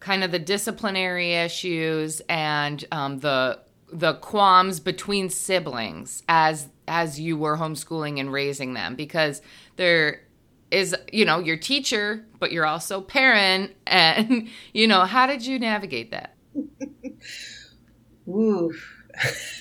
kind 0.00 0.22
of 0.22 0.32
the 0.32 0.38
disciplinary 0.38 1.34
issues 1.34 2.20
and 2.28 2.84
um, 2.92 3.18
the 3.20 3.60
the 3.94 4.14
qualms 4.14 4.80
between 4.80 5.30
siblings 5.30 6.24
as 6.28 6.68
as 6.88 7.20
you 7.20 7.36
were 7.36 7.56
homeschooling 7.56 8.18
and 8.18 8.32
raising 8.32 8.74
them 8.74 8.96
because 8.96 9.40
there 9.76 10.20
is 10.72 10.94
you 11.12 11.24
know 11.24 11.38
your 11.38 11.56
teacher 11.56 12.26
but 12.40 12.50
you're 12.50 12.66
also 12.66 13.00
parent 13.00 13.70
and 13.86 14.48
you 14.74 14.86
know 14.86 15.04
how 15.04 15.26
did 15.26 15.46
you 15.46 15.58
navigate 15.58 16.10
that? 16.10 16.34
Ooh. 18.28 18.72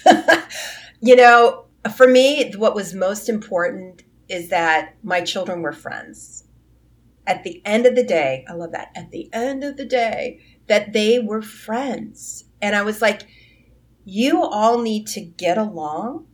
you 1.01 1.15
know 1.15 1.65
for 1.95 2.07
me 2.07 2.51
what 2.57 2.73
was 2.73 2.95
most 2.95 3.29
important 3.29 4.01
is 4.29 4.49
that 4.49 4.95
my 5.03 5.21
children 5.21 5.61
were 5.61 5.73
friends. 5.73 6.45
At 7.27 7.43
the 7.43 7.61
end 7.65 7.85
of 7.85 7.95
the 7.95 8.03
day 8.03 8.45
i 8.49 8.53
love 8.53 8.71
that 8.71 8.89
at 8.95 9.11
the 9.11 9.29
end 9.31 9.63
of 9.63 9.77
the 9.77 9.85
day 9.85 10.39
that 10.65 10.91
they 10.91 11.19
were 11.19 11.43
friends. 11.43 12.45
And 12.63 12.75
i 12.75 12.81
was 12.81 12.99
like 12.99 13.27
you 14.05 14.43
all 14.43 14.81
need 14.81 15.07
to 15.07 15.21
get 15.21 15.57
along 15.57 16.25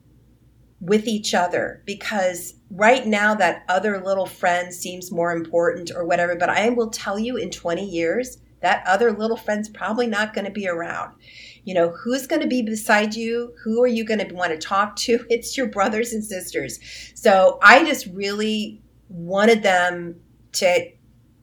with 0.81 1.07
each 1.07 1.33
other 1.33 1.83
because 1.85 2.55
right 2.71 3.05
now 3.05 3.35
that 3.35 3.63
other 3.67 4.01
little 4.01 4.25
friend 4.25 4.73
seems 4.73 5.11
more 5.11 5.31
important 5.31 5.91
or 5.93 6.05
whatever 6.05 6.35
but 6.35 6.49
i 6.49 6.69
will 6.69 6.89
tell 6.89 7.19
you 7.19 7.35
in 7.35 7.49
20 7.49 7.83
years 7.83 8.37
that 8.61 8.83
other 8.85 9.11
little 9.11 9.37
friend's 9.37 9.69
probably 9.69 10.07
not 10.07 10.33
going 10.33 10.45
to 10.45 10.51
be 10.51 10.67
around. 10.67 11.15
You 11.63 11.73
know 11.73 11.89
who's 11.91 12.27
going 12.27 12.41
to 12.41 12.47
be 12.47 12.61
beside 12.61 13.13
you? 13.13 13.53
Who 13.63 13.81
are 13.81 13.87
you 13.87 14.03
going 14.03 14.25
to 14.25 14.33
want 14.33 14.51
to 14.51 14.57
talk 14.57 14.95
to? 14.97 15.25
It's 15.29 15.57
your 15.57 15.67
brothers 15.67 16.13
and 16.13 16.23
sisters. 16.23 16.79
So 17.15 17.59
i 17.61 17.83
just 17.83 18.07
really 18.07 18.81
wanted 19.09 19.63
them 19.63 20.15
to 20.53 20.91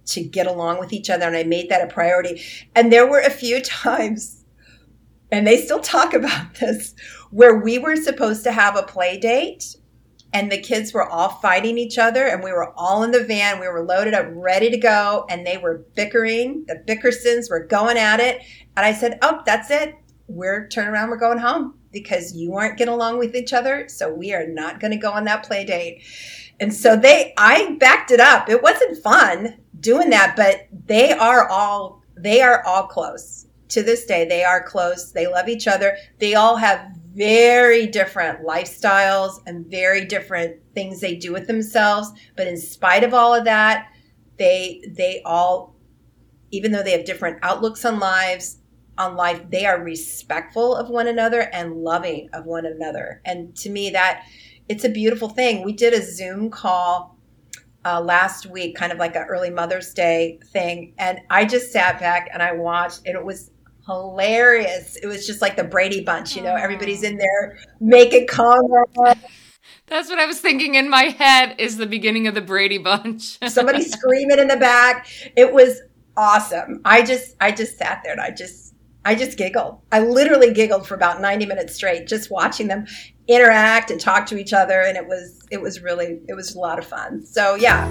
to 0.07 0.22
get 0.22 0.47
along 0.47 0.79
with 0.79 0.93
each 0.93 1.11
other 1.11 1.27
and 1.27 1.37
i 1.37 1.43
made 1.43 1.68
that 1.68 1.83
a 1.83 1.93
priority. 1.93 2.43
And 2.74 2.93
there 2.93 3.07
were 3.07 3.20
a 3.20 3.31
few 3.31 3.61
times 3.62 4.36
and 5.31 5.47
they 5.47 5.61
still 5.61 5.81
talk 5.81 6.14
about 6.14 6.55
this 6.61 6.95
where 7.31 7.59
we 7.59 7.79
were 7.79 7.97
supposed 7.97 8.45
to 8.45 8.53
have 8.53 8.77
a 8.77 8.83
play 8.83 9.18
date 9.18 9.77
and 10.33 10.51
the 10.51 10.61
kids 10.61 10.93
were 10.93 11.09
all 11.09 11.29
fighting 11.29 11.79
each 11.79 11.99
other 11.99 12.27
and 12.27 12.43
we 12.43 12.53
were 12.53 12.72
all 12.77 13.03
in 13.03 13.11
the 13.11 13.24
van 13.24 13.61
we 13.61 13.68
were 13.68 13.85
loaded 13.85 14.14
up 14.14 14.27
ready 14.31 14.70
to 14.70 14.77
go 14.77 15.24
and 15.31 15.47
they 15.47 15.57
were 15.57 15.87
bickering 15.95 16.64
the 16.66 16.83
bickersons 16.87 17.51
were 17.51 17.64
going 17.64 17.97
at 17.97 18.20
it. 18.20 18.43
And 18.77 18.85
i 18.85 18.93
said 18.93 19.18
oh 19.22 19.43
that's 19.47 19.70
it. 19.70 19.95
We're 20.29 20.68
turning 20.68 20.93
around 20.93 21.11
we're 21.11 21.16
going 21.16 21.39
home 21.39 21.79
because 21.93 22.35
you 22.35 22.55
aren't 22.55 22.77
getting 22.77 22.93
along 22.93 23.18
with 23.18 23.35
each 23.35 23.53
other 23.53 23.89
so 23.89 24.12
we 24.12 24.35
are 24.35 24.47
not 24.47 24.81
going 24.81 24.91
to 24.91 24.99
go 24.99 25.11
on 25.11 25.24
that 25.24 25.45
play 25.45 25.64
date. 25.64 26.03
And 26.61 26.72
so 26.72 26.97
they 26.97 27.33
i 27.37 27.77
backed 27.81 28.11
it 28.11 28.20
up. 28.20 28.49
It 28.49 28.62
wasn't 28.62 29.03
fun 29.03 29.59
doing 29.81 30.11
that 30.11 30.35
but 30.37 30.66
they 30.87 31.12
are 31.12 31.49
all 31.49 32.03
they 32.16 32.41
are 32.41 32.64
all 32.66 32.87
close 32.87 33.46
to 33.69 33.83
this 33.83 34.05
day 34.07 34.25
they 34.25 34.45
are 34.45 34.62
close. 34.62 35.12
They 35.12 35.27
love 35.27 35.49
each 35.49 35.67
other. 35.67 35.97
They 36.19 36.35
all 36.35 36.57
have 36.57 36.91
very 37.14 37.87
different 37.87 38.47
lifestyles 38.47 39.41
and 39.47 39.67
very 39.67 40.05
different 40.05 40.57
things 40.75 41.01
they 41.01 41.17
do 41.17 41.33
with 41.33 41.47
themselves. 41.47 42.12
But 42.37 42.47
in 42.47 42.59
spite 42.59 43.05
of 43.05 43.14
all 43.14 43.35
of 43.35 43.45
that 43.45 43.89
they 44.39 44.83
they 44.97 45.23
all 45.25 45.75
even 46.51 46.73
though 46.73 46.83
they 46.83 46.93
have 46.93 47.05
different 47.05 47.39
outlooks 47.43 47.85
on 47.85 47.99
lives 47.99 48.59
on 48.99 49.17
life 49.17 49.43
they 49.51 49.67
are 49.67 49.83
respectful 49.83 50.75
of 50.75 50.89
one 50.89 51.07
another 51.07 51.51
and 51.53 51.83
loving 51.83 52.29
of 52.33 52.45
one 52.47 52.67
another. 52.67 53.21
And 53.25 53.57
to 53.57 53.71
me 53.71 53.91
that 53.91 54.25
it's 54.69 54.85
a 54.85 54.89
beautiful 54.89 55.29
thing. 55.29 55.64
We 55.64 55.73
did 55.73 55.95
a 55.95 56.03
zoom 56.03 56.51
call 56.51 57.17
uh, 57.85 58.01
last 58.01 58.47
week 58.47 58.75
kind 58.77 58.91
of 58.93 58.99
like 58.99 59.14
an 59.14 59.23
early 59.23 59.51
mother's 59.51 59.95
day 59.95 60.41
thing. 60.53 60.95
And 60.99 61.21
i 61.31 61.45
just 61.45 61.73
sat 61.73 61.99
back 62.01 62.29
and 62.33 62.43
i 62.43 62.53
watched 62.53 63.07
and 63.07 63.17
it 63.17 63.25
was 63.25 63.51
hilarious. 63.87 64.97
It 64.97 65.07
was 65.07 65.26
just 65.26 65.41
like 65.41 65.57
the 65.57 65.64
Brady 65.64 66.03
Bunch, 66.03 66.37
you 66.37 66.43
know, 66.43 66.55
everybody's 66.55 67.03
in 67.03 67.16
there 67.16 67.59
making 67.80 68.26
comments. 68.26 68.99
That's 69.87 70.09
what 70.09 70.18
I 70.18 70.26
was 70.26 70.41
thinking 70.41 70.74
in 70.74 70.91
my 70.91 71.05
head 71.05 71.55
is 71.59 71.76
the 71.76 71.87
beginning 71.87 72.26
of 72.26 72.34
the 72.34 72.41
Brady 72.41 72.78
Bunch. 72.78 73.39
Somebody 73.49 73.82
screaming 73.82 74.39
in 74.39 74.49
the 74.49 74.57
back. 74.57 75.09
It 75.37 75.53
was 75.53 75.80
awesome. 76.16 76.80
I 76.84 77.05
just 77.05 77.37
I 77.41 77.53
just 77.53 77.78
sat 77.78 78.01
there 78.03 78.12
and 78.12 78.20
I 78.20 78.30
just 78.30 78.74
I 79.05 79.14
just 79.14 79.39
giggled. 79.39 79.78
I 79.93 80.01
literally 80.01 80.53
giggled 80.53 80.89
for 80.89 80.97
about 80.97 81.20
90 81.20 81.47
minutes 81.47 81.74
straight 81.74 82.09
just 82.09 82.30
watching 82.30 82.66
them 82.66 82.87
interact 83.28 83.93
and 83.93 84.01
talk 84.01 84.26
to 84.26 84.37
each 84.37 84.53
other 84.53 84.80
and 84.80 84.97
it 84.97 85.07
was 85.07 85.41
it 85.53 85.61
was 85.61 85.80
really 85.80 86.20
it 86.26 86.34
was 86.34 86.57
a 86.57 86.59
lot 86.59 86.80
of 86.80 86.84
fun. 86.84 87.24
So, 87.24 87.55
yeah. 87.55 87.87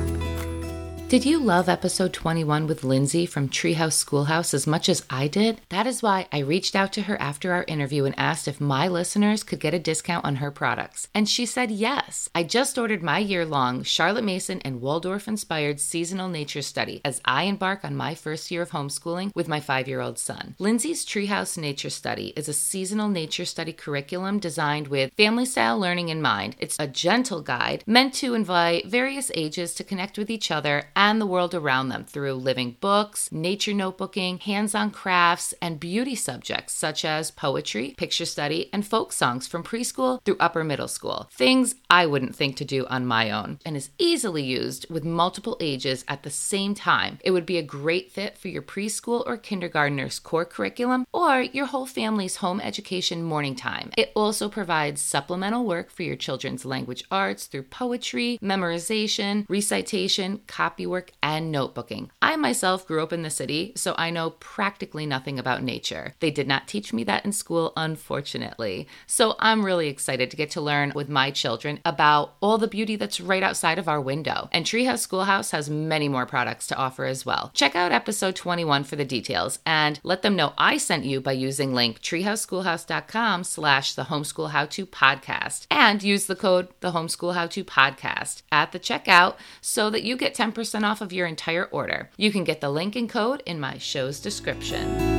Did 1.07 1.23
you 1.23 1.37
love 1.37 1.69
episode 1.69 2.13
21 2.13 2.65
with 2.65 2.83
Lindsay 2.83 3.27
from 3.27 3.47
Treehouse 3.47 3.93
Schoolhouse 3.93 4.55
as 4.55 4.65
much 4.65 4.89
as 4.89 5.05
I 5.07 5.27
did? 5.27 5.61
That 5.69 5.85
is 5.85 6.01
why 6.01 6.27
I 6.31 6.39
reached 6.39 6.75
out 6.75 6.91
to 6.93 7.03
her 7.03 7.15
after 7.21 7.53
our 7.53 7.63
interview 7.67 8.05
and 8.05 8.17
asked 8.17 8.47
if 8.47 8.59
my 8.59 8.87
listeners 8.87 9.43
could 9.43 9.59
get 9.59 9.75
a 9.75 9.79
discount 9.79 10.25
on 10.25 10.37
her 10.37 10.49
products. 10.49 11.07
And 11.13 11.29
she 11.29 11.45
said 11.45 11.69
yes. 11.69 12.27
I 12.33 12.41
just 12.41 12.79
ordered 12.79 13.03
my 13.03 13.19
year 13.19 13.45
long 13.45 13.83
Charlotte 13.83 14.23
Mason 14.23 14.61
and 14.61 14.81
Waldorf 14.81 15.27
inspired 15.27 15.79
seasonal 15.79 16.27
nature 16.27 16.63
study 16.63 17.01
as 17.05 17.21
I 17.23 17.43
embark 17.43 17.85
on 17.85 17.95
my 17.95 18.15
first 18.15 18.49
year 18.49 18.63
of 18.63 18.71
homeschooling 18.71 19.31
with 19.35 19.47
my 19.47 19.59
five 19.59 19.87
year 19.87 20.01
old 20.01 20.17
son. 20.17 20.55
Lindsay's 20.57 21.05
Treehouse 21.05 21.55
Nature 21.55 21.91
Study 21.91 22.33
is 22.35 22.49
a 22.49 22.53
seasonal 22.53 23.09
nature 23.09 23.45
study 23.45 23.73
curriculum 23.73 24.39
designed 24.39 24.87
with 24.87 25.13
family 25.15 25.45
style 25.45 25.79
learning 25.79 26.09
in 26.09 26.19
mind. 26.19 26.55
It's 26.57 26.77
a 26.79 26.87
gentle 26.87 27.43
guide 27.43 27.83
meant 27.85 28.15
to 28.15 28.33
invite 28.33 28.87
various 28.87 29.29
ages 29.35 29.75
to 29.75 29.83
connect 29.83 30.17
with 30.17 30.31
each 30.31 30.49
other 30.49 30.85
and 31.05 31.21
the 31.21 31.27
world 31.27 31.53
around 31.53 31.89
them 31.89 32.03
through 32.03 32.33
living 32.33 32.75
books, 32.81 33.31
nature 33.31 33.73
notebooking, 33.73 34.41
hands 34.41 34.73
on 34.73 34.89
crafts, 34.89 35.53
and 35.61 35.79
beauty 35.79 36.15
subjects 36.15 36.73
such 36.73 37.05
as 37.05 37.29
poetry, 37.29 37.93
picture 37.95 38.25
study, 38.25 38.71
and 38.73 38.87
folk 38.87 39.13
songs 39.13 39.45
from 39.45 39.63
preschool 39.63 40.19
through 40.25 40.35
upper 40.39 40.63
middle 40.63 40.87
school. 40.87 41.29
Things 41.31 41.75
I 41.91 42.07
wouldn't 42.07 42.35
think 42.35 42.55
to 42.55 42.65
do 42.65 42.87
on 42.87 43.05
my 43.05 43.29
own, 43.29 43.59
and 43.63 43.77
is 43.77 43.91
easily 43.99 44.41
used 44.41 44.89
with 44.89 45.03
multiple 45.03 45.57
ages 45.59 46.03
at 46.07 46.23
the 46.23 46.31
same 46.31 46.73
time. 46.73 47.19
It 47.23 47.29
would 47.29 47.45
be 47.45 47.59
a 47.59 47.71
great 47.79 48.11
fit 48.11 48.35
for 48.35 48.47
your 48.47 48.63
preschool 48.63 49.21
or 49.27 49.37
kindergartner's 49.37 50.17
core 50.17 50.43
curriculum 50.43 51.05
or 51.13 51.41
your 51.41 51.67
whole 51.67 51.85
family's 51.85 52.37
home 52.37 52.59
education 52.59 53.21
morning 53.21 53.55
time. 53.55 53.91
It 53.95 54.11
also 54.15 54.49
provides 54.49 55.01
supplemental 55.01 55.65
work 55.65 55.91
for 55.91 56.01
your 56.01 56.15
children's 56.15 56.65
language 56.65 57.03
arts 57.11 57.45
through 57.45 57.63
poetry, 57.63 58.39
memorization, 58.41 59.45
recitation, 59.47 60.39
copy 60.47 60.84
work 60.85 61.11
and 61.21 61.53
notebooking. 61.53 62.09
I 62.21 62.35
myself 62.35 62.87
grew 62.87 63.03
up 63.03 63.13
in 63.13 63.21
the 63.21 63.29
city, 63.29 63.73
so 63.75 63.95
I 63.97 64.09
know 64.09 64.31
practically 64.31 65.05
nothing 65.05 65.39
about 65.39 65.63
nature. 65.63 66.13
They 66.19 66.31
did 66.31 66.47
not 66.47 66.67
teach 66.67 66.93
me 66.93 67.03
that 67.05 67.25
in 67.25 67.31
school, 67.31 67.73
unfortunately. 67.75 68.87
So 69.07 69.35
I'm 69.39 69.65
really 69.65 69.87
excited 69.87 70.31
to 70.31 70.37
get 70.37 70.51
to 70.51 70.61
learn 70.61 70.91
with 70.95 71.09
my 71.09 71.31
children 71.31 71.79
about 71.85 72.35
all 72.41 72.57
the 72.57 72.67
beauty 72.67 72.95
that's 72.95 73.21
right 73.21 73.43
outside 73.43 73.79
of 73.79 73.87
our 73.87 74.01
window. 74.01 74.49
And 74.51 74.65
Treehouse 74.65 74.99
Schoolhouse 74.99 75.51
has 75.51 75.69
many 75.69 76.07
more 76.09 76.25
products 76.25 76.67
to 76.67 76.75
offer 76.75 77.05
as 77.05 77.25
well. 77.25 77.51
Check 77.53 77.75
out 77.75 77.91
episode 77.91 78.35
21 78.35 78.83
for 78.83 78.95
the 78.95 79.05
details 79.05 79.59
and 79.65 79.99
let 80.03 80.21
them 80.21 80.35
know 80.35 80.53
I 80.57 80.77
sent 80.77 81.05
you 81.05 81.21
by 81.21 81.33
using 81.33 81.73
link 81.73 82.01
treehouseschoolhouse.com 82.01 83.43
slash 83.43 83.93
the 83.93 84.05
homeschool 84.05 84.51
how 84.51 84.65
to 84.65 84.85
podcast 84.85 85.67
and 85.69 86.03
use 86.03 86.25
the 86.25 86.35
code 86.35 86.67
the 86.79 86.91
homeschool 86.91 87.33
how 87.33 87.47
to 87.47 87.63
podcast 87.63 88.43
at 88.51 88.71
the 88.71 88.79
checkout 88.79 89.35
so 89.61 89.89
that 89.89 90.03
you 90.03 90.15
get 90.15 90.35
10% 90.35 90.74
off 90.83 91.01
of 91.01 91.13
your 91.13 91.27
entire 91.27 91.65
order. 91.65 92.09
You 92.17 92.31
can 92.31 92.43
get 92.43 92.61
the 92.61 92.69
link 92.69 92.95
and 92.95 93.09
code 93.09 93.41
in 93.45 93.59
my 93.59 93.77
show's 93.77 94.19
description. 94.19 95.15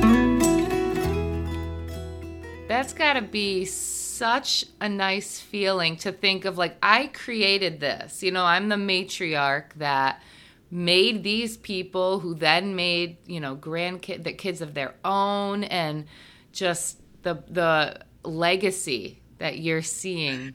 That's 2.67 2.93
got 2.93 3.13
to 3.13 3.21
be 3.21 3.65
such 3.65 4.65
a 4.81 4.89
nice 4.89 5.39
feeling 5.39 5.95
to 5.97 6.11
think 6.11 6.45
of 6.45 6.57
like 6.57 6.77
I 6.81 7.07
created 7.07 7.79
this. 7.79 8.23
You 8.23 8.31
know, 8.31 8.43
I'm 8.43 8.67
the 8.67 8.75
matriarch 8.75 9.73
that 9.77 10.21
made 10.69 11.23
these 11.23 11.55
people 11.57 12.19
who 12.19 12.35
then 12.35 12.75
made, 12.75 13.17
you 13.25 13.39
know, 13.39 13.55
grandkid 13.55 14.23
the 14.23 14.33
kids 14.33 14.61
of 14.61 14.73
their 14.73 14.95
own 15.05 15.63
and 15.65 16.05
just 16.51 16.99
the 17.23 17.43
the 17.47 18.01
legacy 18.23 19.21
that 19.37 19.59
you're 19.59 19.81
seeing. 19.81 20.53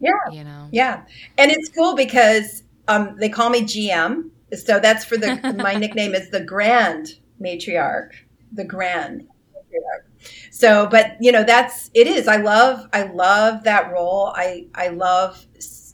Yeah. 0.00 0.12
You 0.32 0.44
know. 0.44 0.68
Yeah. 0.72 1.02
And 1.36 1.50
it's 1.50 1.68
cool 1.68 1.94
because 1.94 2.62
um 2.88 3.16
they 3.18 3.28
call 3.28 3.50
me 3.50 3.62
GM. 3.62 4.30
So 4.54 4.80
that's 4.80 5.04
for 5.04 5.16
the 5.16 5.54
my 5.62 5.74
nickname 5.74 6.14
is 6.14 6.30
the 6.30 6.40
grand 6.40 7.18
matriarch. 7.40 8.12
The 8.52 8.64
grand 8.64 9.28
matriarch. 9.54 10.50
So 10.50 10.86
but 10.86 11.16
you 11.20 11.32
know 11.32 11.44
that's 11.44 11.90
it 11.94 12.06
is. 12.06 12.28
I 12.28 12.36
love 12.36 12.86
i 12.92 13.02
love 13.02 13.64
that 13.64 13.90
role. 13.92 14.32
I 14.34 14.66
i 14.74 14.88
love 14.88 15.46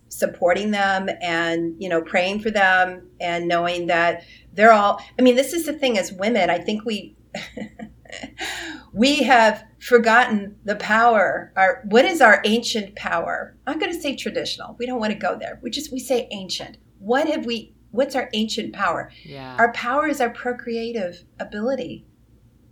supporting 0.09 0.71
them 0.71 1.11
and 1.21 1.75
you 1.79 1.89
know 1.89 2.01
praying 2.01 2.41
for 2.41 2.51
them 2.51 3.07
and 3.21 3.47
knowing 3.47 3.87
that 3.87 4.25
they're 4.55 4.73
all 4.73 4.99
i 5.19 5.23
mean 5.23 5.37
this 5.37 5.53
is 5.53 5.67
the 5.67 5.73
thing 5.73 5.99
as 5.99 6.13
women. 6.13 6.51
I 6.51 6.59
think 6.59 6.85
we 6.85 7.17
we 8.93 9.23
have 9.23 9.65
forgotten 9.79 10.57
the 10.65 10.77
power 10.77 11.53
our 11.57 11.83
what 11.89 12.05
is 12.05 12.21
our 12.21 12.41
ancient 12.45 12.97
power? 12.97 13.57
I'm 13.67 13.79
going 13.79 13.93
to 13.93 14.01
say 14.01 14.17
traditional. 14.17 14.75
We 14.79 14.87
don't 14.87 15.01
want 15.01 15.13
to 15.13 15.19
go 15.19 15.39
there. 15.39 15.61
We 15.63 15.71
just 15.71 15.93
we 15.93 15.99
say 15.99 16.29
ancient. 16.31 16.79
What 16.99 17.29
have 17.29 17.45
we 17.45 17.76
what's 17.91 18.15
our 18.15 18.29
ancient 18.33 18.73
power 18.73 19.11
yeah 19.25 19.57
our 19.59 19.73
power 19.73 20.07
is 20.07 20.21
our 20.21 20.31
procreative 20.31 21.25
ability 21.39 22.05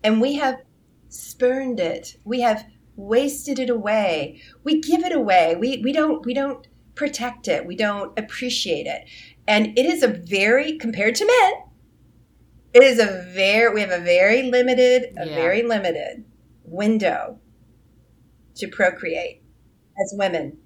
and 0.05 0.21
we 0.21 0.35
have 0.35 0.61
spurned 1.09 1.81
it. 1.81 2.17
We 2.25 2.41
have 2.43 2.67
wasted 2.97 3.59
it 3.59 3.71
away. 3.71 4.41
We 4.63 4.81
give 4.81 5.03
it 5.03 5.13
away. 5.13 5.57
We 5.57 5.81
we 5.83 5.93
don't 5.93 6.25
we 6.25 6.35
don't 6.35 6.67
protect 6.95 7.49
it. 7.49 7.67
We 7.67 7.75
don't 7.75 8.17
appreciate 8.19 8.87
it. 8.87 9.09
And 9.49 9.77
it 9.79 9.87
is 9.87 10.03
a 10.03 10.09
very 10.09 10.77
compared 10.79 11.15
to 11.17 11.27
men, 11.27 11.53
it 12.75 12.83
is 12.83 12.99
a 12.99 13.27
very 13.33 13.73
we 13.73 13.81
have 13.81 13.91
a 13.91 14.01
very 14.01 14.43
limited, 14.43 15.15
a 15.17 15.27
yeah. 15.27 15.35
very 15.35 15.63
limited 15.63 16.25
window 16.65 17.39
to 18.57 18.69
procreate 18.69 19.43
as 20.01 20.13
women. 20.17 20.59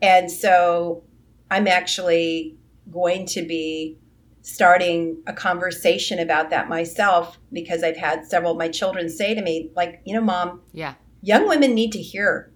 And 0.00 0.30
so 0.30 1.04
I'm 1.50 1.68
actually 1.68 2.56
going 2.92 3.26
to 3.26 3.42
be 3.42 3.98
starting 4.42 5.22
a 5.26 5.32
conversation 5.32 6.18
about 6.18 6.50
that 6.50 6.68
myself 6.68 7.38
because 7.52 7.82
I've 7.82 7.96
had 7.96 8.26
several 8.26 8.52
of 8.52 8.58
my 8.58 8.68
children 8.68 9.08
say 9.08 9.34
to 9.34 9.42
me, 9.42 9.70
like, 9.74 10.02
you 10.04 10.14
know, 10.14 10.20
mom, 10.20 10.62
yeah, 10.72 10.94
young 11.22 11.48
women 11.48 11.74
need 11.74 11.92
to 11.92 12.00
hear 12.00 12.52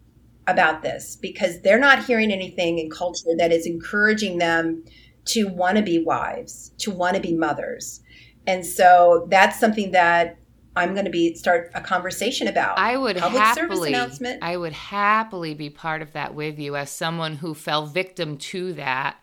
about 0.47 0.82
this 0.82 1.16
because 1.16 1.61
they're 1.62 1.78
not 1.78 2.05
hearing 2.05 2.30
anything 2.30 2.78
in 2.78 2.91
culture 2.91 3.30
that 3.39 3.53
is 3.53 3.66
encouraging 3.66 4.39
them 4.39 4.84
to 5.24 5.49
want 5.49 5.76
to 5.76 5.82
be 5.82 6.03
wives, 6.03 6.72
to 6.78 6.91
want 6.91 7.16
to 7.16 7.22
be 7.22 7.34
mothers. 7.34 8.01
And 8.47 8.64
so 8.64 9.26
that's 9.28 9.59
something 9.59 9.91
that 9.93 10.39
I'm 10.76 10.93
going 10.93 11.07
to 11.07 11.11
be 11.11 11.34
start 11.34 11.70
a 11.74 11.80
conversation 11.80 12.47
about. 12.47 12.78
I 12.78 12.97
would 12.97 13.16
Public 13.16 13.43
happily, 13.43 13.95
I 14.43 14.57
would 14.57 14.74
happily 14.74 15.55
be 15.55 15.70
part 15.70 16.03
of 16.03 16.12
that 16.12 16.34
with 16.34 16.59
you 16.59 16.76
as 16.76 16.91
someone 16.91 17.37
who 17.37 17.55
fell 17.55 17.87
victim 17.87 18.37
to 18.39 18.74
that 18.74 19.16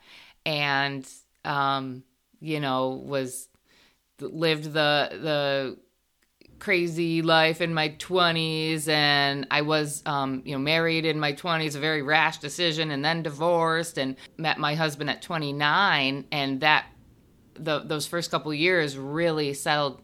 and 0.45 1.07
um, 1.45 2.03
you 2.39 2.59
know, 2.59 3.01
was 3.05 3.47
lived 4.19 4.65
the 4.65 5.09
the 5.11 5.77
crazy 6.59 7.21
life 7.21 7.59
in 7.59 7.73
my 7.73 7.89
20s 7.89 8.87
and 8.87 9.45
I 9.51 9.61
was 9.63 10.01
um, 10.05 10.41
you 10.45 10.53
know 10.53 10.59
married 10.59 11.05
in 11.05 11.19
my 11.19 11.33
20s 11.33 11.75
a 11.75 11.79
very 11.79 12.01
rash 12.01 12.37
decision 12.37 12.89
and 12.89 13.03
then 13.03 13.21
divorced 13.21 13.97
and 13.97 14.15
met 14.37 14.57
my 14.57 14.73
husband 14.73 15.09
at 15.09 15.21
29 15.21 16.25
and 16.31 16.61
that 16.61 16.85
the, 17.55 17.79
those 17.79 18.07
first 18.07 18.31
couple 18.31 18.53
years 18.53 18.97
really 18.97 19.53
settled 19.53 20.02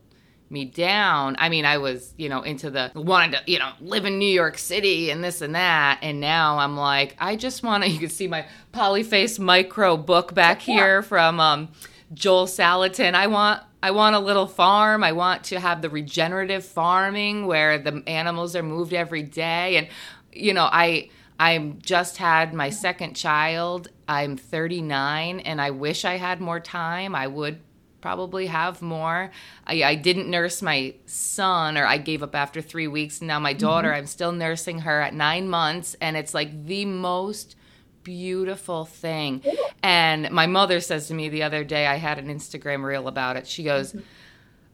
me 0.52 0.66
down. 0.66 1.36
I 1.40 1.50
mean, 1.50 1.66
I 1.66 1.78
was, 1.78 2.14
you 2.18 2.30
know, 2.30 2.42
into 2.42 2.70
the 2.70 2.92
wanted 2.96 3.38
to, 3.38 3.52
you 3.52 3.60
know, 3.60 3.72
live 3.80 4.06
in 4.06 4.18
New 4.18 4.32
York 4.32 4.58
City 4.58 5.10
and 5.10 5.24
this 5.24 5.42
and 5.42 5.56
that. 5.56 6.00
And 6.02 6.20
now 6.20 6.58
I'm 6.58 6.76
like, 6.76 7.16
I 7.20 7.36
just 7.36 7.64
want 7.64 7.84
to, 7.84 7.90
you 7.90 8.00
can 8.00 8.10
see 8.10 8.28
my 8.28 8.46
polyface 8.74 9.40
micro 9.40 9.98
book 9.98 10.34
back 10.34 10.62
here 10.62 11.02
from 11.02 11.40
um, 11.40 11.70
Joel 12.14 12.48
Salatin. 12.48 13.14
I 13.14 13.28
want 13.28 13.64
I 13.82 13.92
want 13.92 14.16
a 14.16 14.20
little 14.20 14.48
farm. 14.48 15.04
I 15.04 15.14
want 15.14 15.46
to 15.46 15.60
have 15.60 15.82
the 15.82 15.90
regenerative 15.90 16.66
farming 16.66 17.48
where 17.48 17.78
the 17.78 18.04
animals 18.08 18.56
are 18.56 18.64
moved 18.64 18.94
every 18.94 19.24
day 19.24 19.78
and 19.78 19.88
you 20.32 20.54
know, 20.54 20.68
I 20.72 21.10
I 21.40 21.58
just 21.80 22.18
had 22.18 22.54
my 22.54 22.70
second 22.70 23.16
child. 23.16 23.88
I'm 24.08 24.36
39 24.36 25.40
and 25.40 25.62
I 25.62 25.72
wish 25.72 26.04
I 26.04 26.18
had 26.18 26.42
more 26.42 26.60
time. 26.60 27.16
I 27.16 27.28
would 27.28 27.60
probably 28.02 28.48
have 28.48 28.82
more. 28.82 29.32
I, 29.66 29.84
I, 29.84 29.96
didn't 29.96 30.30
nurse 30.30 30.62
my 30.62 30.96
son, 31.06 31.78
or 31.78 31.86
I 31.86 31.98
gave 31.98 32.24
up 32.24 32.36
after 32.36 32.62
three 32.62 32.88
weeks. 32.88 33.22
Now, 33.22 33.40
my 33.40 33.54
daughter, 33.54 33.90
mm-hmm. 33.90 33.98
I'm 33.98 34.06
still 34.08 34.32
nursing 34.32 34.80
her 34.80 35.02
at 35.02 35.14
nine 35.14 35.50
months, 35.50 35.96
and 36.00 36.16
it's 36.16 36.34
like 36.34 36.66
the 36.66 36.86
most 36.86 37.56
beautiful 38.04 38.86
thing. 38.86 39.44
And 39.84 40.32
my 40.32 40.48
mother 40.48 40.80
says 40.80 41.08
to 41.08 41.14
me 41.14 41.30
the 41.30 41.44
other 41.44 41.64
day, 41.64 41.86
I 41.86 41.96
had 41.96 42.18
an 42.18 42.28
Instagram 42.28 42.84
reel 42.84 43.08
about 43.08 43.36
it. 43.36 43.48
She 43.48 43.64
goes, 43.64 43.96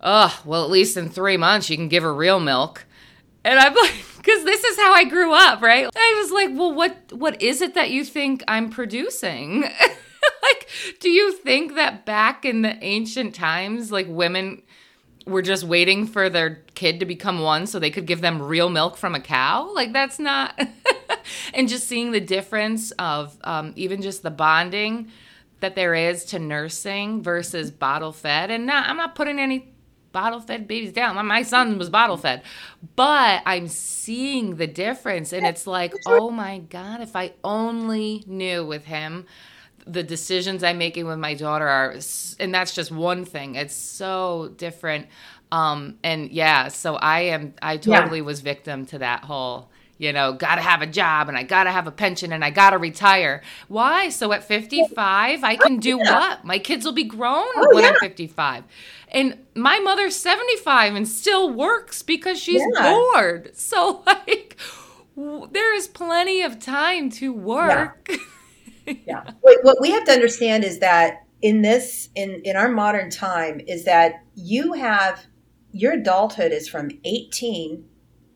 Oh, 0.01 0.39
well, 0.45 0.63
at 0.63 0.69
least 0.69 0.97
in 0.97 1.09
three 1.09 1.37
months 1.37 1.69
you 1.69 1.77
can 1.77 1.87
give 1.87 2.03
her 2.03 2.13
real 2.13 2.39
milk. 2.39 2.85
And 3.43 3.59
I'm 3.59 3.73
like, 3.75 3.93
because 4.17 4.43
this 4.43 4.63
is 4.63 4.77
how 4.77 4.93
I 4.93 5.03
grew 5.03 5.33
up, 5.33 5.61
right? 5.61 5.87
I 5.95 6.21
was 6.21 6.31
like, 6.31 6.49
well, 6.53 6.73
what 6.73 7.11
what 7.11 7.41
is 7.41 7.61
it 7.61 7.75
that 7.75 7.91
you 7.91 8.03
think 8.03 8.43
I'm 8.47 8.69
producing? 8.69 9.65
do 10.99 11.09
you 11.09 11.33
think 11.33 11.75
that 11.75 12.05
back 12.05 12.45
in 12.45 12.61
the 12.61 12.83
ancient 12.83 13.35
times, 13.35 13.91
like 13.91 14.07
women 14.09 14.61
were 15.25 15.41
just 15.41 15.63
waiting 15.63 16.05
for 16.05 16.29
their 16.29 16.63
kid 16.75 16.99
to 16.99 17.05
become 17.05 17.39
one 17.39 17.65
so 17.65 17.79
they 17.79 17.89
could 17.89 18.05
give 18.05 18.21
them 18.21 18.41
real 18.41 18.69
milk 18.69 18.97
from 18.97 19.15
a 19.15 19.19
cow? 19.19 19.71
Like, 19.73 19.93
that's 19.93 20.19
not. 20.19 20.59
and 21.53 21.67
just 21.67 21.87
seeing 21.87 22.11
the 22.11 22.19
difference 22.19 22.91
of 22.91 23.37
um, 23.43 23.73
even 23.75 24.01
just 24.01 24.23
the 24.23 24.31
bonding 24.31 25.11
that 25.61 25.75
there 25.75 25.95
is 25.95 26.25
to 26.25 26.39
nursing 26.39 27.23
versus 27.23 27.71
bottle 27.71 28.11
fed. 28.11 28.51
And 28.51 28.65
not, 28.65 28.87
I'm 28.87 28.97
not 28.97 29.15
putting 29.15 29.39
any 29.39 29.73
bottle 30.11 30.39
fed 30.39 30.67
babies 30.67 30.93
down. 30.93 31.15
My, 31.15 31.21
My 31.21 31.41
son 31.41 31.77
was 31.77 31.89
bottle 31.89 32.17
fed, 32.17 32.43
but 32.95 33.41
I'm 33.45 33.67
seeing 33.67 34.57
the 34.57 34.67
difference. 34.67 35.33
And 35.33 35.45
it's 35.45 35.65
like, 35.65 35.93
oh 36.05 36.29
my 36.29 36.59
God, 36.59 37.01
if 37.01 37.15
I 37.15 37.33
only 37.43 38.23
knew 38.27 38.65
with 38.65 38.85
him 38.85 39.25
the 39.85 40.03
decisions 40.03 40.63
I'm 40.63 40.77
making 40.77 41.05
with 41.05 41.19
my 41.19 41.33
daughter 41.33 41.67
are, 41.67 41.95
and 42.39 42.53
that's 42.53 42.73
just 42.73 42.91
one 42.91 43.25
thing. 43.25 43.55
It's 43.55 43.75
so 43.75 44.53
different. 44.57 45.07
Um, 45.51 45.97
and 46.03 46.31
yeah, 46.31 46.69
so 46.69 46.95
I 46.95 47.21
am, 47.21 47.53
I 47.61 47.77
totally 47.77 48.19
yeah. 48.19 48.25
was 48.25 48.41
victim 48.41 48.85
to 48.87 48.99
that 48.99 49.23
whole 49.23 49.69
you 49.97 50.11
know, 50.11 50.33
got 50.33 50.55
to 50.55 50.61
have 50.61 50.81
a 50.81 50.87
job 50.87 51.29
and 51.29 51.37
I 51.37 51.43
got 51.43 51.63
to 51.65 51.71
have 51.71 51.87
a 51.87 51.91
pension 51.91 52.33
and 52.33 52.43
I 52.43 52.49
got 52.49 52.71
to 52.71 52.77
retire. 52.77 53.41
Why? 53.67 54.09
So 54.09 54.33
at 54.33 54.43
55, 54.43 55.43
I 55.43 55.55
can 55.55 55.77
do 55.77 55.99
yeah. 56.03 56.11
what? 56.11 56.43
My 56.43 56.59
kids 56.59 56.85
will 56.85 56.91
be 56.91 57.05
grown 57.05 57.45
oh, 57.55 57.73
when 57.73 57.83
yeah. 57.83 57.91
I'm 57.91 57.99
55. 57.99 58.63
And 59.09 59.37
my 59.55 59.79
mother's 59.79 60.15
75 60.15 60.95
and 60.95 61.07
still 61.07 61.49
works 61.49 62.01
because 62.01 62.39
she's 62.39 62.61
bored. 62.77 63.55
So, 63.55 64.03
like, 64.05 64.57
there 65.15 65.73
is 65.73 65.87
plenty 65.87 66.41
of 66.41 66.59
time 66.59 67.09
to 67.11 67.31
work. 67.31 68.11
Yeah. 69.07 69.23
Wait, 69.41 69.57
what 69.63 69.77
we 69.81 69.91
have 69.91 70.05
to 70.05 70.11
understand 70.11 70.63
is 70.63 70.79
that 70.79 71.25
in 71.41 71.61
this, 71.61 72.09
in, 72.15 72.41
in 72.43 72.55
our 72.55 72.69
modern 72.69 73.09
time, 73.09 73.59
is 73.67 73.85
that 73.85 74.23
you 74.35 74.73
have 74.73 75.25
your 75.71 75.93
adulthood 75.93 76.51
is 76.51 76.67
from 76.69 76.89
18 77.03 77.83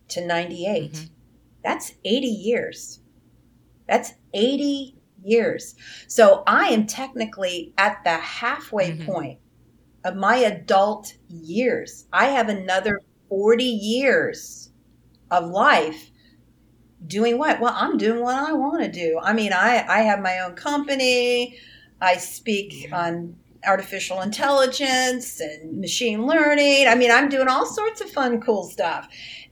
to 0.10 0.26
98. 0.26 0.92
Mm-hmm 0.92 1.14
that's 1.64 1.94
80 2.06 2.28
years. 2.28 3.02
That's 3.88 4.14
80 4.34 4.96
years. 5.24 5.76
So 6.08 6.44
I 6.48 6.68
am 6.68 6.86
technically 6.86 7.74
at 7.78 8.04
the 8.04 8.18
halfway 8.18 8.92
mm-hmm. 8.92 9.12
point 9.12 9.40
of 10.06 10.16
my 10.16 10.38
adult 10.38 11.16
years. 11.28 12.08
I 12.14 12.28
have 12.28 12.50
another 12.50 13.02
40 13.30 13.64
years 13.64 14.72
of 15.32 15.50
life 15.50 16.09
doing 17.06 17.38
what? 17.38 17.60
Well, 17.60 17.74
I'm 17.76 17.98
doing 17.98 18.22
what 18.22 18.36
I 18.36 18.54
want 18.54 18.84
to 18.84 18.92
do. 18.92 19.20
I 19.22 19.34
mean, 19.34 19.54
I, 19.54 19.86
I 19.88 20.02
have 20.02 20.22
my 20.22 20.40
own 20.40 20.54
company. 20.54 21.58
I 22.02 22.18
speak 22.18 22.90
on 22.92 23.36
artificial 23.66 24.22
intelligence 24.22 25.40
and 25.40 25.80
machine 25.80 26.26
learning. 26.26 26.88
I 26.88 26.96
mean, 26.96 27.12
I'm 27.12 27.30
doing 27.30 27.48
all 27.48 27.66
sorts 27.66 28.02
of 28.02 28.10
fun, 28.10 28.42
cool 28.42 28.64
stuff. 28.64 29.08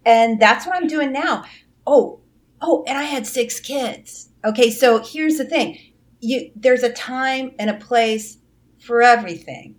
And 0.06 0.40
that's 0.40 0.66
what 0.66 0.76
I'm 0.76 0.88
doing 0.88 1.12
now. 1.12 1.44
Oh, 1.86 2.22
oh, 2.62 2.84
and 2.88 2.98
I 2.98 3.04
had 3.04 3.28
six 3.28 3.60
kids. 3.60 4.30
Okay, 4.46 4.70
so 4.70 5.04
here's 5.04 5.38
the 5.38 5.46
thing. 5.46 5.78
You 6.20 6.52
there's 6.56 6.84
a 6.84 6.92
time 6.92 7.52
and 7.60 7.70
a 7.70 7.76
place 7.76 8.38
for 8.80 9.02
everything. 9.02 9.76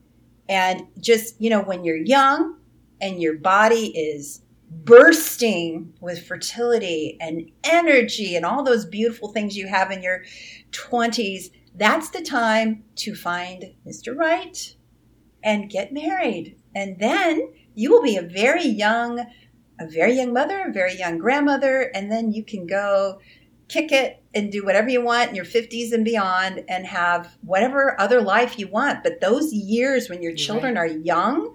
And 0.48 0.82
just, 0.98 1.40
you 1.40 1.50
know, 1.50 1.62
when 1.62 1.84
you're 1.84 1.96
young 1.96 2.58
and 3.00 3.20
your 3.20 3.36
body 3.36 3.86
is 3.88 4.42
bursting 4.70 5.92
with 6.00 6.26
fertility 6.26 7.16
and 7.20 7.50
energy 7.64 8.36
and 8.36 8.44
all 8.44 8.62
those 8.62 8.84
beautiful 8.84 9.28
things 9.32 9.56
you 9.56 9.66
have 9.66 9.90
in 9.90 10.02
your 10.02 10.24
20s, 10.72 11.50
that's 11.74 12.10
the 12.10 12.22
time 12.22 12.84
to 12.96 13.14
find 13.14 13.72
Mr. 13.86 14.16
Right 14.16 14.74
and 15.42 15.70
get 15.70 15.92
married. 15.92 16.56
And 16.74 16.98
then 16.98 17.52
you 17.74 17.90
will 17.90 18.02
be 18.02 18.16
a 18.16 18.22
very 18.22 18.66
young, 18.66 19.20
a 19.80 19.86
very 19.86 20.14
young 20.14 20.32
mother, 20.32 20.64
a 20.66 20.72
very 20.72 20.96
young 20.96 21.18
grandmother, 21.18 21.90
and 21.94 22.10
then 22.10 22.32
you 22.32 22.44
can 22.44 22.66
go 22.66 23.20
kick 23.68 23.92
it 23.92 24.22
and 24.34 24.50
do 24.50 24.64
whatever 24.64 24.88
you 24.88 25.02
want 25.02 25.30
in 25.30 25.36
your 25.36 25.44
50s 25.44 25.92
and 25.92 26.04
beyond 26.04 26.64
and 26.68 26.86
have 26.86 27.36
whatever 27.42 28.00
other 28.00 28.20
life 28.20 28.58
you 28.58 28.66
want. 28.66 29.02
But 29.02 29.20
those 29.20 29.52
years 29.52 30.08
when 30.08 30.22
your 30.22 30.34
children 30.34 30.74
right. 30.74 30.90
are 30.90 30.96
young, 30.96 31.54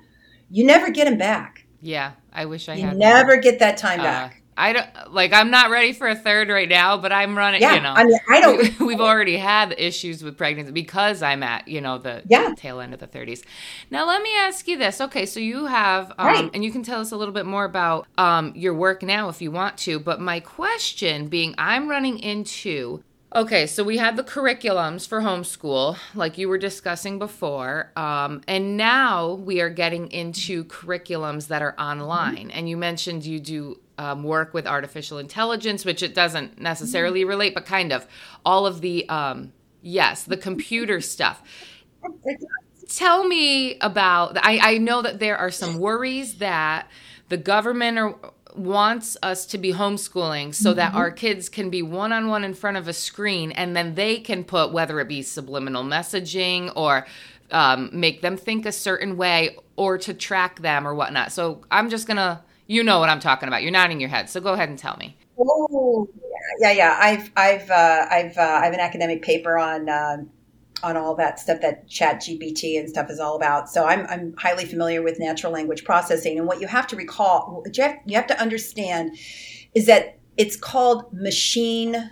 you 0.49 0.65
never 0.65 0.91
get 0.91 1.05
them 1.05 1.17
back. 1.17 1.62
Yeah, 1.83 2.13
I 2.31 2.45
wish 2.45 2.69
I 2.69 2.73
had. 2.73 2.79
you 2.79 2.87
had. 2.87 2.97
never 2.97 3.37
get 3.37 3.59
that 3.59 3.77
time 3.77 3.99
uh, 3.99 4.03
back. 4.03 4.41
I 4.55 4.71
don't 4.71 5.13
like. 5.13 5.33
I'm 5.33 5.51
not 5.51 5.69
ready 5.69 5.91
for 5.91 6.07
a 6.07 6.15
third 6.15 6.47
right 6.47 6.69
now, 6.69 6.97
but 6.97 7.11
I'm 7.11 7.37
running. 7.37 7.61
Yeah, 7.61 7.75
you 7.75 7.81
know, 7.81 7.91
I 7.93 8.03
mean, 8.05 8.19
I 8.29 8.39
don't. 8.39 8.79
We, 8.79 8.93
have 8.93 9.01
already 9.01 9.37
had 9.37 9.75
issues 9.77 10.23
with 10.23 10.37
pregnancy 10.37 10.71
because 10.71 11.21
I'm 11.21 11.43
at 11.43 11.67
you 11.67 11.81
know 11.81 11.97
the 11.97 12.23
yeah. 12.27 12.53
tail 12.55 12.79
end 12.79 12.93
of 12.93 13.01
the 13.01 13.07
30s. 13.07 13.43
Now 13.91 14.07
let 14.07 14.21
me 14.21 14.29
ask 14.37 14.67
you 14.67 14.77
this. 14.77 15.01
Okay, 15.01 15.25
so 15.25 15.41
you 15.41 15.65
have, 15.65 16.11
um, 16.17 16.27
right. 16.27 16.49
and 16.53 16.63
you 16.63 16.71
can 16.71 16.83
tell 16.83 17.01
us 17.01 17.11
a 17.11 17.17
little 17.17 17.33
bit 17.33 17.45
more 17.45 17.65
about 17.65 18.07
um, 18.17 18.53
your 18.55 18.73
work 18.73 19.03
now 19.03 19.27
if 19.27 19.41
you 19.41 19.51
want 19.51 19.77
to. 19.79 19.99
But 19.99 20.21
my 20.21 20.39
question 20.39 21.27
being, 21.27 21.53
I'm 21.57 21.89
running 21.89 22.19
into 22.19 23.03
Okay, 23.35 23.65
so 23.65 23.83
we 23.83 23.97
have 23.97 24.15
the 24.15 24.23
curriculums 24.23 25.07
for 25.07 25.21
homeschool, 25.21 25.97
like 26.13 26.37
you 26.37 26.47
were 26.47 26.59
discussing 26.59 27.17
before. 27.17 27.91
Um, 27.95 28.41
and 28.47 28.77
now 28.77 29.33
we 29.33 29.59
are 29.59 29.71
getting 29.71 30.11
into 30.11 30.65
curriculums 30.65 31.47
that 31.47 31.63
are 31.63 31.73
online. 31.79 32.51
And 32.51 32.69
you 32.69 32.77
mentioned 32.77 33.25
you 33.25 33.39
do 33.39 33.79
um, 33.97 34.23
work 34.23 34.53
with 34.53 34.67
artificial 34.67 35.17
intelligence, 35.17 35.83
which 35.83 36.03
it 36.03 36.13
doesn't 36.13 36.61
necessarily 36.61 37.21
mm-hmm. 37.21 37.29
relate, 37.29 37.53
but 37.55 37.65
kind 37.65 37.91
of. 37.91 38.05
All 38.45 38.67
of 38.67 38.81
the, 38.81 39.09
um, 39.09 39.51
yes, 39.81 40.25
the 40.25 40.37
computer 40.37 41.01
stuff. 41.01 41.41
Tell 42.87 43.27
me 43.27 43.79
about, 43.79 44.37
I, 44.45 44.59
I 44.73 44.77
know 44.77 45.01
that 45.01 45.17
there 45.17 45.37
are 45.37 45.49
some 45.49 45.79
worries 45.79 46.35
that 46.35 46.87
the 47.29 47.37
government 47.37 47.97
or 47.97 48.33
wants 48.55 49.17
us 49.23 49.45
to 49.47 49.57
be 49.57 49.73
homeschooling 49.73 50.53
so 50.53 50.69
mm-hmm. 50.69 50.77
that 50.77 50.93
our 50.93 51.11
kids 51.11 51.49
can 51.49 51.69
be 51.69 51.81
one 51.81 52.11
on 52.11 52.27
one 52.27 52.43
in 52.43 52.53
front 52.53 52.77
of 52.77 52.87
a 52.87 52.93
screen 52.93 53.51
and 53.51 53.75
then 53.75 53.95
they 53.95 54.19
can 54.19 54.43
put 54.43 54.71
whether 54.71 54.99
it 54.99 55.07
be 55.07 55.21
subliminal 55.21 55.83
messaging 55.83 56.71
or 56.75 57.05
um, 57.51 57.89
make 57.91 58.21
them 58.21 58.37
think 58.37 58.65
a 58.65 58.71
certain 58.71 59.17
way 59.17 59.57
or 59.75 59.97
to 59.97 60.13
track 60.13 60.61
them 60.61 60.87
or 60.87 60.93
whatnot. 60.93 61.31
So 61.31 61.61
I'm 61.71 61.89
just 61.89 62.07
gonna, 62.07 62.43
you 62.67 62.83
know 62.83 62.99
what 62.99 63.09
I'm 63.09 63.19
talking 63.19 63.47
about. 63.47 63.61
You're 63.63 63.71
nodding 63.71 63.99
your 63.99 64.09
head, 64.09 64.29
so 64.29 64.39
go 64.41 64.53
ahead 64.53 64.69
and 64.69 64.77
tell 64.77 64.97
me. 64.97 65.17
Oh, 65.37 66.07
yeah, 66.59 66.71
yeah. 66.71 66.97
I've, 66.99 67.31
I've, 67.35 67.69
uh, 67.69 68.05
I've, 68.09 68.37
uh, 68.37 68.41
I 68.41 68.65
have 68.65 68.73
an 68.73 68.79
academic 68.79 69.21
paper 69.21 69.57
on 69.57 69.89
uh, 69.89 70.17
on 70.81 70.97
all 70.97 71.15
that 71.15 71.39
stuff 71.39 71.61
that 71.61 71.87
chat 71.87 72.17
gpt 72.21 72.79
and 72.79 72.89
stuff 72.89 73.09
is 73.09 73.19
all 73.19 73.35
about. 73.35 73.69
So 73.69 73.85
i'm, 73.85 74.05
I'm 74.09 74.35
highly 74.37 74.65
familiar 74.65 75.01
with 75.01 75.19
natural 75.19 75.53
language 75.53 75.83
processing. 75.83 76.37
And 76.37 76.47
what 76.47 76.61
you 76.61 76.67
have 76.67 76.87
to 76.87 76.95
recall 76.95 77.63
you 77.71 77.83
have, 77.83 77.97
you 78.05 78.15
have 78.15 78.27
to 78.27 78.39
understand 78.39 79.17
is 79.73 79.85
that 79.85 80.19
it's 80.37 80.55
called 80.55 81.11
machine 81.13 82.11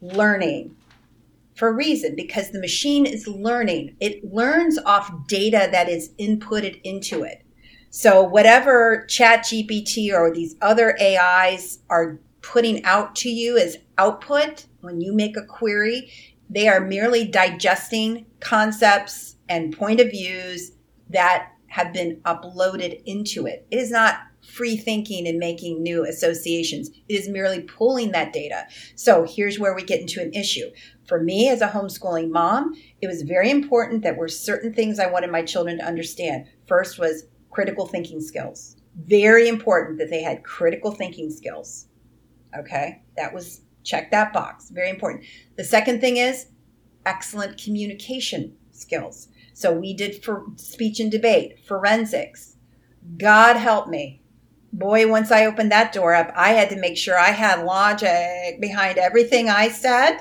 learning 0.00 0.74
for 1.54 1.68
a 1.68 1.72
reason 1.72 2.14
because 2.14 2.50
the 2.50 2.60
machine 2.60 3.04
is 3.04 3.26
learning. 3.26 3.96
It 4.00 4.24
learns 4.32 4.78
off 4.78 5.10
data 5.26 5.68
that 5.72 5.88
is 5.88 6.10
inputted 6.18 6.80
into 6.84 7.24
it. 7.24 7.42
So 7.90 8.22
whatever 8.22 9.06
chat 9.08 9.40
gpt 9.44 10.12
or 10.12 10.32
these 10.32 10.54
other 10.60 10.96
ais 11.00 11.78
are 11.88 12.20
putting 12.42 12.84
out 12.84 13.16
to 13.16 13.28
you 13.28 13.58
as 13.58 13.76
output 13.96 14.66
when 14.80 15.00
you 15.00 15.12
make 15.12 15.36
a 15.36 15.44
query 15.44 16.12
they 16.50 16.68
are 16.68 16.80
merely 16.80 17.26
digesting 17.26 18.26
concepts 18.40 19.36
and 19.48 19.76
point 19.76 20.00
of 20.00 20.10
views 20.10 20.72
that 21.10 21.52
have 21.68 21.92
been 21.92 22.20
uploaded 22.24 23.02
into 23.04 23.46
it. 23.46 23.66
It 23.70 23.78
is 23.78 23.90
not 23.90 24.20
free 24.46 24.76
thinking 24.76 25.26
and 25.26 25.38
making 25.38 25.82
new 25.82 26.04
associations. 26.04 26.88
It 27.08 27.14
is 27.14 27.28
merely 27.28 27.60
pulling 27.60 28.12
that 28.12 28.32
data. 28.32 28.66
So 28.94 29.26
here's 29.28 29.58
where 29.58 29.74
we 29.74 29.82
get 29.82 30.00
into 30.00 30.22
an 30.22 30.32
issue. 30.32 30.70
For 31.06 31.22
me 31.22 31.48
as 31.48 31.60
a 31.60 31.68
homeschooling 31.68 32.30
mom, 32.30 32.74
it 33.02 33.06
was 33.06 33.22
very 33.22 33.50
important 33.50 34.02
that 34.02 34.16
were 34.16 34.28
certain 34.28 34.72
things 34.72 34.98
I 34.98 35.10
wanted 35.10 35.30
my 35.30 35.42
children 35.42 35.78
to 35.78 35.84
understand. 35.84 36.46
First 36.66 36.98
was 36.98 37.24
critical 37.50 37.86
thinking 37.86 38.20
skills. 38.20 38.76
Very 38.96 39.48
important 39.48 39.98
that 39.98 40.10
they 40.10 40.22
had 40.22 40.44
critical 40.44 40.92
thinking 40.92 41.30
skills. 41.30 41.88
Okay? 42.58 43.02
That 43.16 43.34
was 43.34 43.62
Check 43.84 44.10
that 44.10 44.32
box. 44.32 44.70
Very 44.70 44.90
important. 44.90 45.24
The 45.56 45.64
second 45.64 46.00
thing 46.00 46.16
is 46.16 46.46
excellent 47.06 47.62
communication 47.62 48.56
skills. 48.70 49.28
So 49.54 49.72
we 49.72 49.94
did 49.94 50.22
for 50.22 50.46
speech 50.56 51.00
and 51.00 51.10
debate, 51.10 51.58
forensics. 51.66 52.56
God 53.16 53.56
help 53.56 53.88
me. 53.88 54.22
Boy, 54.72 55.08
once 55.08 55.32
I 55.32 55.46
opened 55.46 55.72
that 55.72 55.92
door 55.92 56.14
up, 56.14 56.30
I 56.36 56.50
had 56.50 56.68
to 56.70 56.78
make 56.78 56.96
sure 56.96 57.18
I 57.18 57.30
had 57.30 57.64
logic 57.64 58.60
behind 58.60 58.98
everything 58.98 59.48
I 59.48 59.68
said 59.68 60.18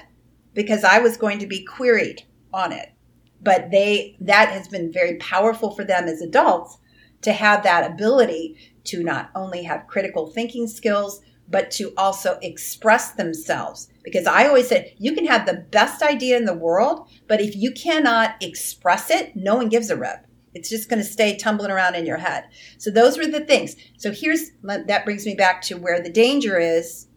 because 0.54 0.84
I 0.84 1.00
was 1.00 1.18
going 1.18 1.40
to 1.40 1.48
be 1.48 1.66
queried 1.66 2.24
on 2.54 2.72
it. 2.72 2.94
But 3.42 3.70
they 3.70 4.16
that 4.22 4.50
has 4.50 4.68
been 4.68 4.92
very 4.92 5.18
powerful 5.18 5.72
for 5.76 5.84
them 5.84 6.06
as 6.06 6.22
adults 6.22 6.78
to 7.22 7.32
have 7.34 7.64
that 7.64 7.92
ability 7.92 8.58
to 8.86 9.04
not 9.04 9.30
only 9.36 9.64
have 9.64 9.88
critical 9.88 10.28
thinking 10.28 10.68
skills, 10.68 11.22
but 11.48 11.72
to 11.72 11.94
also 11.98 12.38
express 12.42 13.12
themselves. 13.12 13.90
Because 14.04 14.26
I 14.26 14.48
always 14.48 14.68
said, 14.68 14.94
you 14.98 15.14
can 15.14 15.26
have 15.26 15.46
the 15.46 15.66
best 15.72 16.02
idea 16.02 16.38
in 16.38 16.46
the 16.46 16.54
world, 16.54 17.08
but 17.28 17.42
if 17.42 17.56
you 17.56 17.72
cannot 17.72 18.36
express 18.42 19.10
it, 19.10 19.36
no 19.36 19.56
one 19.56 19.70
gives 19.70 19.90
a 19.90 19.98
rip. 19.98 20.26
It's 20.54 20.70
just 20.70 20.90
going 20.90 21.02
to 21.02 21.08
stay 21.08 21.38
tumbling 21.38 21.72
around 21.72 21.96
in 21.96 22.06
your 22.06 22.18
head. 22.18 22.46
So 22.78 22.90
those 22.90 23.18
were 23.18 23.28
the 23.28 23.46
things. 23.46 23.76
So 23.98 24.12
here's 24.12 24.52
that 24.64 25.06
brings 25.06 25.26
me 25.26 25.36
back 25.36 25.62
to 25.64 25.76
where 25.76 26.02
the 26.02 26.10
danger 26.10 26.58
is 26.58 27.08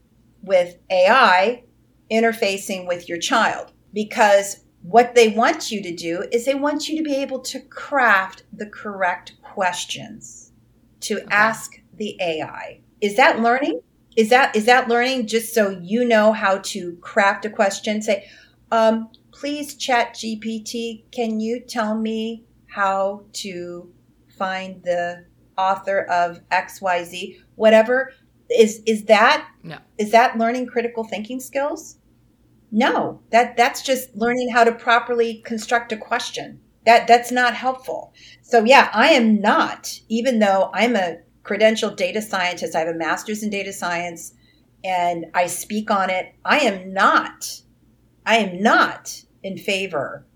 with 0.43 0.77
AI 0.91 1.65
interfacing 2.11 2.87
with 2.87 3.09
your 3.09 3.19
child. 3.19 3.73
Because 3.93 4.65
what 4.83 5.15
they 5.15 5.29
want 5.29 5.71
you 5.71 5.83
to 5.83 5.95
do 5.95 6.25
is 6.33 6.45
they 6.45 6.55
want 6.55 6.89
you 6.89 6.97
to 6.99 7.03
be 7.03 7.15
able 7.17 7.41
to 7.41 7.61
craft 7.61 8.45
the 8.53 8.67
correct 8.67 9.35
questions 9.43 10.53
to 11.01 11.17
okay. 11.17 11.27
ask 11.31 11.81
the 11.97 12.17
AI. 12.21 12.81
Is 13.01 13.17
that 13.17 13.41
learning? 13.41 13.81
Is 14.17 14.31
that 14.31 14.55
is 14.57 14.65
that 14.67 14.89
learning 14.89 15.27
just 15.27 15.55
so 15.55 15.71
you 15.71 16.05
know 16.05 16.33
how 16.33 16.59
to 16.59 16.97
craft 17.01 17.45
a 17.45 17.51
question? 17.51 18.03
Say 18.03 18.29
um, 18.73 19.11
please 19.33 19.75
chat 19.75 20.15
gpt 20.15 21.11
can 21.11 21.41
you 21.41 21.61
tell 21.61 21.97
me 21.97 22.45
how 22.69 23.25
to 23.33 23.93
find 24.29 24.83
the 24.85 25.25
author 25.57 26.03
of 26.05 26.41
xyz 26.51 27.39
whatever. 27.55 28.13
Is 28.49 28.83
is 28.87 29.05
that 29.05 29.49
no. 29.63 29.79
is 29.99 30.11
that 30.11 30.37
learning 30.37 30.67
critical 30.67 31.05
thinking 31.05 31.39
skills? 31.41 31.99
No. 32.73 33.21
That 33.31 33.57
that's 33.57 33.83
just 33.83 34.15
learning 34.17 34.51
how 34.51 34.65
to 34.65 34.73
properly 34.73 35.43
construct 35.45 35.93
a 35.93 35.97
question. 35.97 36.61
That 36.85 37.07
that's 37.07 37.31
not 37.31 37.55
helpful. 37.55 38.13
So 38.43 38.65
yeah 38.65 38.91
i 38.93 39.09
am 39.11 39.41
not 39.41 40.01
even 40.09 40.41
though 40.41 40.71
i'm 40.75 40.97
a 40.97 41.19
credentialed 41.43 41.97
data 41.97 42.23
scientist. 42.23 42.75
I 42.75 42.81
have 42.81 42.89
a 42.89 42.95
master's 42.95 43.43
in 43.43 43.51
data 43.51 43.73
science 43.73 44.35
and 44.85 45.27
I 45.35 45.47
speak 45.47 45.91
on 45.91 46.11
it. 46.11 46.35
I 46.45 46.61
am 46.61 46.93
not, 46.93 47.63
I 48.27 48.37
am 48.37 48.63
not 48.63 49.23
in 49.43 49.59
favor 49.59 50.27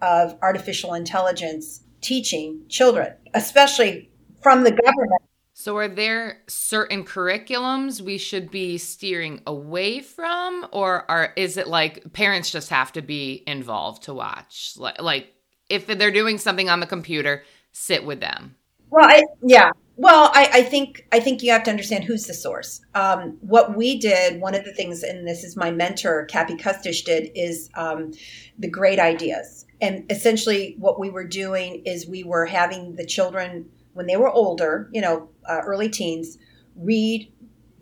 of 0.00 0.36
artificial 0.42 0.94
intelligence 0.94 1.82
teaching 2.00 2.62
children, 2.68 3.14
especially 3.34 4.10
from 4.42 4.64
the 4.64 4.70
government. 4.70 5.22
So, 5.54 5.76
are 5.76 5.88
there 5.88 6.42
certain 6.46 7.02
curriculums 7.02 8.00
we 8.00 8.16
should 8.16 8.48
be 8.48 8.78
steering 8.78 9.42
away 9.44 10.00
from, 10.00 10.68
or 10.70 11.10
are 11.10 11.32
is 11.34 11.56
it 11.56 11.66
like 11.66 12.12
parents 12.12 12.50
just 12.50 12.70
have 12.70 12.92
to 12.92 13.02
be 13.02 13.42
involved 13.44 14.04
to 14.04 14.14
watch? 14.14 14.74
Like, 14.76 15.02
like 15.02 15.34
if 15.68 15.88
they're 15.88 16.12
doing 16.12 16.38
something 16.38 16.70
on 16.70 16.78
the 16.78 16.86
computer, 16.86 17.42
sit 17.72 18.04
with 18.04 18.20
them. 18.20 18.54
Well, 18.90 19.08
I, 19.08 19.24
yeah. 19.42 19.72
Well, 20.00 20.30
I, 20.32 20.48
I, 20.52 20.62
think 20.62 21.08
I 21.10 21.18
think 21.18 21.42
you 21.42 21.50
have 21.50 21.64
to 21.64 21.72
understand 21.72 22.04
who's 22.04 22.26
the 22.26 22.32
source. 22.32 22.80
Um, 22.94 23.36
what 23.40 23.76
we 23.76 23.98
did, 23.98 24.40
one 24.40 24.54
of 24.54 24.64
the 24.64 24.72
things, 24.72 25.02
and 25.02 25.26
this 25.26 25.42
is 25.42 25.56
my 25.56 25.72
mentor, 25.72 26.24
Kathy 26.26 26.54
Kustish, 26.54 27.04
did 27.04 27.32
is 27.34 27.68
um, 27.74 28.12
the 28.60 28.70
great 28.70 29.00
ideas. 29.00 29.66
And 29.80 30.04
essentially, 30.08 30.76
what 30.78 31.00
we 31.00 31.10
were 31.10 31.26
doing 31.26 31.82
is 31.84 32.06
we 32.06 32.22
were 32.22 32.46
having 32.46 32.94
the 32.94 33.04
children 33.04 33.68
when 33.94 34.06
they 34.06 34.16
were 34.16 34.30
older, 34.30 34.88
you 34.92 35.00
know, 35.00 35.30
uh, 35.48 35.62
early 35.66 35.88
teens, 35.88 36.38
read 36.76 37.32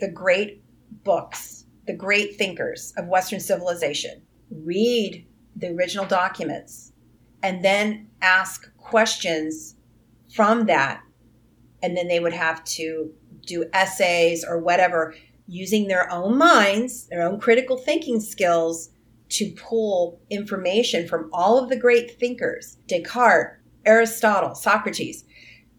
the 0.01 0.11
great 0.11 0.63
books, 1.05 1.67
the 1.87 1.93
great 1.93 2.37
thinkers 2.37 2.95
of 2.97 3.09
Western 3.09 3.41
civilization, 3.41 4.23
read 4.51 5.27
the 5.55 5.69
original 5.69 6.07
documents, 6.07 6.95
and 7.43 7.63
then 7.63 8.09
ask 8.23 8.75
questions 8.79 9.77
from 10.35 10.65
that. 10.65 11.03
And 11.83 11.97
then 11.97 12.09
they 12.09 12.21
would 12.21 12.33
have 12.33 12.65
to 12.65 13.13
do 13.45 13.67
essays 13.73 14.45
or 14.45 14.59
whatever 14.59 15.15
using 15.47 15.87
their 15.87 16.11
own 16.13 16.37
minds, 16.37 17.07
their 17.07 17.23
own 17.23 17.39
critical 17.39 17.77
thinking 17.77 18.21
skills 18.21 18.91
to 19.29 19.51
pull 19.53 20.21
information 20.31 21.07
from 21.07 21.31
all 21.33 21.59
of 21.59 21.69
the 21.69 21.77
great 21.77 22.19
thinkers 22.19 22.79
Descartes, 22.87 23.59
Aristotle, 23.85 24.55
Socrates. 24.55 25.25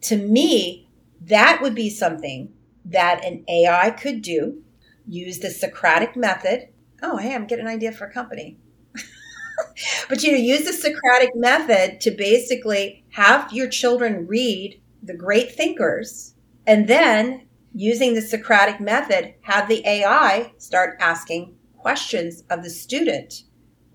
To 0.01 0.17
me, 0.17 0.89
that 1.21 1.59
would 1.61 1.75
be 1.75 1.89
something 1.89 2.53
that 2.85 3.23
an 3.25 3.43
AI 3.47 3.91
could 3.91 4.21
do, 4.21 4.61
use 5.07 5.39
the 5.39 5.49
Socratic 5.49 6.15
method. 6.15 6.69
Oh, 7.01 7.17
hey, 7.17 7.35
I'm 7.35 7.47
getting 7.47 7.65
an 7.65 7.71
idea 7.71 7.91
for 7.91 8.05
a 8.05 8.13
company. 8.13 8.57
but 10.09 10.23
you 10.23 10.31
know, 10.31 10.37
use 10.37 10.65
the 10.65 10.73
Socratic 10.73 11.35
method 11.35 12.01
to 12.01 12.11
basically 12.11 13.03
have 13.11 13.51
your 13.51 13.67
children 13.67 14.27
read 14.27 14.79
the 15.03 15.15
great 15.15 15.51
thinkers 15.51 16.35
and 16.65 16.87
then 16.87 17.47
using 17.73 18.13
the 18.13 18.21
Socratic 18.21 18.79
method, 18.79 19.35
have 19.41 19.67
the 19.67 19.87
AI 19.87 20.51
start 20.57 20.97
asking 20.99 21.55
questions 21.77 22.43
of 22.49 22.63
the 22.63 22.69
student 22.69 23.43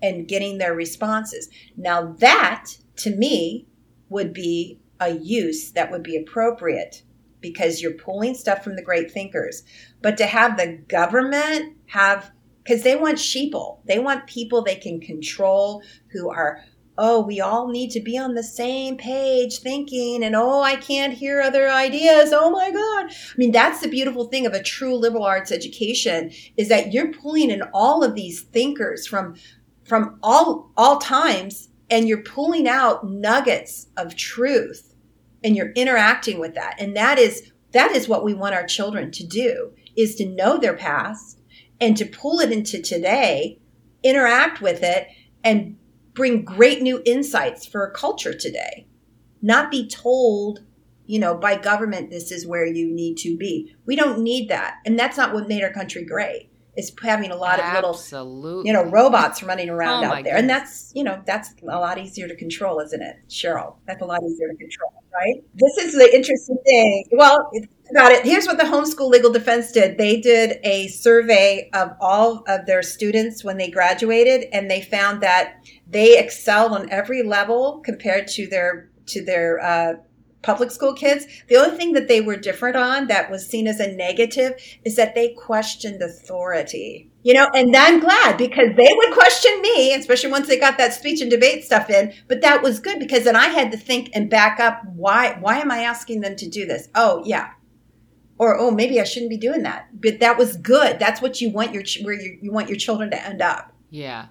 and 0.01 0.27
getting 0.27 0.57
their 0.57 0.73
responses. 0.73 1.49
Now, 1.75 2.13
that 2.19 2.65
to 2.97 3.15
me 3.15 3.67
would 4.09 4.33
be 4.33 4.79
a 4.99 5.09
use 5.09 5.71
that 5.71 5.91
would 5.91 6.03
be 6.03 6.15
appropriate 6.15 7.03
because 7.41 7.81
you're 7.81 7.93
pulling 7.93 8.35
stuff 8.35 8.63
from 8.63 8.75
the 8.75 8.81
great 8.81 9.11
thinkers. 9.11 9.63
But 10.01 10.17
to 10.17 10.25
have 10.25 10.57
the 10.57 10.77
government 10.87 11.77
have 11.87 12.31
because 12.63 12.83
they 12.83 12.95
want 12.95 13.17
sheeple. 13.17 13.79
They 13.85 13.99
want 13.99 14.27
people 14.27 14.61
they 14.61 14.75
can 14.75 15.01
control 15.01 15.83
who 16.11 16.29
are, 16.29 16.63
oh, 16.97 17.21
we 17.21 17.41
all 17.41 17.67
need 17.69 17.89
to 17.91 17.99
be 17.99 18.17
on 18.17 18.35
the 18.35 18.43
same 18.43 18.97
page 18.97 19.59
thinking, 19.59 20.23
and 20.23 20.35
oh, 20.35 20.61
I 20.61 20.75
can't 20.75 21.13
hear 21.13 21.41
other 21.41 21.69
ideas. 21.69 22.31
Oh 22.33 22.51
my 22.51 22.71
God. 22.71 23.11
I 23.11 23.37
mean, 23.37 23.51
that's 23.51 23.81
the 23.81 23.87
beautiful 23.87 24.25
thing 24.25 24.45
of 24.45 24.53
a 24.53 24.61
true 24.61 24.95
liberal 24.95 25.23
arts 25.23 25.51
education 25.51 26.31
is 26.57 26.69
that 26.69 26.93
you're 26.93 27.11
pulling 27.11 27.49
in 27.49 27.63
all 27.73 28.03
of 28.03 28.15
these 28.15 28.41
thinkers 28.41 29.07
from 29.07 29.35
from 29.85 30.17
all 30.23 30.71
all 30.77 30.97
times 30.97 31.69
and 31.89 32.07
you're 32.07 32.23
pulling 32.23 32.67
out 32.67 33.07
nuggets 33.07 33.87
of 33.97 34.15
truth 34.15 34.95
and 35.43 35.55
you're 35.55 35.71
interacting 35.73 36.39
with 36.39 36.55
that. 36.55 36.75
And 36.79 36.95
that 36.95 37.19
is 37.19 37.51
that 37.71 37.91
is 37.91 38.07
what 38.07 38.23
we 38.23 38.33
want 38.33 38.55
our 38.55 38.65
children 38.65 39.11
to 39.11 39.25
do 39.25 39.71
is 39.95 40.15
to 40.15 40.25
know 40.25 40.57
their 40.57 40.75
past 40.75 41.39
and 41.81 41.97
to 41.97 42.05
pull 42.05 42.39
it 42.39 42.51
into 42.51 42.81
today, 42.81 43.59
interact 44.03 44.61
with 44.61 44.83
it, 44.83 45.07
and 45.43 45.77
bring 46.13 46.43
great 46.43 46.81
new 46.81 47.01
insights 47.05 47.65
for 47.65 47.85
a 47.85 47.91
culture 47.91 48.33
today. 48.33 48.87
Not 49.41 49.71
be 49.71 49.87
told, 49.87 50.61
you 51.05 51.19
know, 51.19 51.35
by 51.35 51.57
government, 51.57 52.09
this 52.09 52.31
is 52.31 52.47
where 52.47 52.65
you 52.65 52.91
need 52.91 53.17
to 53.17 53.35
be. 53.35 53.75
We 53.85 53.95
don't 53.95 54.19
need 54.19 54.49
that. 54.49 54.77
And 54.85 54.97
that's 54.97 55.17
not 55.17 55.33
what 55.33 55.47
made 55.47 55.63
our 55.63 55.73
country 55.73 56.05
great 56.05 56.49
is 56.75 56.91
having 57.03 57.31
a 57.31 57.35
lot 57.35 57.59
of 57.59 57.73
little 57.75 58.65
you 58.65 58.73
know 58.73 58.83
robots 58.85 59.43
running 59.43 59.69
around 59.69 60.03
oh 60.03 60.07
out 60.07 60.23
there 60.23 60.35
goodness. 60.35 60.39
and 60.39 60.49
that's 60.49 60.91
you 60.95 61.03
know 61.03 61.21
that's 61.25 61.53
a 61.61 61.65
lot 61.65 61.97
easier 61.97 62.27
to 62.27 62.35
control 62.35 62.79
isn't 62.79 63.01
it 63.01 63.17
cheryl 63.29 63.75
that's 63.85 64.01
a 64.01 64.05
lot 64.05 64.21
easier 64.23 64.47
to 64.47 64.55
control 64.55 64.91
right 65.13 65.43
this 65.53 65.85
is 65.85 65.93
the 65.93 66.15
interesting 66.15 66.57
thing 66.65 67.05
well 67.11 67.51
about 67.91 68.11
it 68.11 68.25
here's 68.25 68.47
what 68.47 68.57
the 68.57 68.63
homeschool 68.63 69.09
legal 69.09 69.31
defense 69.31 69.71
did 69.71 69.97
they 69.97 70.19
did 70.19 70.59
a 70.63 70.87
survey 70.87 71.69
of 71.73 71.91
all 72.01 72.43
of 72.47 72.65
their 72.65 72.81
students 72.81 73.43
when 73.43 73.57
they 73.57 73.69
graduated 73.69 74.47
and 74.51 74.69
they 74.69 74.81
found 74.81 75.21
that 75.21 75.57
they 75.93 76.17
excelled 76.17 76.71
on 76.71 76.89
every 76.89 77.23
level 77.23 77.81
compared 77.85 78.27
to 78.29 78.47
their 78.47 78.89
to 79.05 79.23
their 79.23 79.59
uh, 79.59 79.93
public 80.43 80.69
school 80.69 80.93
kids. 80.93 81.25
The 81.47 81.55
only 81.55 81.75
thing 81.77 81.93
that 81.93 82.07
they 82.07 82.21
were 82.21 82.35
different 82.35 82.75
on 82.75 83.07
that 83.07 83.31
was 83.31 83.47
seen 83.47 83.67
as 83.67 83.79
a 83.79 83.95
negative 83.95 84.53
is 84.85 84.95
that 84.97 85.15
they 85.15 85.33
questioned 85.33 86.01
authority. 86.01 87.09
You 87.23 87.33
know, 87.33 87.47
and 87.55 87.75
I'm 87.75 87.99
glad 87.99 88.37
because 88.37 88.75
they 88.75 88.89
would 88.91 89.13
question 89.13 89.61
me, 89.61 89.93
especially 89.93 90.29
once 90.29 90.47
they 90.47 90.59
got 90.59 90.77
that 90.77 90.93
speech 90.93 91.21
and 91.21 91.31
debate 91.31 91.63
stuff 91.63 91.89
in. 91.89 92.13
But 92.27 92.41
that 92.41 92.61
was 92.61 92.79
good 92.79 92.99
because 92.99 93.23
then 93.23 93.37
I 93.37 93.47
had 93.47 93.71
to 93.71 93.77
think 93.77 94.09
and 94.13 94.29
back 94.29 94.59
up 94.59 94.81
why 94.93 95.37
why 95.39 95.59
am 95.59 95.71
I 95.71 95.79
asking 95.79 96.21
them 96.21 96.35
to 96.35 96.49
do 96.49 96.65
this? 96.65 96.89
Oh, 96.93 97.23
yeah. 97.25 97.51
Or 98.37 98.57
oh, 98.57 98.71
maybe 98.71 98.99
I 98.99 99.05
shouldn't 99.05 99.29
be 99.29 99.37
doing 99.37 99.63
that. 99.63 99.87
But 99.93 100.19
that 100.19 100.37
was 100.37 100.57
good. 100.57 100.99
That's 100.99 101.21
what 101.21 101.39
you 101.39 101.49
want 101.49 101.73
your 101.73 101.83
where 102.01 102.19
you, 102.19 102.37
you 102.41 102.51
want 102.51 102.67
your 102.67 102.77
children 102.77 103.09
to 103.11 103.25
end 103.25 103.41
up. 103.41 103.71
Yeah. 103.89 104.27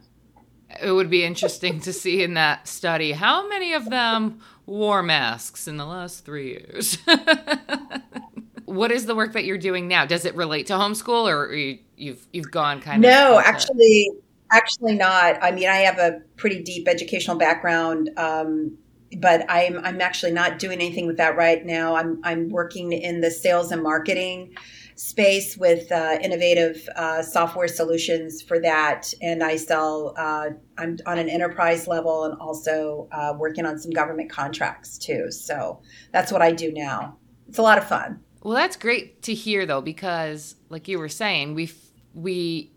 It 0.81 0.93
would 0.93 1.11
be 1.11 1.25
interesting 1.25 1.81
to 1.81 1.93
see 1.93 2.23
in 2.23 2.35
that 2.35 2.69
study 2.69 3.13
how 3.13 3.49
many 3.49 3.75
of 3.75 3.89
them 3.91 4.41
wore 4.67 5.03
masks 5.03 5.67
in 5.67 5.77
the 5.77 5.85
last 5.85 6.25
three 6.25 6.51
years. 6.51 6.99
what 8.65 8.91
is 8.91 9.07
the 9.07 9.15
work 9.15 9.33
that 9.33 9.45
you're 9.45 9.59
doing 9.59 9.89
now? 9.89 10.07
Does 10.07 10.25
it 10.25 10.35
relate 10.35 10.67
to 10.69 10.75
homeschool, 10.75 11.31
or 11.31 11.53
you, 11.53 11.79
you've 11.97 12.27
you've 12.33 12.51
gone 12.51 12.81
kind 12.81 13.03
no, 13.03 13.09
of? 13.09 13.31
No, 13.33 13.41
actually, 13.41 14.11
actually 14.51 14.95
not. 14.95 15.43
I 15.43 15.51
mean, 15.51 15.69
I 15.69 15.79
have 15.79 15.99
a 15.99 16.21
pretty 16.37 16.63
deep 16.63 16.89
educational 16.89 17.37
background, 17.37 18.11
um, 18.17 18.77
but 19.19 19.45
I'm 19.49 19.79
I'm 19.85 20.01
actually 20.01 20.33
not 20.33 20.59
doing 20.59 20.81
anything 20.81 21.07
with 21.07 21.19
that 21.19 21.37
right 21.37 21.65
now. 21.65 21.97
I'm 21.97 22.21
I'm 22.25 22.49
working 22.49 22.93
in 22.93 23.21
the 23.21 23.31
sales 23.31 23.73
and 23.73 23.83
marketing 23.83 24.55
space 25.03 25.57
with 25.57 25.91
uh, 25.91 26.17
innovative 26.23 26.89
uh, 26.95 27.21
software 27.23 27.67
solutions 27.67 28.41
for 28.41 28.61
that. 28.61 29.13
And 29.21 29.43
I 29.43 29.57
sell, 29.57 30.15
uh, 30.17 30.51
I'm 30.79 30.97
on 31.07 31.19
an 31.19 31.29
enterprise 31.29 31.89
level 31.89 32.25
and 32.25 32.39
also 32.41 33.09
uh, 33.11 33.35
working 33.37 33.67
on 33.67 33.81
some 33.81 33.91
government 33.91 34.31
contracts 34.31 34.97
too. 34.97 35.33
So 35.33 35.83
that's 36.13 36.31
what 36.31 36.41
I 36.41 36.53
do 36.53 36.73
now. 36.73 37.17
It's 37.49 37.59
a 37.59 37.63
lot 37.63 37.79
of 37.79 37.89
fun. 37.89 38.21
Well, 38.45 38.55
that's 38.55 38.77
great 38.77 39.23
to 39.23 39.35
hear 39.35 39.67
though, 39.67 39.81
because 39.81 40.55
like 40.69 40.87
you 40.87 41.01
were 41.01 41.09
saying, 41.09 41.55
we, 41.55 41.73
we, 42.15 42.71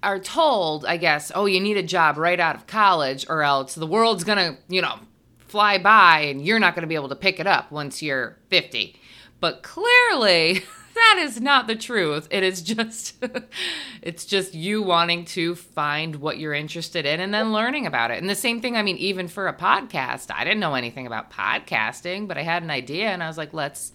are 0.00 0.20
told, 0.20 0.86
I 0.86 0.96
guess, 0.96 1.32
oh, 1.34 1.46
you 1.46 1.58
need 1.58 1.76
a 1.76 1.82
job 1.82 2.18
right 2.18 2.38
out 2.38 2.54
of 2.54 2.68
college, 2.68 3.26
or 3.28 3.42
else 3.42 3.74
the 3.74 3.84
world's 3.84 4.22
gonna, 4.22 4.56
you 4.68 4.80
know, 4.80 5.00
fly 5.38 5.76
by 5.76 6.20
and 6.20 6.46
you're 6.46 6.60
not 6.60 6.76
gonna 6.76 6.86
be 6.86 6.94
able 6.94 7.08
to 7.08 7.16
pick 7.16 7.40
it 7.40 7.48
up 7.48 7.72
once 7.72 8.00
you're 8.00 8.38
50. 8.48 8.94
But 9.40 9.64
clearly, 9.64 10.62
that 10.98 11.18
is 11.20 11.40
not 11.40 11.66
the 11.66 11.76
truth. 11.76 12.28
It 12.30 12.42
is 12.42 12.62
just 12.62 13.24
it's 14.02 14.24
just 14.24 14.54
you 14.54 14.82
wanting 14.82 15.24
to 15.26 15.54
find 15.54 16.16
what 16.16 16.38
you're 16.38 16.54
interested 16.54 17.06
in 17.06 17.20
and 17.20 17.32
then 17.32 17.52
learning 17.52 17.86
about 17.86 18.10
it. 18.10 18.18
And 18.18 18.28
the 18.28 18.34
same 18.34 18.60
thing, 18.60 18.76
I 18.76 18.82
mean, 18.82 18.96
even 18.96 19.28
for 19.28 19.48
a 19.48 19.54
podcast, 19.54 20.30
I 20.34 20.44
didn't 20.44 20.60
know 20.60 20.74
anything 20.74 21.06
about 21.06 21.30
podcasting, 21.30 22.28
but 22.28 22.36
I 22.36 22.42
had 22.42 22.62
an 22.62 22.70
idea 22.70 23.08
and 23.08 23.22
I 23.22 23.28
was 23.28 23.38
like, 23.38 23.54
let's 23.54 23.92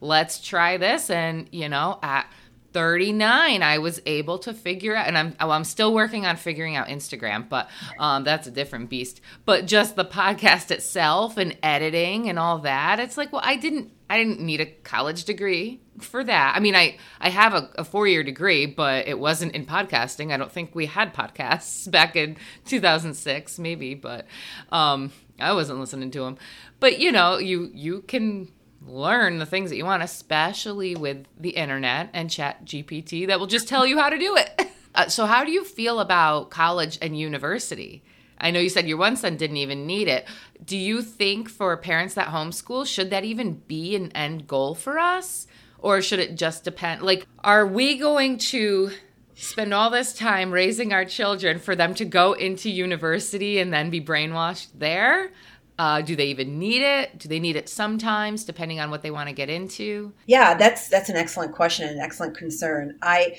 let's 0.00 0.40
try 0.40 0.76
this 0.76 1.10
and, 1.10 1.48
you 1.52 1.68
know, 1.68 1.98
at 2.02 2.30
39 2.76 3.62
i 3.62 3.78
was 3.78 4.02
able 4.04 4.38
to 4.38 4.52
figure 4.52 4.94
out 4.94 5.06
and 5.06 5.16
i'm 5.16 5.34
well, 5.40 5.52
i'm 5.52 5.64
still 5.64 5.94
working 5.94 6.26
on 6.26 6.36
figuring 6.36 6.76
out 6.76 6.88
instagram 6.88 7.48
but 7.48 7.70
um, 7.98 8.22
that's 8.22 8.46
a 8.46 8.50
different 8.50 8.90
beast. 8.90 9.22
But 9.46 9.64
just 9.66 9.96
the 9.96 10.04
podcast 10.04 10.70
itself 10.70 11.38
and 11.38 11.56
editing 11.62 12.28
and 12.28 12.38
all 12.38 12.58
that 12.58 13.00
it's 13.00 13.16
like 13.16 13.32
well 13.32 13.40
i 13.42 13.56
didn't 13.56 13.92
i 14.10 14.18
didn't 14.18 14.40
need 14.40 14.60
a 14.60 14.66
college 14.66 15.24
degree 15.24 15.80
for 16.00 16.22
that. 16.22 16.54
I 16.54 16.60
mean 16.60 16.74
i 16.74 16.98
i 17.18 17.30
have 17.30 17.54
a, 17.54 17.70
a 17.76 17.84
four-year 17.84 18.22
degree 18.22 18.66
but 18.66 19.08
it 19.08 19.18
wasn't 19.18 19.54
in 19.54 19.64
podcasting. 19.64 20.30
I 20.30 20.36
don't 20.36 20.52
think 20.52 20.74
we 20.74 20.84
had 20.84 21.14
podcasts 21.14 21.90
back 21.96 22.14
in 22.14 22.36
2006 22.66 23.58
maybe 23.58 23.94
but 23.94 24.26
um 24.70 25.12
i 25.40 25.54
wasn't 25.54 25.80
listening 25.80 26.10
to 26.10 26.20
them 26.20 26.36
but 26.78 26.98
you 26.98 27.10
know 27.10 27.38
you 27.38 27.70
you 27.72 28.02
can 28.02 28.48
learn 28.86 29.38
the 29.38 29.46
things 29.46 29.70
that 29.70 29.76
you 29.76 29.84
want, 29.84 30.02
especially 30.02 30.94
with 30.94 31.26
the 31.38 31.50
internet 31.50 32.10
and 32.12 32.30
chat 32.30 32.64
GPT 32.64 33.26
that 33.26 33.38
will 33.38 33.46
just 33.46 33.68
tell 33.68 33.86
you 33.86 33.98
how 33.98 34.08
to 34.08 34.18
do 34.18 34.36
it. 34.36 34.68
Uh, 34.96 35.06
so, 35.10 35.26
how 35.26 35.44
do 35.44 35.52
you 35.52 35.62
feel 35.62 36.00
about 36.00 36.48
college 36.48 36.96
and 37.02 37.20
university? 37.20 38.02
I 38.38 38.50
know 38.50 38.60
you 38.60 38.70
said 38.70 38.88
your 38.88 38.96
one 38.96 39.16
son 39.16 39.36
didn't 39.36 39.58
even 39.58 39.86
need 39.86 40.08
it. 40.08 40.26
Do 40.64 40.76
you 40.76 41.02
think 41.02 41.50
for 41.50 41.76
parents 41.76 42.14
that 42.14 42.28
homeschool, 42.28 42.86
should 42.86 43.10
that 43.10 43.22
even 43.22 43.54
be 43.66 43.94
an 43.94 44.10
end 44.12 44.46
goal 44.46 44.74
for 44.74 44.98
us? 44.98 45.46
Or 45.78 46.00
should 46.00 46.18
it 46.18 46.36
just 46.36 46.64
depend? 46.64 47.02
Like, 47.02 47.26
are 47.44 47.66
we 47.66 47.98
going 47.98 48.38
to 48.38 48.90
spend 49.34 49.74
all 49.74 49.90
this 49.90 50.14
time 50.14 50.50
raising 50.50 50.94
our 50.94 51.04
children 51.04 51.58
for 51.58 51.76
them 51.76 51.94
to 51.94 52.04
go 52.04 52.32
into 52.32 52.70
university 52.70 53.58
and 53.58 53.72
then 53.72 53.90
be 53.90 54.00
brainwashed 54.00 54.68
there? 54.74 55.30
Uh, 55.78 56.00
do 56.00 56.16
they 56.16 56.26
even 56.26 56.58
need 56.58 56.82
it? 56.82 57.18
Do 57.18 57.28
they 57.28 57.40
need 57.40 57.56
it 57.56 57.68
sometimes, 57.68 58.44
depending 58.44 58.80
on 58.80 58.90
what 58.90 59.02
they 59.02 59.10
want 59.10 59.28
to 59.28 59.34
get 59.34 59.50
into? 59.50 60.12
Yeah, 60.26 60.54
that's 60.54 60.88
that's 60.88 61.08
an 61.08 61.16
excellent 61.16 61.54
question 61.54 61.86
and 61.86 61.98
an 61.98 62.02
excellent 62.02 62.36
concern. 62.36 62.98
I 63.02 63.36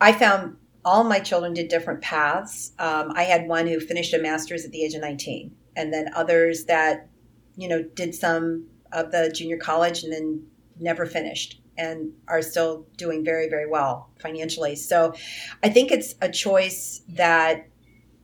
I 0.00 0.12
found 0.12 0.56
all 0.84 1.02
my 1.02 1.18
children 1.18 1.52
did 1.52 1.68
different 1.68 2.00
paths. 2.00 2.72
Um, 2.78 3.12
I 3.16 3.24
had 3.24 3.48
one 3.48 3.66
who 3.66 3.80
finished 3.80 4.14
a 4.14 4.18
master's 4.18 4.64
at 4.64 4.70
the 4.70 4.84
age 4.84 4.94
of 4.94 5.00
19, 5.00 5.50
and 5.74 5.92
then 5.92 6.10
others 6.14 6.66
that, 6.66 7.08
you 7.56 7.66
know, 7.68 7.82
did 7.82 8.14
some 8.14 8.68
of 8.92 9.10
the 9.10 9.32
junior 9.34 9.56
college 9.56 10.04
and 10.04 10.12
then 10.12 10.46
never 10.78 11.04
finished 11.04 11.60
and 11.78 12.12
are 12.28 12.42
still 12.42 12.86
doing 12.96 13.24
very, 13.24 13.48
very 13.48 13.68
well 13.68 14.10
financially. 14.20 14.76
So 14.76 15.14
I 15.62 15.68
think 15.68 15.90
it's 15.90 16.14
a 16.20 16.30
choice 16.30 17.02
that 17.08 17.66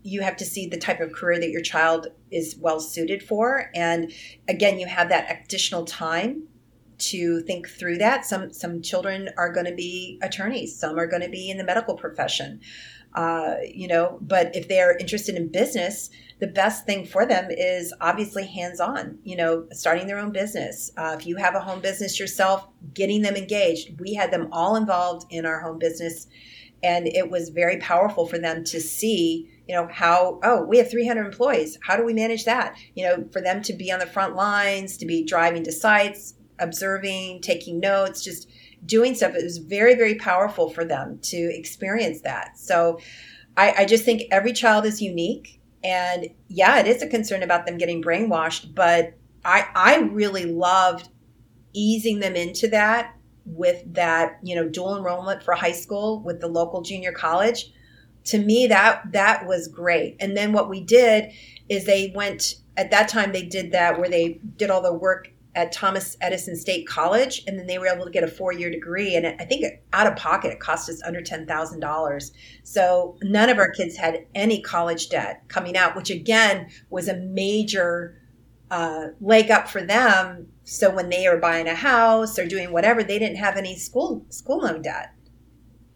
you 0.03 0.23
have 0.23 0.37
to 0.37 0.45
see 0.45 0.67
the 0.67 0.77
type 0.77 1.01
of 1.01 1.13
career 1.13 1.39
that 1.41 1.51
your 1.51 1.63
child 1.63 2.09
is 2.31 2.57
well 2.59 2.81
suited 2.81 3.23
for. 3.23 3.71
And 3.75 4.13
again, 4.49 4.79
you 4.79 4.87
have 4.87 5.09
that 5.11 5.45
additional 5.45 5.85
time 5.85 6.45
to 6.99 7.41
think 7.43 7.69
through 7.69 7.99
that. 7.99 8.25
Some 8.25 8.53
some 8.53 8.83
children 8.83 9.31
are 9.37 9.53
going 9.53 9.67
to 9.67 9.75
be 9.75 10.19
attorneys. 10.23 10.79
Some 10.79 10.99
are 10.99 11.07
going 11.07 11.23
to 11.23 11.29
be 11.29 11.51
in 11.51 11.59
the 11.59 11.65
medical 11.65 11.97
profession. 11.97 12.61
Uh, 13.15 13.57
you 13.75 13.87
know, 13.87 14.19
but 14.23 14.55
if 14.57 14.69
they're 14.69 14.97
interested 14.97 15.35
in 15.35 15.49
business, 15.49 16.09
the 16.41 16.47
best 16.47 16.87
thing 16.87 17.05
for 17.05 17.27
them 17.27 17.51
is 17.51 17.93
obviously 18.01 18.47
hands-on. 18.47 19.19
You 19.23 19.37
know, 19.37 19.67
starting 19.73 20.07
their 20.07 20.19
own 20.19 20.33
business. 20.33 20.91
Uh, 20.97 21.17
if 21.19 21.27
you 21.27 21.37
have 21.37 21.55
a 21.55 21.61
home 21.61 21.81
business 21.81 22.19
yourself, 22.19 22.67
getting 22.95 23.23
them 23.23 23.37
engaged. 23.37 24.01
We 24.01 24.15
had 24.15 24.31
them 24.31 24.49
all 24.53 24.77
involved 24.77 25.27
in 25.31 25.45
our 25.45 25.61
home 25.61 25.79
business, 25.79 26.27
and 26.83 27.07
it 27.07 27.31
was 27.31 27.51
very 27.51 27.77
powerful 27.79 28.27
for 28.27 28.39
them 28.39 28.65
to 28.65 28.81
see 28.81 29.49
you 29.69 29.75
know 29.75 29.89
how 29.93 30.41
oh 30.43 30.65
we 30.65 30.79
have 30.79 30.91
300 30.91 31.25
employees 31.25 31.79
how 31.83 31.97
do 31.97 32.05
we 32.05 32.13
manage 32.13 32.45
that 32.45 32.77
you 32.95 33.05
know 33.05 33.25
for 33.33 33.41
them 33.41 33.63
to 33.63 33.73
be 33.73 33.93
on 33.93 34.01
the 34.01 34.07
front 34.07 34.35
lines 34.35 34.97
to 34.97 35.07
be 35.07 35.25
driving 35.25 35.63
to 35.63 35.73
sites 35.73 36.35
observing, 36.63 37.41
taking 37.43 37.81
notes, 37.81 38.25
just 38.25 38.49
doing 38.87 39.15
stuff. 39.15 39.35
It 39.35 39.45
was 39.45 39.59
very, 39.59 39.95
very 39.95 40.15
powerful 40.15 40.71
for 40.71 40.85
them 40.85 41.19
to 41.23 41.37
experience 41.37 42.23
that. 42.23 42.59
So 42.59 42.99
I, 43.57 43.75
I 43.79 43.85
just 43.85 44.05
think 44.05 44.23
every 44.31 44.53
child 44.53 44.87
is 44.87 45.03
unique. 45.03 45.61
And 45.85 46.29
yeah, 46.49 46.79
it 46.79 46.87
is 46.87 47.03
a 47.03 47.09
concern 47.09 47.43
about 47.43 47.67
them 47.67 47.77
getting 47.77 48.03
brainwashed, 48.03 48.75
but 48.75 49.15
I, 49.45 49.67
I 49.75 49.99
really 49.99 50.47
loved 50.47 51.09
easing 51.73 52.21
them 52.21 52.37
into 52.37 52.69
that 52.69 53.17
with 53.45 53.83
that, 53.95 54.39
you 54.43 54.55
know, 54.55 54.69
dual 54.69 54.97
enrollment 54.97 55.43
for 55.43 55.55
high 55.55 55.73
school 55.73 56.21
with 56.21 56.41
the 56.41 56.49
local 56.49 56.83
junior 56.83 57.13
college. 57.13 57.73
To 58.25 58.39
me, 58.39 58.69
that 58.69 59.13
that 59.13 59.47
was 59.47 59.69
great. 59.69 60.17
And 60.21 60.37
then 60.37 60.53
what 60.53 60.69
we 60.69 60.81
did 60.81 61.33
is 61.69 61.85
they 61.85 62.13
went 62.15 62.55
at 62.77 62.91
that 62.91 63.09
time 63.09 63.33
they 63.33 63.45
did 63.45 63.73
that 63.73 63.99
where 63.99 64.09
they 64.09 64.41
did 64.57 64.71
all 64.71 64.81
the 64.81 64.93
work 64.93 65.29
at 65.55 65.73
Thomas 65.73 66.17
Edison 66.21 66.57
State 66.57 66.87
College, 66.87 67.43
and 67.47 67.59
then 67.59 67.67
they 67.67 67.79
were 67.79 67.87
able 67.87 68.05
to 68.05 68.11
get 68.11 68.25
a 68.25 68.29
four 68.29 68.53
year 68.53 68.71
degree. 68.71 69.15
And 69.15 69.27
I 69.27 69.45
think 69.45 69.67
out 69.93 70.07
of 70.07 70.17
pocket, 70.17 70.53
it 70.53 70.61
cost 70.61 70.89
us 70.89 71.03
under 71.03 71.21
$10,000. 71.21 72.31
So 72.63 73.19
none 73.23 73.51
of 73.51 73.59
our 73.59 73.71
kids 73.71 73.97
had 73.97 74.27
any 74.35 74.63
college 74.63 75.11
debt 75.11 75.43
coming 75.49 75.77
out, 75.77 75.95
which 75.95 76.11
again 76.11 76.71
was 76.89 77.09
a 77.09 77.17
major 77.17 78.17
uh, 78.73 79.09
leg 79.21 79.51
up 79.51 79.69
for 79.69 79.83
them. 79.83 80.49
So 80.65 80.91
when 80.91 81.11
they 81.11 81.27
are 81.27 81.37
buying 81.37 81.69
a 81.69 81.75
house 81.75 82.39
or 82.39 82.47
doing 82.47 82.73
whatever, 82.73 83.05
they 83.05 83.19
didn't 83.19 83.37
have 83.37 83.59
any 83.59 83.77
school 83.77 84.25
school 84.31 84.61
loan 84.61 84.81
debt. 84.81 85.13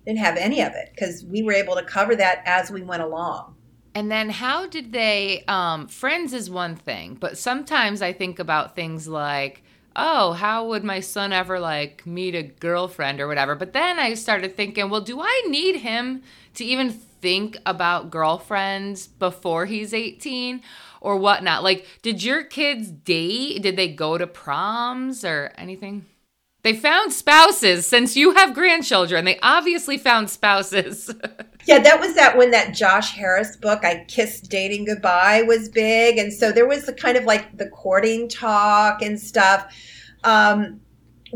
Didn't 0.04 0.18
have 0.18 0.36
any 0.36 0.60
of 0.60 0.74
it 0.74 0.90
because 0.94 1.24
we 1.24 1.42
were 1.42 1.54
able 1.54 1.74
to 1.74 1.82
cover 1.82 2.14
that 2.16 2.42
as 2.44 2.70
we 2.70 2.82
went 2.82 3.02
along. 3.02 3.56
And 3.94 4.12
then 4.12 4.28
how 4.28 4.66
did 4.66 4.92
they 4.92 5.42
um 5.48 5.88
friends 5.88 6.34
is 6.34 6.50
one 6.50 6.76
thing, 6.76 7.16
but 7.18 7.38
sometimes 7.38 8.02
I 8.02 8.12
think 8.12 8.38
about 8.38 8.76
things 8.76 9.08
like 9.08 9.62
oh, 9.98 10.32
how 10.32 10.66
would 10.66 10.84
my 10.84 11.00
son 11.00 11.32
ever 11.32 11.58
like 11.58 12.06
meet 12.06 12.34
a 12.34 12.42
girlfriend 12.42 13.18
or 13.18 13.26
whatever? 13.26 13.54
But 13.54 13.72
then 13.72 13.98
I 13.98 14.12
started 14.12 14.54
thinking, 14.54 14.90
well, 14.90 15.00
do 15.00 15.22
I 15.22 15.44
need 15.48 15.76
him 15.76 16.22
to 16.56 16.64
even 16.66 16.90
think 17.26 17.56
about 17.66 18.08
girlfriends 18.08 19.08
before 19.08 19.66
he's 19.66 19.92
18 19.92 20.62
or 21.00 21.16
whatnot? 21.16 21.64
Like, 21.64 21.84
did 22.00 22.22
your 22.22 22.44
kids 22.44 22.88
date? 22.88 23.62
Did 23.62 23.74
they 23.74 23.88
go 23.88 24.16
to 24.16 24.28
proms 24.28 25.24
or 25.24 25.52
anything? 25.58 26.06
They 26.62 26.72
found 26.72 27.12
spouses 27.12 27.84
since 27.84 28.16
you 28.16 28.34
have 28.34 28.54
grandchildren. 28.54 29.24
They 29.24 29.40
obviously 29.42 29.98
found 29.98 30.30
spouses. 30.30 31.12
yeah, 31.66 31.80
that 31.80 31.98
was 31.98 32.14
that 32.14 32.36
when 32.36 32.52
that 32.52 32.76
Josh 32.76 33.16
Harris 33.16 33.56
book, 33.56 33.84
I 33.84 34.04
Kissed 34.06 34.48
Dating 34.48 34.84
Goodbye, 34.84 35.42
was 35.42 35.68
big. 35.68 36.18
And 36.18 36.32
so 36.32 36.52
there 36.52 36.68
was 36.68 36.86
the 36.86 36.92
kind 36.92 37.16
of 37.16 37.24
like 37.24 37.58
the 37.58 37.68
courting 37.70 38.28
talk 38.28 39.02
and 39.02 39.18
stuff. 39.18 39.74
Um, 40.22 40.80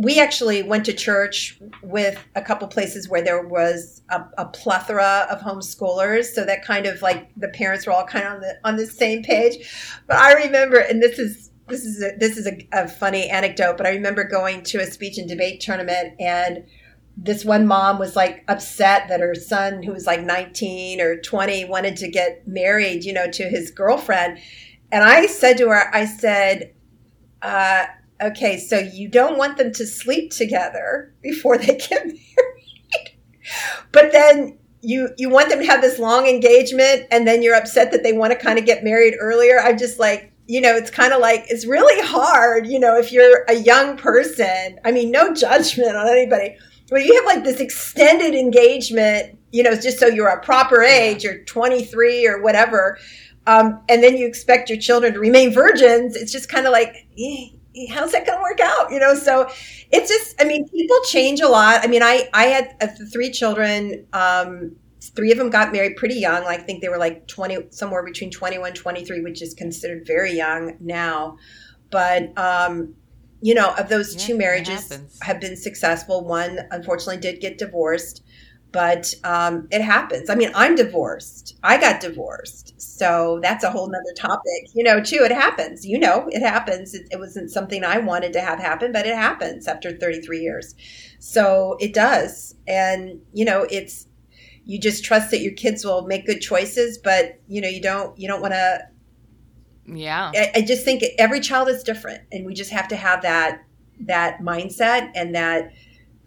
we 0.00 0.18
actually 0.18 0.62
went 0.62 0.86
to 0.86 0.94
church 0.94 1.60
with 1.82 2.18
a 2.34 2.40
couple 2.40 2.66
places 2.68 3.06
where 3.06 3.22
there 3.22 3.46
was 3.46 4.00
a, 4.08 4.24
a, 4.38 4.46
plethora 4.46 5.26
of 5.30 5.40
homeschoolers. 5.42 6.24
So 6.24 6.46
that 6.46 6.64
kind 6.64 6.86
of 6.86 7.02
like 7.02 7.28
the 7.36 7.48
parents 7.48 7.86
were 7.86 7.92
all 7.92 8.06
kind 8.06 8.24
of 8.24 8.32
on 8.32 8.40
the 8.40 8.58
on 8.64 8.76
the 8.76 8.86
same 8.86 9.22
page. 9.22 10.00
But 10.06 10.16
i 10.16 10.32
remember 10.32 10.78
and 10.78 11.02
this 11.02 11.18
is 11.18 11.50
this 11.68 11.84
is 11.84 12.02
a, 12.02 12.16
this 12.16 12.38
is 12.38 12.46
a, 12.46 12.66
a 12.72 12.88
funny 12.88 13.28
anecdote, 13.28 13.76
but 13.76 13.86
I 13.86 13.90
remember 13.90 14.24
going 14.24 14.62
to 14.64 14.78
a 14.78 14.86
speech 14.86 15.18
and 15.18 15.28
debate 15.28 15.60
tournament 15.60 16.14
and 16.18 16.64
this 17.18 17.44
one 17.44 17.66
mom 17.66 17.98
was 17.98 18.16
like 18.16 18.42
upset 18.48 19.06
that 19.08 19.20
her 19.20 19.34
son 19.34 19.82
who 19.82 19.92
was 19.92 20.06
like 20.06 20.22
19 20.22 21.02
or 21.02 21.20
20 21.20 21.66
wanted 21.66 21.96
to 21.98 22.08
get 22.08 22.48
married 22.48 23.04
you 23.04 23.12
know 23.12 23.30
to 23.32 23.44
his 23.50 23.70
girlfriend. 23.70 24.38
And 24.90 25.04
i 25.04 25.26
said 25.26 25.58
to 25.58 25.68
her 25.68 25.94
i 25.94 26.06
said 26.06 26.72
uh, 27.42 27.86
okay 28.22 28.58
so 28.58 28.78
you 28.78 29.08
don't 29.08 29.38
want 29.38 29.56
them 29.56 29.72
to 29.72 29.86
sleep 29.86 30.30
together 30.30 31.14
before 31.22 31.58
they 31.58 31.76
get 31.88 32.06
married 32.06 33.18
but 33.92 34.12
then 34.12 34.58
you 34.82 35.10
you 35.18 35.28
want 35.28 35.48
them 35.48 35.58
to 35.58 35.66
have 35.66 35.82
this 35.82 35.98
long 35.98 36.26
engagement 36.26 37.06
and 37.10 37.26
then 37.26 37.42
you're 37.42 37.56
upset 37.56 37.90
that 37.92 38.02
they 38.02 38.12
want 38.12 38.32
to 38.32 38.38
kind 38.38 38.58
of 38.58 38.64
get 38.64 38.84
married 38.84 39.14
earlier 39.20 39.60
i'm 39.60 39.78
just 39.78 39.98
like 39.98 40.30
you 40.50 40.60
know, 40.60 40.74
it's 40.74 40.90
kind 40.90 41.12
of 41.12 41.20
like 41.20 41.44
it's 41.48 41.64
really 41.64 42.04
hard, 42.08 42.66
you 42.66 42.80
know, 42.80 42.98
if 42.98 43.12
you're 43.12 43.44
a 43.48 43.54
young 43.54 43.96
person. 43.96 44.80
I 44.84 44.90
mean, 44.90 45.12
no 45.12 45.32
judgment 45.32 45.94
on 45.94 46.08
anybody. 46.08 46.56
But 46.90 47.04
you 47.04 47.14
have 47.14 47.24
like 47.24 47.44
this 47.44 47.60
extended 47.60 48.34
engagement, 48.34 49.38
you 49.52 49.62
know, 49.62 49.76
just 49.76 50.00
so 50.00 50.08
you're 50.08 50.26
a 50.26 50.40
proper 50.40 50.82
age, 50.82 51.22
you're 51.22 51.44
23 51.44 52.26
or 52.26 52.42
whatever, 52.42 52.98
um, 53.46 53.80
and 53.88 54.02
then 54.02 54.16
you 54.16 54.26
expect 54.26 54.68
your 54.68 54.80
children 54.80 55.12
to 55.12 55.20
remain 55.20 55.52
virgins. 55.54 56.16
It's 56.16 56.32
just 56.32 56.48
kind 56.48 56.66
of 56.66 56.72
like, 56.72 57.06
eh, 57.16 57.50
how's 57.90 58.12
that 58.12 58.26
going 58.26 58.38
to 58.38 58.42
work 58.42 58.60
out? 58.60 58.90
You 58.90 58.98
know, 58.98 59.14
so 59.14 59.48
it's 59.90 60.08
just, 60.08 60.40
I 60.40 60.44
mean, 60.44 60.68
people 60.68 60.96
change 61.08 61.40
a 61.40 61.48
lot. 61.48 61.84
I 61.84 61.86
mean, 61.86 62.02
I 62.02 62.28
I 62.32 62.44
had 62.44 62.76
uh, 62.80 62.88
three 63.12 63.30
children. 63.30 64.06
Um, 64.12 64.76
three 65.02 65.32
of 65.32 65.38
them 65.38 65.50
got 65.50 65.72
married 65.72 65.96
pretty 65.96 66.16
young. 66.16 66.44
like, 66.44 66.60
I 66.60 66.62
think 66.62 66.82
they 66.82 66.88
were 66.88 66.98
like 66.98 67.26
20, 67.26 67.68
somewhere 67.70 68.04
between 68.04 68.30
21, 68.30 68.74
23, 68.74 69.22
which 69.22 69.42
is 69.42 69.54
considered 69.54 70.06
very 70.06 70.32
young 70.32 70.76
now. 70.80 71.38
But, 71.90 72.36
um, 72.38 72.94
you 73.40 73.54
know, 73.54 73.74
of 73.76 73.88
those 73.88 74.14
yeah, 74.14 74.26
two 74.26 74.38
marriages 74.38 75.16
have 75.22 75.40
been 75.40 75.56
successful. 75.56 76.24
One, 76.26 76.60
unfortunately, 76.70 77.16
did 77.16 77.40
get 77.40 77.56
divorced, 77.56 78.22
but 78.72 79.14
um, 79.24 79.66
it 79.70 79.82
happens. 79.82 80.30
I 80.30 80.34
mean, 80.34 80.50
I'm 80.54 80.74
divorced. 80.74 81.56
I 81.62 81.80
got 81.80 82.00
divorced. 82.00 82.80
So 82.80 83.40
that's 83.42 83.64
a 83.64 83.70
whole 83.70 83.88
nother 83.88 84.14
topic, 84.16 84.68
you 84.74 84.84
know, 84.84 85.02
too. 85.02 85.20
It 85.22 85.32
happens. 85.32 85.84
You 85.84 85.98
know, 85.98 86.28
it 86.30 86.40
happens. 86.40 86.94
It, 86.94 87.08
it 87.10 87.18
wasn't 87.18 87.50
something 87.50 87.84
I 87.84 87.98
wanted 87.98 88.32
to 88.34 88.40
have 88.40 88.58
happen, 88.58 88.92
but 88.92 89.06
it 89.06 89.14
happens 89.14 89.66
after 89.66 89.96
33 89.96 90.40
years. 90.40 90.74
So 91.18 91.76
it 91.80 91.94
does. 91.94 92.54
And, 92.68 93.20
you 93.32 93.44
know, 93.44 93.66
it's, 93.70 94.06
you 94.64 94.78
just 94.78 95.04
trust 95.04 95.30
that 95.30 95.40
your 95.40 95.52
kids 95.52 95.84
will 95.84 96.06
make 96.06 96.26
good 96.26 96.40
choices 96.40 96.98
but 96.98 97.40
you 97.48 97.60
know 97.60 97.68
you 97.68 97.80
don't 97.80 98.16
you 98.18 98.28
don't 98.28 98.40
want 98.40 98.52
to 98.52 98.86
yeah 99.86 100.30
I, 100.34 100.52
I, 100.56 100.60
just 100.60 100.84
think 100.84 101.02
every 101.18 101.40
child 101.40 101.68
is 101.68 101.82
different 101.82 102.22
and 102.30 102.46
we 102.46 102.54
just 102.54 102.70
have 102.70 102.86
to 102.88 102.96
have 102.96 103.22
that 103.22 103.64
that 104.00 104.40
mindset 104.40 105.10
and 105.14 105.34
that 105.34 105.72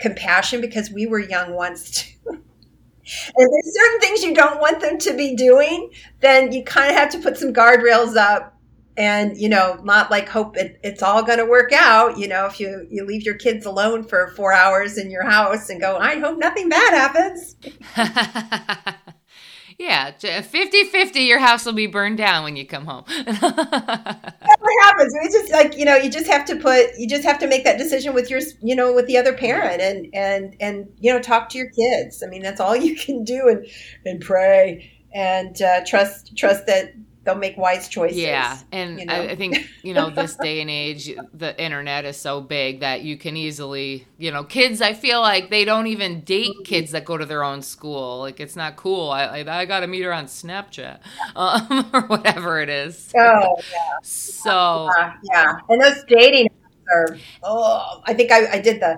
compassion 0.04 0.60
because 0.60 0.92
we 0.92 1.08
were 1.08 1.20
young 1.20 1.54
once 1.54 1.90
too. 1.92 2.10
And 2.28 3.50
there's 3.52 3.76
certain 3.76 4.00
things 4.00 4.24
you 4.24 4.34
don't 4.34 4.62
want 4.62 4.80
them 4.82 4.98
to 5.00 5.16
be 5.16 5.36
doing 5.36 5.90
then 6.22 6.52
you 6.54 6.64
kind 6.64 6.90
of 6.90 6.96
have 6.96 7.10
to 7.12 7.20
put 7.20 7.38
some 7.38 7.54
guardrails 7.54 8.16
up 8.16 8.58
and 8.96 9.38
you 9.38 9.50
know 9.50 9.80
not 9.84 10.12
like 10.12 10.30
hope 10.30 10.56
it, 10.56 10.80
it's 10.84 11.02
all 11.02 11.24
going 11.24 11.40
to 11.40 11.46
work 11.46 11.74
out 11.74 12.18
you 12.18 12.28
know 12.28 12.46
if 12.46 12.60
you 12.60 12.88
you 12.90 13.06
leave 13.06 13.24
your 13.24 13.36
kids 13.36 13.66
alone 13.66 14.04
for 14.04 14.28
four 14.36 14.54
hours 14.54 14.98
in 14.98 15.10
your 15.10 15.24
house 15.24 15.70
and 15.70 15.82
go 15.82 15.98
i 15.98 16.20
hope 16.20 16.38
nothing 16.38 16.70
bad 16.70 16.94
happens 16.94 17.56
Yeah, 19.80 20.12
50 20.12 20.84
50, 20.86 21.20
your 21.22 21.40
house 21.40 21.66
will 21.66 21.74
be 21.74 21.88
burned 21.88 22.18
down 22.18 22.44
when 22.44 22.56
you 22.56 22.66
come 22.66 22.86
home. 22.86 23.04
That's 23.08 23.42
what 23.42 24.84
happens. 24.84 25.14
It's 25.22 25.34
just 25.34 25.52
like, 25.52 25.78
you 25.78 25.86
know, 25.86 25.96
you 25.96 26.10
just 26.10 26.28
have 26.28 26.46
to 26.46 26.56
put, 26.56 26.98
you 26.98 27.08
just 27.08 27.24
have 27.24 27.40
to 27.40 27.48
make 27.48 27.64
that 27.64 27.78
decision 27.78 28.14
with 28.14 28.30
your, 28.30 28.42
you 28.62 28.76
know, 28.76 28.94
with 28.94 29.08
the 29.08 29.18
other 29.18 29.34
parent 29.34 29.82
and, 29.82 30.08
and, 30.14 30.56
and, 30.60 30.88
you 31.00 31.12
know, 31.12 31.20
talk 31.20 31.50
to 31.50 31.58
your 31.58 31.70
kids. 31.70 32.24
I 32.24 32.28
mean, 32.28 32.42
that's 32.42 32.60
all 32.60 32.76
you 32.88 32.96
can 32.96 33.24
do 33.24 33.48
and, 33.48 33.66
and 34.06 34.22
pray 34.22 34.92
and 35.14 35.62
uh, 35.62 35.84
trust, 35.86 36.36
trust 36.38 36.66
that 36.68 36.94
they'll 37.24 37.36
make 37.36 37.58
wise 37.58 37.88
choices. 37.88 38.18
Yeah, 38.18 38.58
and 38.72 39.00
you 39.00 39.06
know? 39.06 39.14
I, 39.14 39.30
I, 39.30 39.36
think 39.36 39.70
you 39.82 39.94
know 39.94 40.10
this 40.10 40.36
day 40.36 40.62
and 40.62 40.70
age, 40.70 41.12
the 41.34 41.60
internet 41.62 42.06
is 42.06 42.18
so 42.18 42.42
big 42.42 42.82
that 42.82 43.02
you 43.02 43.18
can 43.18 43.38
easily, 43.38 44.08
you 44.18 44.32
know, 44.32 44.44
kids. 44.44 44.82
I 44.82 44.94
feel 44.94 45.22
like 45.22 45.50
they 45.50 45.66
don't 45.66 45.88
even 45.88 46.22
date 46.22 46.56
kids 46.66 46.92
that 46.92 47.06
go 47.06 47.18
to 47.18 47.26
their 47.26 47.44
own 47.44 47.62
school. 47.62 48.20
Like 48.20 48.40
it's 48.40 48.56
not 48.56 48.76
cool. 48.76 49.10
I 49.10 49.24
I, 49.24 49.62
I 49.62 49.66
got 49.66 49.82
to 49.82 49.88
meet 49.88 50.04
her 50.04 50.14
on 50.14 50.26
Snapchat 50.26 51.00
um, 51.36 51.90
or 51.94 52.02
whatever 52.02 52.60
it 52.62 52.70
is. 52.70 53.12
Oh 53.18 53.58
yeah. 53.72 53.98
So 54.04 54.90
yeah, 54.98 55.14
yeah. 55.24 55.60
and 55.70 55.82
those 55.82 56.04
dating 56.08 56.50
are. 56.94 57.18
Oh, 57.42 58.02
I 58.06 58.14
think 58.14 58.32
I, 58.32 58.54
I 58.54 58.60
did 58.60 58.82
the 58.82 58.98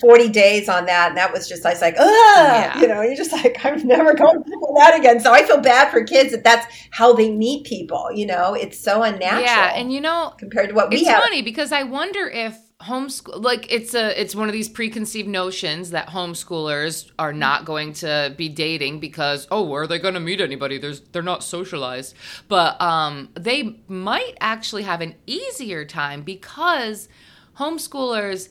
40 0.00 0.28
days 0.30 0.68
on 0.68 0.86
that. 0.86 1.08
And 1.10 1.16
that 1.16 1.32
was 1.32 1.48
just, 1.48 1.64
I 1.64 1.70
was 1.70 1.80
like, 1.80 1.96
ah, 1.98 2.52
yeah. 2.52 2.80
you 2.80 2.88
know, 2.88 3.02
you're 3.02 3.16
just 3.16 3.32
like, 3.44 3.64
I'm 3.64 3.86
never 3.86 4.14
going 4.14 4.42
to 4.42 4.50
do 4.50 4.74
that 4.76 4.98
again. 4.98 5.20
So 5.20 5.32
I 5.32 5.42
feel 5.44 5.60
bad 5.60 5.90
for 5.90 6.02
kids 6.04 6.32
that 6.32 6.44
that's 6.44 6.66
how 6.90 7.12
they 7.12 7.30
meet 7.30 7.64
people. 7.64 8.10
You 8.12 8.26
know, 8.26 8.54
it's 8.54 8.78
so 8.78 9.02
unnatural. 9.02 9.42
Yeah. 9.42 9.74
And 9.74 9.92
you 9.92 10.00
know, 10.00 10.34
compared 10.38 10.70
to 10.70 10.74
what 10.74 10.90
we 10.90 10.96
it's 10.96 11.08
have. 11.08 11.22
funny 11.22 11.42
because 11.42 11.72
I 11.72 11.82
wonder 11.84 12.28
if 12.28 12.58
homeschool 12.82 13.42
like 13.42 13.70
it's 13.72 13.94
a 13.94 14.20
it's 14.20 14.34
one 14.34 14.48
of 14.48 14.52
these 14.52 14.68
preconceived 14.68 15.28
notions 15.28 15.90
that 15.90 16.08
homeschoolers 16.08 17.10
are 17.18 17.32
not 17.32 17.64
going 17.64 17.92
to 17.92 18.34
be 18.36 18.48
dating 18.48 18.98
because 18.98 19.46
oh 19.50 19.62
where 19.62 19.82
are 19.82 19.86
they 19.86 19.98
going 19.98 20.14
to 20.14 20.20
meet 20.20 20.40
anybody 20.40 20.78
there's 20.78 21.00
they're 21.12 21.22
not 21.22 21.44
socialized 21.44 22.14
but 22.48 22.80
um 22.80 23.28
they 23.34 23.78
might 23.86 24.36
actually 24.40 24.82
have 24.82 25.00
an 25.00 25.14
easier 25.26 25.84
time 25.84 26.22
because 26.22 27.08
homeschoolers 27.56 28.48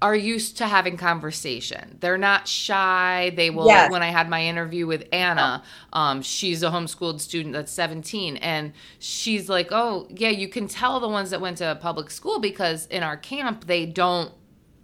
are 0.00 0.14
used 0.14 0.58
to 0.58 0.66
having 0.66 0.96
conversation. 0.96 1.96
They're 2.00 2.18
not 2.18 2.46
shy. 2.46 3.32
They 3.34 3.50
will. 3.50 3.66
Yes. 3.66 3.90
When 3.90 4.02
I 4.02 4.08
had 4.08 4.28
my 4.30 4.44
interview 4.44 4.86
with 4.86 5.08
Anna, 5.12 5.64
um, 5.92 6.22
she's 6.22 6.62
a 6.62 6.70
homeschooled 6.70 7.20
student 7.20 7.52
that's 7.54 7.72
17, 7.72 8.36
and 8.36 8.72
she's 9.00 9.48
like, 9.48 9.68
"Oh, 9.72 10.06
yeah, 10.10 10.28
you 10.28 10.48
can 10.48 10.68
tell 10.68 11.00
the 11.00 11.08
ones 11.08 11.30
that 11.30 11.40
went 11.40 11.58
to 11.58 11.76
public 11.80 12.10
school 12.10 12.38
because 12.38 12.86
in 12.86 13.02
our 13.02 13.16
camp 13.16 13.66
they 13.66 13.86
don't 13.86 14.32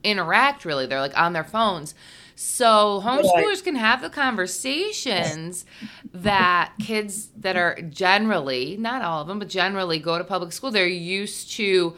interact 0.02 0.64
really. 0.64 0.86
They're 0.86 1.00
like 1.00 1.16
on 1.16 1.32
their 1.32 1.44
phones." 1.44 1.94
So 2.36 3.00
homeschoolers 3.04 3.62
can 3.62 3.76
have 3.76 4.02
the 4.02 4.10
conversations 4.10 5.64
that 6.12 6.72
kids 6.80 7.28
that 7.36 7.56
are 7.56 7.80
generally, 7.82 8.76
not 8.76 9.02
all 9.02 9.22
of 9.22 9.28
them, 9.28 9.38
but 9.38 9.48
generally 9.48 10.00
go 10.00 10.18
to 10.18 10.24
public 10.24 10.50
school. 10.50 10.72
They're 10.72 10.88
used 10.88 11.52
to 11.52 11.94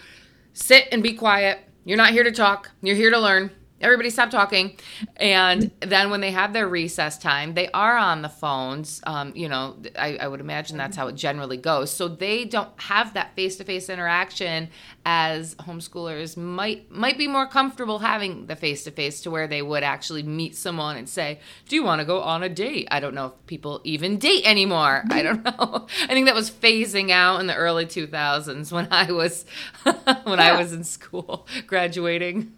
sit 0.53 0.89
and 0.93 1.03
be 1.03 1.15
quiet 1.15 1.61
you're 1.87 1.97
not 1.97 2.11
here 2.11 2.25
to 2.25 2.33
talk. 2.33 2.73
You're 2.83 2.97
here 2.97 3.11
to 3.11 3.19
learn 3.19 3.53
everybody 3.81 4.11
stop 4.11 4.31
talking. 4.31 4.77
And 5.17 5.71
then 5.81 6.11
when 6.11 6.21
they 6.21 6.31
have 6.31 6.53
their 6.53 6.69
recess 6.69 7.19
time 7.19 7.55
they 7.55 7.69
are 7.73 7.97
on 7.97 8.23
the 8.23 8.29
phones. 8.29 9.01
Um, 9.07 9.33
you 9.35 9.49
know 9.49 9.77
I, 9.99 10.17
I, 10.17 10.29
would 10.29 10.41
imagine 10.41 10.77
that's 10.77 10.97
how 10.97 11.09
it 11.09 11.15
generally 11.15 11.57
goes. 11.57 11.91
So 11.91 12.09
they 12.09 12.45
don't 12.45 12.71
have 12.81 13.15
that 13.15 13.35
face-to-face 13.37 13.89
interaction 13.89 14.69
as 15.05 15.55
homeschoolers 15.57 16.37
might 16.37 16.91
might 16.91 17.19
be 17.19 17.29
more 17.29 17.47
comfortable 17.47 17.99
having 18.01 18.47
the 18.47 18.57
face-to-face 18.57 19.21
to 19.23 19.31
where 19.31 19.47
they 19.47 19.63
would 19.63 19.83
actually 19.83 20.23
meet 20.23 20.57
someone 20.57 20.97
and 20.97 21.09
say 21.09 21.41
do 21.69 21.77
you 21.77 21.83
want 21.83 22.01
to 22.01 22.05
go 22.05 22.23
on 22.23 22.43
a 22.43 22.49
date? 22.49 22.89
I 22.91 23.01
don't 23.01 23.15
know 23.15 23.27
if 23.27 23.47
people 23.47 23.81
even 23.85 24.19
date 24.19 24.47
anymore. 24.47 25.05
I 25.11 25.23
don't 25.23 25.45
know. 25.45 25.87
I 26.03 26.09
think 26.09 26.27
that 26.27 26.35
was 26.35 26.51
phasing 26.51 27.11
out 27.11 27.41
in 27.41 27.47
the 27.47 27.55
early 27.55 27.87
2000s 27.87 28.73
when 28.73 28.89
i 28.91 29.11
was 29.11 29.45
when 29.83 29.95
yeah. 30.07 30.55
i 30.55 30.59
was 30.61 30.73
in 30.73 30.85
school 30.85 31.47
graduating 31.67 32.53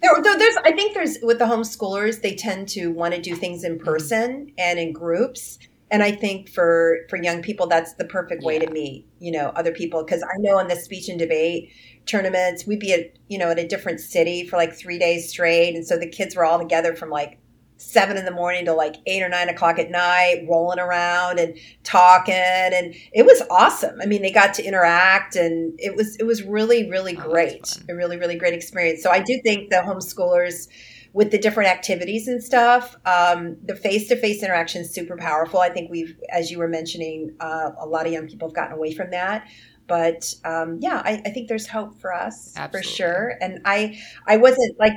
There, 0.00 0.12
there's, 0.22 0.56
I 0.64 0.72
think 0.72 0.94
there's 0.94 1.18
with 1.22 1.38
the 1.38 1.46
homeschoolers, 1.46 2.22
they 2.22 2.34
tend 2.34 2.68
to 2.70 2.88
want 2.88 3.14
to 3.14 3.20
do 3.20 3.34
things 3.34 3.64
in 3.64 3.76
mm-hmm. 3.76 3.84
person 3.84 4.52
and 4.58 4.78
in 4.78 4.92
groups. 4.92 5.58
And 5.90 6.02
I 6.02 6.12
think 6.12 6.50
for 6.50 6.98
for 7.08 7.16
young 7.16 7.40
people, 7.42 7.66
that's 7.66 7.94
the 7.94 8.04
perfect 8.04 8.42
way 8.42 8.58
yeah. 8.58 8.66
to 8.66 8.70
meet, 8.70 9.06
you 9.20 9.32
know, 9.32 9.48
other 9.56 9.72
people. 9.72 10.04
Because 10.04 10.22
I 10.22 10.36
know 10.38 10.58
in 10.58 10.68
the 10.68 10.76
speech 10.76 11.08
and 11.08 11.18
debate 11.18 11.72
tournaments, 12.04 12.66
we'd 12.66 12.80
be 12.80 12.92
at, 12.92 13.12
you 13.28 13.38
know, 13.38 13.50
at 13.50 13.58
a 13.58 13.66
different 13.66 14.00
city 14.00 14.46
for 14.46 14.56
like 14.56 14.74
three 14.74 14.98
days 14.98 15.30
straight, 15.30 15.74
and 15.74 15.86
so 15.86 15.96
the 15.96 16.08
kids 16.08 16.36
were 16.36 16.44
all 16.44 16.58
together 16.58 16.94
from 16.94 17.08
like 17.08 17.38
seven 17.78 18.16
in 18.16 18.24
the 18.24 18.30
morning 18.30 18.66
to 18.66 18.74
like 18.74 18.96
eight 19.06 19.22
or 19.22 19.28
nine 19.28 19.48
o'clock 19.48 19.78
at 19.78 19.90
night, 19.90 20.44
rolling 20.48 20.78
around 20.78 21.38
and 21.38 21.56
talking, 21.84 22.34
and 22.34 22.94
it 23.12 23.24
was 23.24 23.42
awesome. 23.50 24.00
I 24.02 24.06
mean, 24.06 24.20
they 24.20 24.32
got 24.32 24.52
to 24.54 24.64
interact, 24.64 25.36
and 25.36 25.74
it 25.78 25.96
was 25.96 26.16
it 26.16 26.24
was 26.24 26.42
really 26.42 26.90
really 26.90 27.16
oh, 27.16 27.22
great, 27.22 27.78
a 27.88 27.94
really 27.94 28.18
really 28.18 28.36
great 28.36 28.54
experience. 28.54 29.02
So 29.02 29.10
I 29.10 29.20
do 29.20 29.40
think 29.42 29.70
the 29.70 29.76
homeschoolers. 29.76 30.68
With 31.14 31.30
the 31.30 31.38
different 31.38 31.70
activities 31.70 32.28
and 32.28 32.44
stuff, 32.44 32.94
um, 33.06 33.56
the 33.64 33.74
face-to-face 33.74 34.42
interaction 34.42 34.82
is 34.82 34.92
super 34.92 35.16
powerful. 35.16 35.58
I 35.58 35.70
think 35.70 35.90
we've, 35.90 36.14
as 36.30 36.50
you 36.50 36.58
were 36.58 36.68
mentioning, 36.68 37.34
uh, 37.40 37.70
a 37.80 37.86
lot 37.86 38.06
of 38.06 38.12
young 38.12 38.28
people 38.28 38.48
have 38.48 38.54
gotten 38.54 38.76
away 38.76 38.92
from 38.92 39.10
that 39.10 39.48
but 39.88 40.34
um, 40.44 40.78
yeah, 40.80 41.02
I, 41.04 41.22
I, 41.24 41.30
think 41.30 41.48
there's 41.48 41.66
hope 41.66 41.98
for 41.98 42.12
us 42.12 42.52
Absolutely. 42.56 42.78
for 42.78 42.94
sure. 42.94 43.34
And 43.40 43.62
I, 43.64 43.98
I 44.26 44.36
wasn't 44.36 44.78
like 44.78 44.92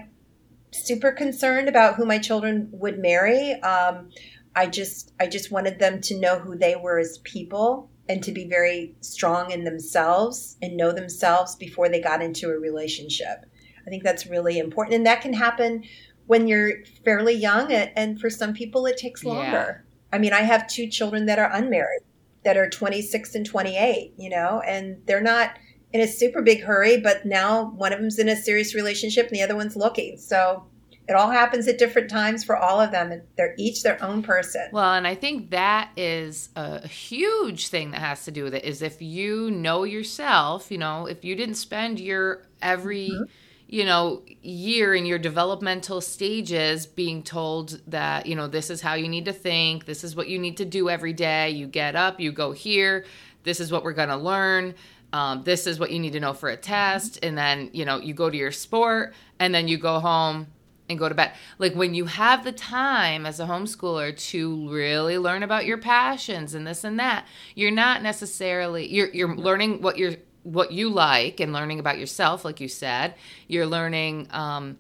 super 0.72 1.12
concerned 1.12 1.70
about 1.70 1.96
who 1.96 2.06
my 2.06 2.18
children 2.18 2.70
would 2.72 3.00
marry. 3.00 3.54
Um, 3.62 4.10
I 4.56 4.68
just 4.68 5.14
I 5.20 5.28
just 5.28 5.52
wanted 5.52 5.80
them 5.80 6.02
to 6.02 6.20
know 6.20 6.40
who 6.40 6.58
they 6.58 6.76
were 6.76 7.00
as 7.00 7.20
people 7.20 7.90
and 8.10 8.24
to 8.24 8.32
be 8.32 8.46
very 8.46 8.96
strong 9.02 9.52
in 9.52 9.64
themselves 9.64 10.58
and 10.62 10.76
know 10.76 10.92
themselves 10.92 11.56
before 11.56 11.88
they 11.88 12.02
got 12.02 12.22
into 12.22 12.50
a 12.50 12.60
relationship. 12.60 13.46
I 13.86 13.90
think 13.90 14.04
that's 14.04 14.28
really 14.28 14.60
important, 14.60 14.96
and 14.96 15.06
that 15.06 15.22
can 15.22 15.34
happen 15.34 15.84
when 16.28 16.48
you're 16.48 16.84
fairly 17.04 17.34
young. 17.34 17.72
And 17.72 18.20
for 18.20 18.30
some 18.30 18.54
people, 18.54 18.86
it 18.86 18.98
takes 18.98 19.24
longer. 19.24 19.86
Yeah. 19.86 20.14
I 20.14 20.18
mean, 20.18 20.34
I 20.34 20.42
have 20.42 20.68
two 20.68 20.88
children 20.88 21.26
that 21.28 21.40
are 21.40 21.52
unmarried, 21.52 22.02
that 22.44 22.58
are 22.58 22.70
26 22.70 23.36
and 23.36 23.46
28. 23.46 24.14
You 24.18 24.30
know, 24.30 24.62
and 24.66 25.02
they're 25.06 25.22
not 25.22 25.58
in 25.94 26.02
a 26.02 26.08
super 26.08 26.42
big 26.42 26.64
hurry, 26.64 27.00
but 27.00 27.26
now 27.26 27.72
one 27.72 27.94
of 27.94 28.00
them's 28.00 28.20
in 28.20 28.30
a 28.30 28.36
serious 28.36 28.74
relationship 28.74 29.28
and 29.28 29.36
the 29.36 29.42
other 29.42 29.56
one's 29.56 29.76
looking. 29.76 30.18
So 30.18 30.66
it 31.08 31.14
all 31.14 31.30
happens 31.30 31.68
at 31.68 31.78
different 31.78 32.10
times 32.10 32.44
for 32.44 32.56
all 32.56 32.80
of 32.80 32.92
them. 32.92 33.12
and 33.12 33.22
They're 33.36 33.56
each 33.58 33.84
their 33.84 34.02
own 34.04 34.24
person. 34.24 34.70
Well, 34.72 34.94
and 34.94 35.06
I 35.06 35.16
think 35.16 35.50
that 35.50 35.90
is 35.98 36.50
a 36.56 36.88
huge 36.88 37.68
thing 37.68 37.92
that 37.92 38.00
has 38.00 38.24
to 38.26 38.32
do 38.32 38.44
with 38.44 38.54
it 38.56 38.64
is 38.64 38.82
if 38.82 39.02
you 39.02 39.52
know 39.52 39.84
yourself, 39.84 40.72
you 40.72 40.78
know, 40.78 41.08
if 41.08 41.26
you 41.26 41.36
didn't 41.36 41.56
spend 41.56 42.00
your 42.00 42.44
every 42.62 43.10
mm-hmm 43.10 43.24
you 43.72 43.86
know, 43.86 44.22
year 44.42 44.94
in 44.94 45.06
your 45.06 45.18
developmental 45.18 46.02
stages 46.02 46.86
being 46.86 47.24
told 47.24 47.80
that, 47.88 48.26
you 48.26 48.36
know, 48.36 48.46
this 48.46 48.70
is 48.70 48.82
how 48.82 48.96
you 48.96 49.08
need 49.08 49.24
to 49.24 49.32
think, 49.32 49.86
this 49.86 50.04
is 50.04 50.14
what 50.14 50.28
you 50.28 50.38
need 50.38 50.58
to 50.58 50.66
do 50.66 50.90
every 50.90 51.14
day. 51.14 51.50
You 51.52 51.68
get 51.68 51.96
up, 51.96 52.20
you 52.20 52.34
go 52.34 52.52
here, 52.52 53.06
this 53.44 53.62
is 53.62 53.72
what 53.72 53.86
we're 53.86 53.94
going 53.94 54.10
to 54.10 54.18
learn 54.18 54.76
um, 55.14 55.44
this 55.44 55.68
is 55.68 55.80
what 55.80 55.92
you 55.92 56.00
need 56.00 56.14
to 56.14 56.20
know 56.20 56.34
for 56.34 56.50
a 56.50 56.58
test. 56.58 57.20
And 57.24 57.38
then 57.38 57.70
you 57.74 57.86
know 57.86 57.98
you 57.98 58.14
go 58.14 58.30
to 58.30 58.38
your 58.38 58.52
sport 58.52 59.14
and 59.40 59.54
then 59.54 59.68
you 59.68 59.78
go 59.78 60.00
home 60.00 60.48
and 60.90 61.00
go 61.00 61.10
to 61.10 61.16
bed. 61.16 61.34
Like 61.58 61.74
when 61.74 61.94
you 61.94 62.06
have 62.06 62.44
the 62.44 62.52
time 62.52 63.26
as 63.26 63.40
a 63.40 63.46
homeschooler 63.46 64.18
to 64.30 64.70
really 64.70 65.18
learn 65.18 65.44
about 65.44 65.66
your 65.66 65.78
passions 65.78 66.54
and 66.54 66.68
this 66.68 66.84
and 66.84 67.00
that 67.00 67.26
you're 67.56 67.72
not 67.72 68.04
necessarily 68.04 68.88
you're 68.88 69.10
you're 69.10 69.36
learning 69.36 69.82
what 69.82 69.98
you're 69.98 70.16
what 70.44 70.72
you 70.72 70.90
like 70.90 71.40
and 71.40 71.54
learning 71.54 71.80
about 71.80 71.98
yourself 71.98 72.46
like 72.46 72.60
you 72.60 72.68
said. 72.68 73.16
You're 73.48 73.68
learning 73.68 74.28
um, 74.32 74.78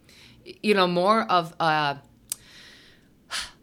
you 0.61 0.73
know 0.73 0.87
more 0.87 1.23
of 1.23 1.53
a 1.59 1.99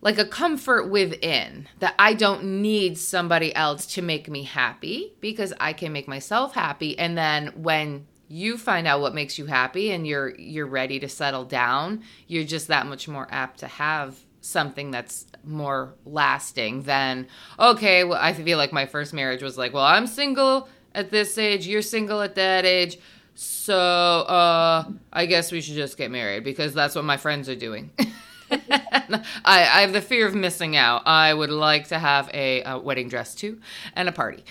like 0.00 0.18
a 0.18 0.24
comfort 0.24 0.88
within 0.88 1.68
that 1.80 1.94
I 1.98 2.14
don't 2.14 2.62
need 2.62 2.98
somebody 2.98 3.54
else 3.54 3.86
to 3.94 4.02
make 4.02 4.28
me 4.28 4.44
happy 4.44 5.12
because 5.20 5.52
I 5.60 5.72
can 5.72 5.92
make 5.92 6.08
myself 6.08 6.54
happy. 6.54 6.98
And 6.98 7.16
then 7.18 7.48
when 7.56 8.06
you 8.28 8.58
find 8.58 8.86
out 8.86 9.00
what 9.00 9.14
makes 9.14 9.38
you 9.38 9.46
happy 9.46 9.90
and 9.90 10.06
you're 10.06 10.34
you're 10.38 10.66
ready 10.66 11.00
to 11.00 11.08
settle 11.08 11.44
down 11.44 12.02
you're 12.26 12.44
just 12.44 12.68
that 12.68 12.86
much 12.86 13.08
more 13.08 13.26
apt 13.30 13.60
to 13.60 13.66
have 13.66 14.18
something 14.42 14.90
that's 14.90 15.26
more 15.44 15.94
lasting 16.04 16.82
than 16.82 17.26
okay 17.58 18.04
well 18.04 18.18
I 18.20 18.34
feel 18.34 18.58
like 18.58 18.72
my 18.72 18.86
first 18.86 19.14
marriage 19.14 19.42
was 19.42 19.56
like 19.56 19.72
well 19.72 19.84
I'm 19.84 20.06
single 20.06 20.68
at 20.94 21.10
this 21.10 21.38
age 21.38 21.66
you're 21.66 21.82
single 21.82 22.20
at 22.20 22.34
that 22.34 22.64
age. 22.64 22.98
So 23.34 23.76
uh 23.76 24.84
I 25.12 25.26
guess 25.26 25.50
we 25.50 25.60
should 25.60 25.74
just 25.74 25.96
get 25.96 26.10
married 26.10 26.44
because 26.44 26.74
that's 26.74 26.94
what 26.94 27.04
my 27.04 27.16
friends 27.16 27.48
are 27.48 27.56
doing 27.56 27.90
I, 28.50 29.22
I, 29.44 29.80
have 29.82 29.92
the 29.92 30.00
fear 30.00 30.26
of 30.26 30.34
missing 30.34 30.76
out. 30.76 31.02
I 31.06 31.32
would 31.34 31.50
like 31.50 31.88
to 31.88 31.98
have 31.98 32.30
a, 32.32 32.62
a 32.62 32.78
wedding 32.78 33.08
dress 33.08 33.34
too 33.34 33.60
and 33.94 34.08
a 34.08 34.12
party. 34.12 34.44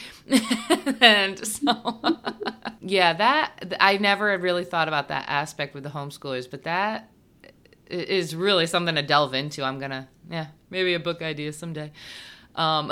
and 1.02 1.46
so, 1.46 2.20
yeah, 2.82 3.14
that 3.14 3.76
I 3.80 3.98
never 3.98 4.38
really 4.38 4.66
thought 4.66 4.88
about 4.88 5.08
that 5.10 5.26
aspect 5.28 5.74
with 5.74 5.84
the 5.84 5.90
homeschoolers, 5.90 6.50
but 6.50 6.64
that 6.64 7.10
is 7.90 8.36
really 8.36 8.68
something 8.68 8.96
to 8.96 9.02
delve 9.02 9.34
into. 9.34 9.64
I'm 9.64 9.80
gonna, 9.80 10.08
yeah, 10.30 10.48
maybe 10.70 10.94
a 10.94 11.00
book 11.00 11.22
idea 11.22 11.54
someday. 11.54 11.92
Um, 12.56 12.92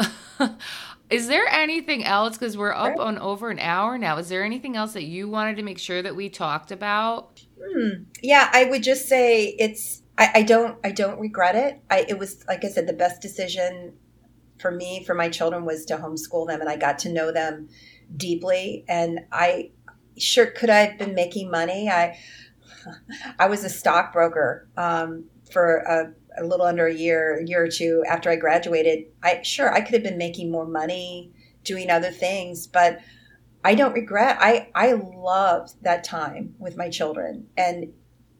is 1.09 1.27
there 1.27 1.47
anything 1.47 2.03
else? 2.03 2.37
Because 2.37 2.57
we're 2.57 2.73
up 2.73 2.99
on 2.99 3.17
over 3.17 3.49
an 3.49 3.59
hour 3.59 3.97
now. 3.97 4.17
Is 4.17 4.29
there 4.29 4.43
anything 4.43 4.75
else 4.75 4.93
that 4.93 5.03
you 5.03 5.29
wanted 5.29 5.57
to 5.57 5.63
make 5.63 5.79
sure 5.79 6.01
that 6.01 6.15
we 6.15 6.29
talked 6.29 6.71
about? 6.71 7.41
Hmm. 7.61 8.03
Yeah, 8.21 8.49
I 8.51 8.65
would 8.65 8.83
just 8.83 9.07
say 9.07 9.55
it's. 9.59 10.01
I, 10.17 10.31
I 10.35 10.43
don't. 10.43 10.77
I 10.83 10.91
don't 10.91 11.19
regret 11.19 11.55
it. 11.55 11.81
I, 11.89 12.05
it 12.07 12.17
was 12.17 12.45
like 12.47 12.63
I 12.63 12.69
said, 12.69 12.87
the 12.87 12.93
best 12.93 13.21
decision 13.21 13.93
for 14.59 14.71
me 14.71 15.03
for 15.03 15.13
my 15.13 15.29
children 15.29 15.65
was 15.65 15.85
to 15.85 15.97
homeschool 15.97 16.47
them, 16.47 16.61
and 16.61 16.69
I 16.69 16.77
got 16.77 16.99
to 16.99 17.11
know 17.11 17.31
them 17.31 17.69
deeply. 18.15 18.85
And 18.87 19.21
I 19.31 19.71
sure 20.17 20.47
could 20.47 20.69
I 20.69 20.85
have 20.85 20.97
been 20.97 21.15
making 21.15 21.51
money. 21.51 21.89
I 21.89 22.17
I 23.39 23.47
was 23.47 23.63
a 23.63 23.69
stockbroker 23.69 24.69
um, 24.77 25.25
for 25.51 25.77
a, 25.77 26.13
a, 26.41 26.45
little 26.45 26.65
under 26.65 26.87
a 26.87 26.93
year, 26.93 27.39
a 27.39 27.47
year 27.47 27.63
or 27.63 27.67
two 27.67 28.03
after 28.07 28.29
I 28.29 28.35
graduated. 28.35 29.05
I 29.23 29.41
sure 29.41 29.73
I 29.73 29.81
could 29.81 29.93
have 29.93 30.03
been 30.03 30.17
making 30.17 30.51
more 30.51 30.65
money 30.65 31.31
doing 31.63 31.89
other 31.89 32.11
things, 32.11 32.67
but 32.67 32.99
I 33.63 33.75
don't 33.75 33.93
regret. 33.93 34.37
I 34.39 34.69
I 34.75 34.93
loved 34.93 35.83
that 35.83 36.03
time 36.03 36.55
with 36.59 36.77
my 36.77 36.89
children, 36.89 37.47
and 37.57 37.85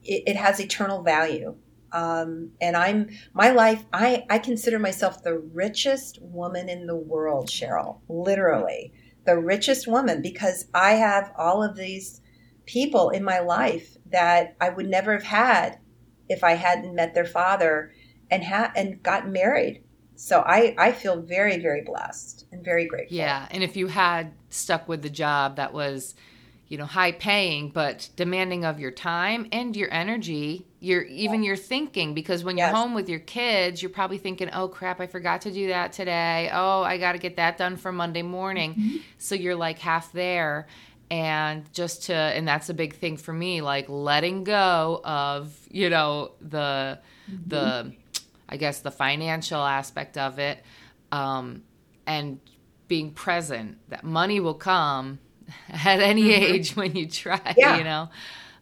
it, 0.04 0.22
it 0.26 0.36
has 0.36 0.60
eternal 0.60 1.02
value. 1.02 1.56
Um, 1.96 2.50
and 2.60 2.76
I'm 2.76 3.08
my 3.32 3.52
life. 3.52 3.82
I 3.90 4.26
I 4.28 4.38
consider 4.38 4.78
myself 4.78 5.22
the 5.22 5.38
richest 5.38 6.20
woman 6.20 6.68
in 6.68 6.86
the 6.86 6.94
world, 6.94 7.48
Cheryl. 7.48 8.00
Literally, 8.06 8.92
the 9.24 9.38
richest 9.38 9.88
woman 9.88 10.20
because 10.20 10.66
I 10.74 10.92
have 10.92 11.32
all 11.38 11.62
of 11.62 11.74
these 11.74 12.20
people 12.66 13.08
in 13.08 13.24
my 13.24 13.38
life 13.38 13.96
that 14.10 14.56
I 14.60 14.68
would 14.68 14.86
never 14.86 15.14
have 15.14 15.22
had 15.22 15.78
if 16.28 16.44
I 16.44 16.52
hadn't 16.52 16.94
met 16.94 17.14
their 17.14 17.24
father 17.24 17.92
and 18.30 18.44
had 18.44 18.72
and 18.76 19.02
gotten 19.02 19.32
married. 19.32 19.82
So 20.16 20.40
I 20.40 20.74
I 20.76 20.92
feel 20.92 21.22
very 21.22 21.58
very 21.60 21.80
blessed 21.80 22.44
and 22.52 22.62
very 22.62 22.86
grateful. 22.86 23.16
Yeah, 23.16 23.48
and 23.50 23.62
if 23.62 23.74
you 23.74 23.86
had 23.86 24.34
stuck 24.50 24.86
with 24.86 25.00
the 25.00 25.08
job 25.08 25.56
that 25.56 25.72
was 25.72 26.14
you 26.68 26.76
know 26.78 26.84
high 26.84 27.12
paying 27.12 27.68
but 27.68 28.08
demanding 28.16 28.64
of 28.64 28.80
your 28.80 28.90
time 28.90 29.46
and 29.52 29.76
your 29.76 29.92
energy 29.92 30.66
your 30.80 31.02
even 31.02 31.42
your 31.42 31.56
thinking 31.56 32.14
because 32.14 32.42
when 32.42 32.58
you're 32.58 32.68
home 32.68 32.94
with 32.94 33.08
your 33.08 33.20
kids 33.20 33.82
you're 33.82 33.90
probably 33.90 34.18
thinking 34.18 34.50
oh 34.52 34.68
crap 34.68 35.00
i 35.00 35.06
forgot 35.06 35.42
to 35.42 35.50
do 35.50 35.68
that 35.68 35.92
today 35.92 36.50
oh 36.52 36.82
i 36.82 36.98
got 36.98 37.12
to 37.12 37.18
get 37.18 37.36
that 37.36 37.56
done 37.56 37.76
for 37.76 37.92
monday 37.92 38.22
morning 38.22 38.74
mm-hmm. 38.74 38.96
so 39.18 39.34
you're 39.34 39.54
like 39.54 39.78
half 39.78 40.12
there 40.12 40.66
and 41.10 41.72
just 41.72 42.04
to 42.04 42.14
and 42.14 42.48
that's 42.48 42.68
a 42.68 42.74
big 42.74 42.94
thing 42.96 43.16
for 43.16 43.32
me 43.32 43.60
like 43.60 43.88
letting 43.88 44.42
go 44.42 45.00
of 45.04 45.56
you 45.70 45.88
know 45.88 46.32
the 46.40 46.98
mm-hmm. 47.30 47.48
the 47.48 47.92
i 48.48 48.56
guess 48.56 48.80
the 48.80 48.90
financial 48.90 49.62
aspect 49.62 50.18
of 50.18 50.38
it 50.40 50.62
um 51.12 51.62
and 52.06 52.40
being 52.88 53.12
present 53.12 53.78
that 53.88 54.02
money 54.02 54.40
will 54.40 54.54
come 54.54 55.18
at 55.70 56.00
any 56.00 56.24
mm-hmm. 56.24 56.54
age 56.54 56.76
when 56.76 56.94
you 56.94 57.06
try 57.08 57.54
yeah. 57.56 57.76
you 57.78 57.84
know 57.84 58.08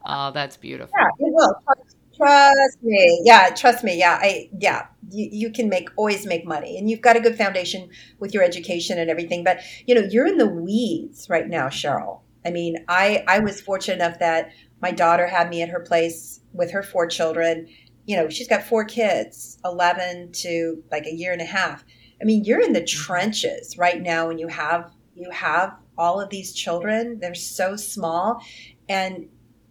oh 0.04 0.30
that's 0.32 0.56
beautiful 0.56 0.92
yeah 0.98 1.08
it 1.18 1.32
will 1.32 1.54
trust, 1.64 1.96
trust 2.16 2.82
me 2.82 3.22
yeah 3.24 3.50
trust 3.50 3.84
me 3.84 3.98
yeah 3.98 4.18
i 4.20 4.48
yeah 4.58 4.86
you, 5.10 5.28
you 5.32 5.50
can 5.50 5.68
make 5.68 5.88
always 5.96 6.26
make 6.26 6.46
money 6.46 6.76
and 6.78 6.90
you've 6.90 7.00
got 7.00 7.16
a 7.16 7.20
good 7.20 7.36
foundation 7.36 7.88
with 8.18 8.34
your 8.34 8.42
education 8.42 8.98
and 8.98 9.10
everything 9.10 9.42
but 9.42 9.60
you 9.86 9.94
know 9.94 10.02
you're 10.10 10.26
in 10.26 10.38
the 10.38 10.46
weeds 10.46 11.28
right 11.30 11.48
now 11.48 11.68
cheryl 11.68 12.20
I 12.44 12.50
mean, 12.50 12.84
I 12.88 13.24
I 13.26 13.38
was 13.38 13.60
fortunate 13.60 13.96
enough 13.96 14.18
that 14.18 14.50
my 14.80 14.90
daughter 14.90 15.26
had 15.26 15.48
me 15.48 15.62
at 15.62 15.70
her 15.70 15.80
place 15.80 16.40
with 16.52 16.70
her 16.72 16.82
four 16.82 17.06
children. 17.06 17.68
You 18.06 18.16
know, 18.16 18.28
she's 18.28 18.48
got 18.48 18.64
four 18.64 18.84
kids, 18.84 19.58
11 19.64 20.32
to 20.32 20.82
like 20.90 21.06
a 21.06 21.14
year 21.14 21.32
and 21.32 21.40
a 21.40 21.46
half. 21.46 21.84
I 22.20 22.24
mean, 22.24 22.44
you're 22.44 22.60
in 22.60 22.74
the 22.74 22.84
trenches 22.84 23.78
right 23.78 24.00
now 24.00 24.28
and 24.28 24.38
you 24.38 24.48
have 24.48 24.92
you 25.14 25.30
have 25.30 25.74
all 25.96 26.20
of 26.20 26.30
these 26.30 26.52
children. 26.52 27.18
They're 27.20 27.34
so 27.34 27.76
small 27.76 28.42
and 28.88 29.28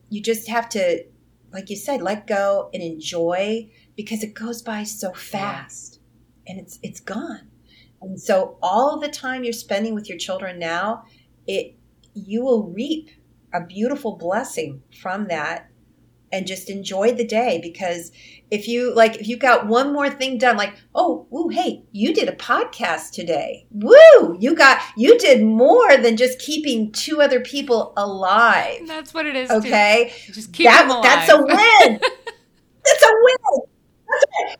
you 0.09 0.21
just 0.21 0.49
have 0.49 0.69
to 0.69 1.03
like 1.53 1.69
you 1.69 1.75
said, 1.75 2.01
let 2.01 2.25
go 2.25 2.71
and 2.73 2.81
enjoy 2.81 3.69
because 3.95 4.23
it 4.23 4.33
goes 4.33 4.63
by 4.63 4.83
so 4.83 5.13
fast 5.13 5.99
and 6.47 6.59
it's 6.59 6.79
it's 6.81 6.99
gone. 6.99 7.49
And 8.01 8.19
so 8.19 8.57
all 8.61 8.99
the 8.99 9.07
time 9.07 9.43
you're 9.43 9.53
spending 9.53 9.93
with 9.93 10.09
your 10.09 10.17
children 10.17 10.59
now, 10.59 11.05
it 11.47 11.75
you 12.13 12.43
will 12.43 12.69
reap 12.69 13.09
a 13.53 13.61
beautiful 13.65 14.17
blessing 14.17 14.81
from 15.01 15.27
that 15.27 15.69
and 16.33 16.47
just 16.47 16.69
enjoy 16.69 17.13
the 17.13 17.23
day 17.23 17.59
because 17.61 18.11
if 18.51 18.67
you 18.67 18.93
like 18.93 19.15
if 19.17 19.27
you 19.27 19.37
got 19.37 19.67
one 19.67 19.93
more 19.93 20.09
thing 20.09 20.37
done 20.37 20.57
like 20.57 20.75
oh 20.95 21.27
woo 21.29 21.47
hey 21.49 21.83
you 21.91 22.13
did 22.13 22.27
a 22.27 22.35
podcast 22.35 23.11
today. 23.11 23.65
Woo! 23.71 24.37
You 24.39 24.55
got 24.55 24.81
you 24.97 25.17
did 25.19 25.43
more 25.43 25.95
than 25.95 26.17
just 26.17 26.39
keeping 26.39 26.91
two 26.91 27.21
other 27.21 27.39
people 27.39 27.93
alive. 27.95 28.81
That's 28.87 29.13
what 29.13 29.27
it 29.27 29.35
is 29.35 29.51
okay? 29.51 30.11
Too. 30.25 30.33
just 30.33 30.53
keep 30.53 30.65
that, 30.65 30.87
that's 31.03 31.31
a 31.31 31.37
win. 31.37 31.99
That's 32.83 33.03
a 33.03 33.11
win 33.11 33.67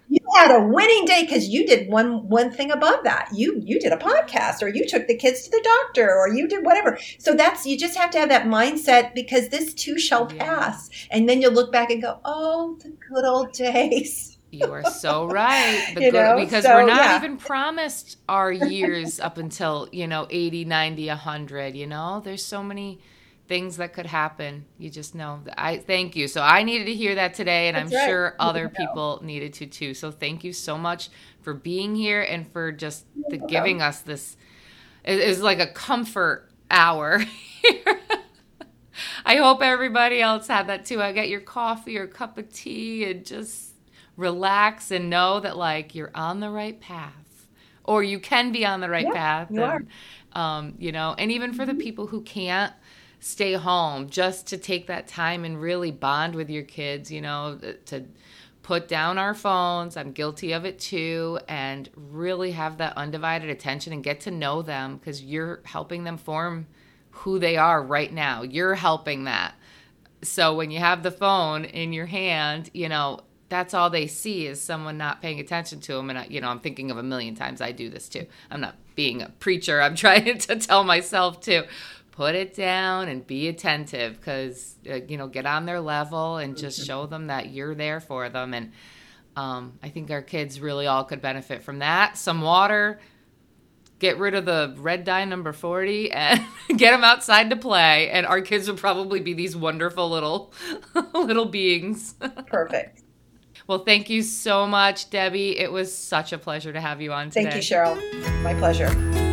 you 0.09 0.19
had 0.35 0.55
a 0.55 0.67
winning 0.67 1.05
day 1.05 1.23
because 1.23 1.47
you 1.47 1.65
did 1.65 1.89
one 1.89 2.27
one 2.29 2.51
thing 2.51 2.71
above 2.71 3.03
that. 3.03 3.29
You 3.33 3.61
you 3.63 3.79
did 3.79 3.91
a 3.91 3.97
podcast, 3.97 4.61
or 4.61 4.67
you 4.67 4.87
took 4.87 5.07
the 5.07 5.17
kids 5.17 5.43
to 5.43 5.51
the 5.51 5.61
doctor, 5.63 6.13
or 6.13 6.29
you 6.29 6.47
did 6.47 6.65
whatever. 6.65 6.97
So 7.19 7.35
that's 7.35 7.65
you 7.65 7.77
just 7.77 7.97
have 7.97 8.11
to 8.11 8.19
have 8.19 8.29
that 8.29 8.45
mindset 8.45 9.13
because 9.13 9.49
this 9.49 9.73
too 9.73 9.97
shall 9.97 10.25
pass, 10.25 10.89
and 11.11 11.27
then 11.27 11.41
you'll 11.41 11.53
look 11.53 11.71
back 11.71 11.89
and 11.91 12.01
go, 12.01 12.19
"Oh, 12.25 12.77
the 12.81 12.89
good 13.09 13.25
old 13.25 13.53
days." 13.53 14.37
You 14.53 14.71
are 14.71 14.85
so 14.85 15.25
right. 15.25 15.83
The 15.95 16.01
good, 16.01 16.13
know? 16.13 16.35
because 16.37 16.63
so, 16.63 16.75
we're 16.75 16.85
not 16.85 17.03
yeah. 17.03 17.17
even 17.17 17.37
promised 17.37 18.17
our 18.29 18.51
years 18.51 19.19
up 19.19 19.39
until, 19.39 19.89
you 19.91 20.05
know, 20.05 20.27
80, 20.29 20.65
90, 20.65 21.07
100, 21.07 21.75
you 21.75 21.87
know? 21.87 22.21
There's 22.23 22.45
so 22.45 22.61
many 22.61 22.99
things 23.47 23.77
that 23.77 23.93
could 23.93 24.05
happen. 24.05 24.65
You 24.77 24.89
just 24.89 25.15
know. 25.15 25.41
I 25.57 25.77
thank 25.77 26.15
you. 26.15 26.27
So 26.27 26.41
I 26.41 26.63
needed 26.63 26.85
to 26.85 26.93
hear 26.93 27.15
that 27.15 27.33
today, 27.33 27.67
and 27.67 27.75
That's 27.75 27.91
I'm 27.91 27.97
right. 27.97 28.07
sure 28.07 28.35
other 28.39 28.69
people 28.69 29.19
needed 29.23 29.53
to 29.55 29.65
too. 29.65 29.93
So 29.93 30.11
thank 30.11 30.43
you 30.43 30.53
so 30.53 30.77
much 30.77 31.09
for 31.41 31.53
being 31.53 31.95
here 31.95 32.21
and 32.21 32.49
for 32.51 32.71
just 32.71 33.05
the, 33.29 33.37
giving 33.37 33.81
us 33.81 33.99
this. 33.99 34.37
It 35.03 35.19
is 35.19 35.41
like 35.41 35.59
a 35.59 35.67
comfort 35.67 36.49
hour. 36.71 37.21
I 39.25 39.37
hope 39.37 39.61
everybody 39.61 40.21
else 40.21 40.47
had 40.47 40.67
that 40.67 40.85
too. 40.85 41.01
I 41.01 41.11
get 41.11 41.29
your 41.29 41.41
coffee 41.41 41.97
or 41.97 42.07
cup 42.07 42.37
of 42.37 42.51
tea 42.53 43.05
and 43.05 43.25
just 43.25 43.73
relax 44.15 44.91
and 44.91 45.09
know 45.09 45.39
that 45.39 45.57
like 45.57 45.95
you're 45.95 46.11
on 46.15 46.39
the 46.39 46.49
right 46.49 46.79
path, 46.79 47.47
or 47.83 48.03
you 48.03 48.19
can 48.19 48.51
be 48.51 48.65
on 48.65 48.79
the 48.79 48.89
right 48.89 49.05
yeah, 49.05 49.13
path. 49.13 49.51
You 49.51 49.63
and, 49.63 49.71
are. 49.71 49.85
Um, 50.35 50.73
you 50.79 50.91
know, 50.91 51.13
and 51.17 51.31
even 51.31 51.53
for 51.53 51.63
the 51.63 51.73
mm-hmm. 51.73 51.81
people 51.81 52.07
who 52.07 52.21
can't 52.21 52.73
stay 53.23 53.53
home 53.53 54.09
just 54.09 54.47
to 54.47 54.57
take 54.57 54.87
that 54.87 55.07
time 55.07 55.45
and 55.45 55.61
really 55.61 55.91
bond 55.91 56.35
with 56.35 56.49
your 56.49 56.63
kids, 56.63 57.09
you 57.09 57.21
know, 57.21 57.57
uh, 57.63 57.71
to 57.85 58.03
put 58.63 58.89
down 58.89 59.17
our 59.17 59.33
phones. 59.33 59.95
I'm 59.95 60.11
guilty 60.11 60.51
of 60.51 60.65
it 60.65 60.77
too. 60.77 61.39
And 61.47 61.89
really 61.95 62.51
have 62.51 62.79
that 62.79 62.97
undivided 62.97 63.49
attention 63.49 63.93
and 63.93 64.03
get 64.03 64.19
to 64.21 64.31
know 64.31 64.61
them 64.61 64.97
because 64.97 65.23
you're 65.23 65.61
helping 65.63 66.03
them 66.03 66.17
form 66.17 66.67
who 67.11 67.39
they 67.39 67.55
are 67.55 67.81
right 67.81 68.11
now. 68.11 68.41
You're 68.41 68.75
helping 68.75 69.23
that. 69.23 69.55
So 70.21 70.53
when 70.55 70.69
you 70.69 70.79
have 70.79 71.01
the 71.01 71.11
phone 71.11 71.63
in 71.63 71.93
your 71.93 72.07
hand, 72.07 72.71
you 72.73 72.89
know, 72.89 73.21
that's 73.47 73.73
all 73.73 73.89
they 73.89 74.07
see 74.07 74.47
is 74.47 74.59
someone 74.59 74.97
not 74.97 75.21
paying 75.21 75.39
attention 75.39 75.79
to 75.81 75.93
them. 75.93 76.09
And, 76.09 76.19
I, 76.19 76.25
you 76.25 76.41
know, 76.41 76.49
I'm 76.49 76.59
thinking 76.59 76.91
of 76.91 76.97
a 76.97 77.03
million 77.03 77.35
times 77.35 77.61
I 77.61 77.71
do 77.71 77.89
this 77.89 78.09
too. 78.09 78.25
I'm 78.51 78.59
not 78.59 78.75
being 78.95 79.21
a 79.21 79.29
preacher, 79.29 79.81
I'm 79.81 79.95
trying 80.05 80.39
to 80.39 80.57
tell 80.57 80.83
myself 80.83 81.39
too 81.39 81.63
put 82.13 82.35
it 82.35 82.53
down 82.53 83.09
and 83.09 83.25
be 83.25 83.47
attentive 83.47 84.17
because 84.17 84.75
uh, 84.89 84.99
you 85.07 85.17
know 85.17 85.27
get 85.27 85.45
on 85.45 85.65
their 85.65 85.81
level 85.81 86.37
and 86.37 86.55
just 86.55 86.79
mm-hmm. 86.79 86.87
show 86.87 87.05
them 87.07 87.27
that 87.27 87.49
you're 87.49 87.75
there 87.75 87.99
for 87.99 88.29
them. 88.29 88.53
And 88.53 88.71
um, 89.35 89.79
i 89.81 89.89
think 89.89 90.11
our 90.11 90.21
kids 90.21 90.61
really 90.61 90.85
all 90.85 91.03
could 91.03 91.21
benefit 91.21 91.63
from 91.63 91.79
that. 91.79 92.17
Some 92.17 92.41
water 92.41 92.99
get 93.99 94.19
rid 94.19 94.35
of 94.35 94.45
the 94.45 94.75
red 94.77 95.05
dye 95.05 95.25
number 95.25 95.53
40 95.53 96.11
and 96.11 96.45
get 96.77 96.91
them 96.91 97.03
outside 97.03 97.49
to 97.49 97.55
play. 97.55 98.09
And 98.09 98.25
our 98.25 98.41
kids 98.41 98.67
would 98.69 98.77
probably 98.77 99.19
be 99.19 99.33
these 99.33 99.55
wonderful 99.55 100.09
little 100.09 100.53
little 101.13 101.45
beings. 101.45 102.15
Perfect. 102.47 103.01
Well 103.65 103.85
thank 103.85 104.09
you 104.09 104.23
so 104.23 104.67
much 104.67 105.09
debbie. 105.09 105.57
It 105.57 105.71
was 105.71 105.97
such 105.97 106.33
a 106.33 106.37
pleasure 106.37 106.73
to 106.73 106.81
have 106.81 107.01
you 107.01 107.13
on 107.13 107.29
today 107.29 107.49
thank 107.49 107.55
you 107.55 107.61
cheryl. 107.61 108.43
My 108.43 108.53
pleasure 108.55 109.32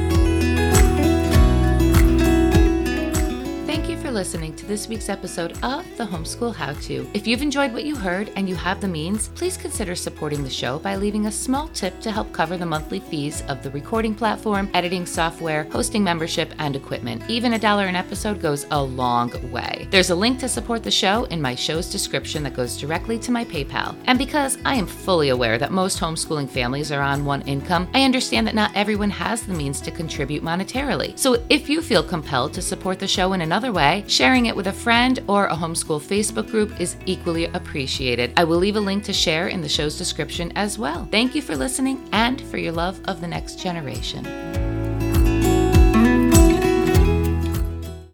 for 4.10 4.14
listening 4.14 4.52
to 4.56 4.66
this 4.66 4.88
week's 4.88 5.08
episode 5.08 5.52
of 5.62 5.86
The 5.96 6.04
Homeschool 6.04 6.52
How 6.52 6.72
To. 6.72 7.08
If 7.14 7.28
you've 7.28 7.42
enjoyed 7.42 7.72
what 7.72 7.84
you 7.84 7.94
heard 7.94 8.32
and 8.34 8.48
you 8.48 8.56
have 8.56 8.80
the 8.80 8.88
means, 8.88 9.28
please 9.36 9.56
consider 9.56 9.94
supporting 9.94 10.42
the 10.42 10.50
show 10.50 10.80
by 10.80 10.96
leaving 10.96 11.26
a 11.26 11.30
small 11.30 11.68
tip 11.68 12.00
to 12.00 12.10
help 12.10 12.32
cover 12.32 12.56
the 12.56 12.66
monthly 12.66 12.98
fees 12.98 13.44
of 13.46 13.62
the 13.62 13.70
recording 13.70 14.16
platform, 14.16 14.68
editing 14.74 15.06
software, 15.06 15.62
hosting 15.70 16.02
membership, 16.02 16.52
and 16.58 16.74
equipment. 16.74 17.22
Even 17.28 17.52
a 17.52 17.58
dollar 17.58 17.86
an 17.86 17.94
episode 17.94 18.42
goes 18.42 18.66
a 18.72 18.82
long 18.82 19.30
way. 19.52 19.86
There's 19.92 20.10
a 20.10 20.16
link 20.16 20.40
to 20.40 20.48
support 20.48 20.82
the 20.82 20.90
show 20.90 21.22
in 21.26 21.40
my 21.40 21.54
show's 21.54 21.88
description 21.88 22.42
that 22.42 22.54
goes 22.54 22.76
directly 22.76 23.16
to 23.20 23.30
my 23.30 23.44
PayPal. 23.44 23.94
And 24.06 24.18
because 24.18 24.58
I 24.64 24.74
am 24.74 24.88
fully 24.88 25.28
aware 25.28 25.56
that 25.58 25.70
most 25.70 26.00
homeschooling 26.00 26.50
families 26.50 26.90
are 26.90 27.02
on 27.02 27.24
one 27.24 27.42
income, 27.42 27.88
I 27.94 28.02
understand 28.02 28.48
that 28.48 28.56
not 28.56 28.72
everyone 28.74 29.10
has 29.10 29.42
the 29.42 29.54
means 29.54 29.80
to 29.82 29.92
contribute 29.92 30.42
monetarily. 30.42 31.16
So 31.16 31.40
if 31.48 31.68
you 31.68 31.80
feel 31.80 32.02
compelled 32.02 32.52
to 32.54 32.62
support 32.62 32.98
the 32.98 33.06
show 33.06 33.34
in 33.34 33.42
another 33.42 33.70
way, 33.70 33.99
sharing 34.08 34.46
it 34.46 34.56
with 34.56 34.66
a 34.66 34.72
friend 34.72 35.18
or 35.28 35.46
a 35.46 35.54
homeschool 35.54 36.00
Facebook 36.00 36.50
group 36.50 36.80
is 36.80 36.96
equally 37.06 37.46
appreciated. 37.46 38.32
I 38.36 38.44
will 38.44 38.58
leave 38.58 38.76
a 38.76 38.80
link 38.80 39.04
to 39.04 39.12
share 39.12 39.48
in 39.48 39.60
the 39.60 39.68
show's 39.68 39.98
description 39.98 40.52
as 40.56 40.78
well. 40.78 41.08
Thank 41.10 41.34
you 41.34 41.42
for 41.42 41.56
listening 41.56 42.08
and 42.12 42.40
for 42.40 42.58
your 42.58 42.72
love 42.72 43.00
of 43.06 43.20
the 43.20 43.28
next 43.28 43.58
generation. 43.58 44.69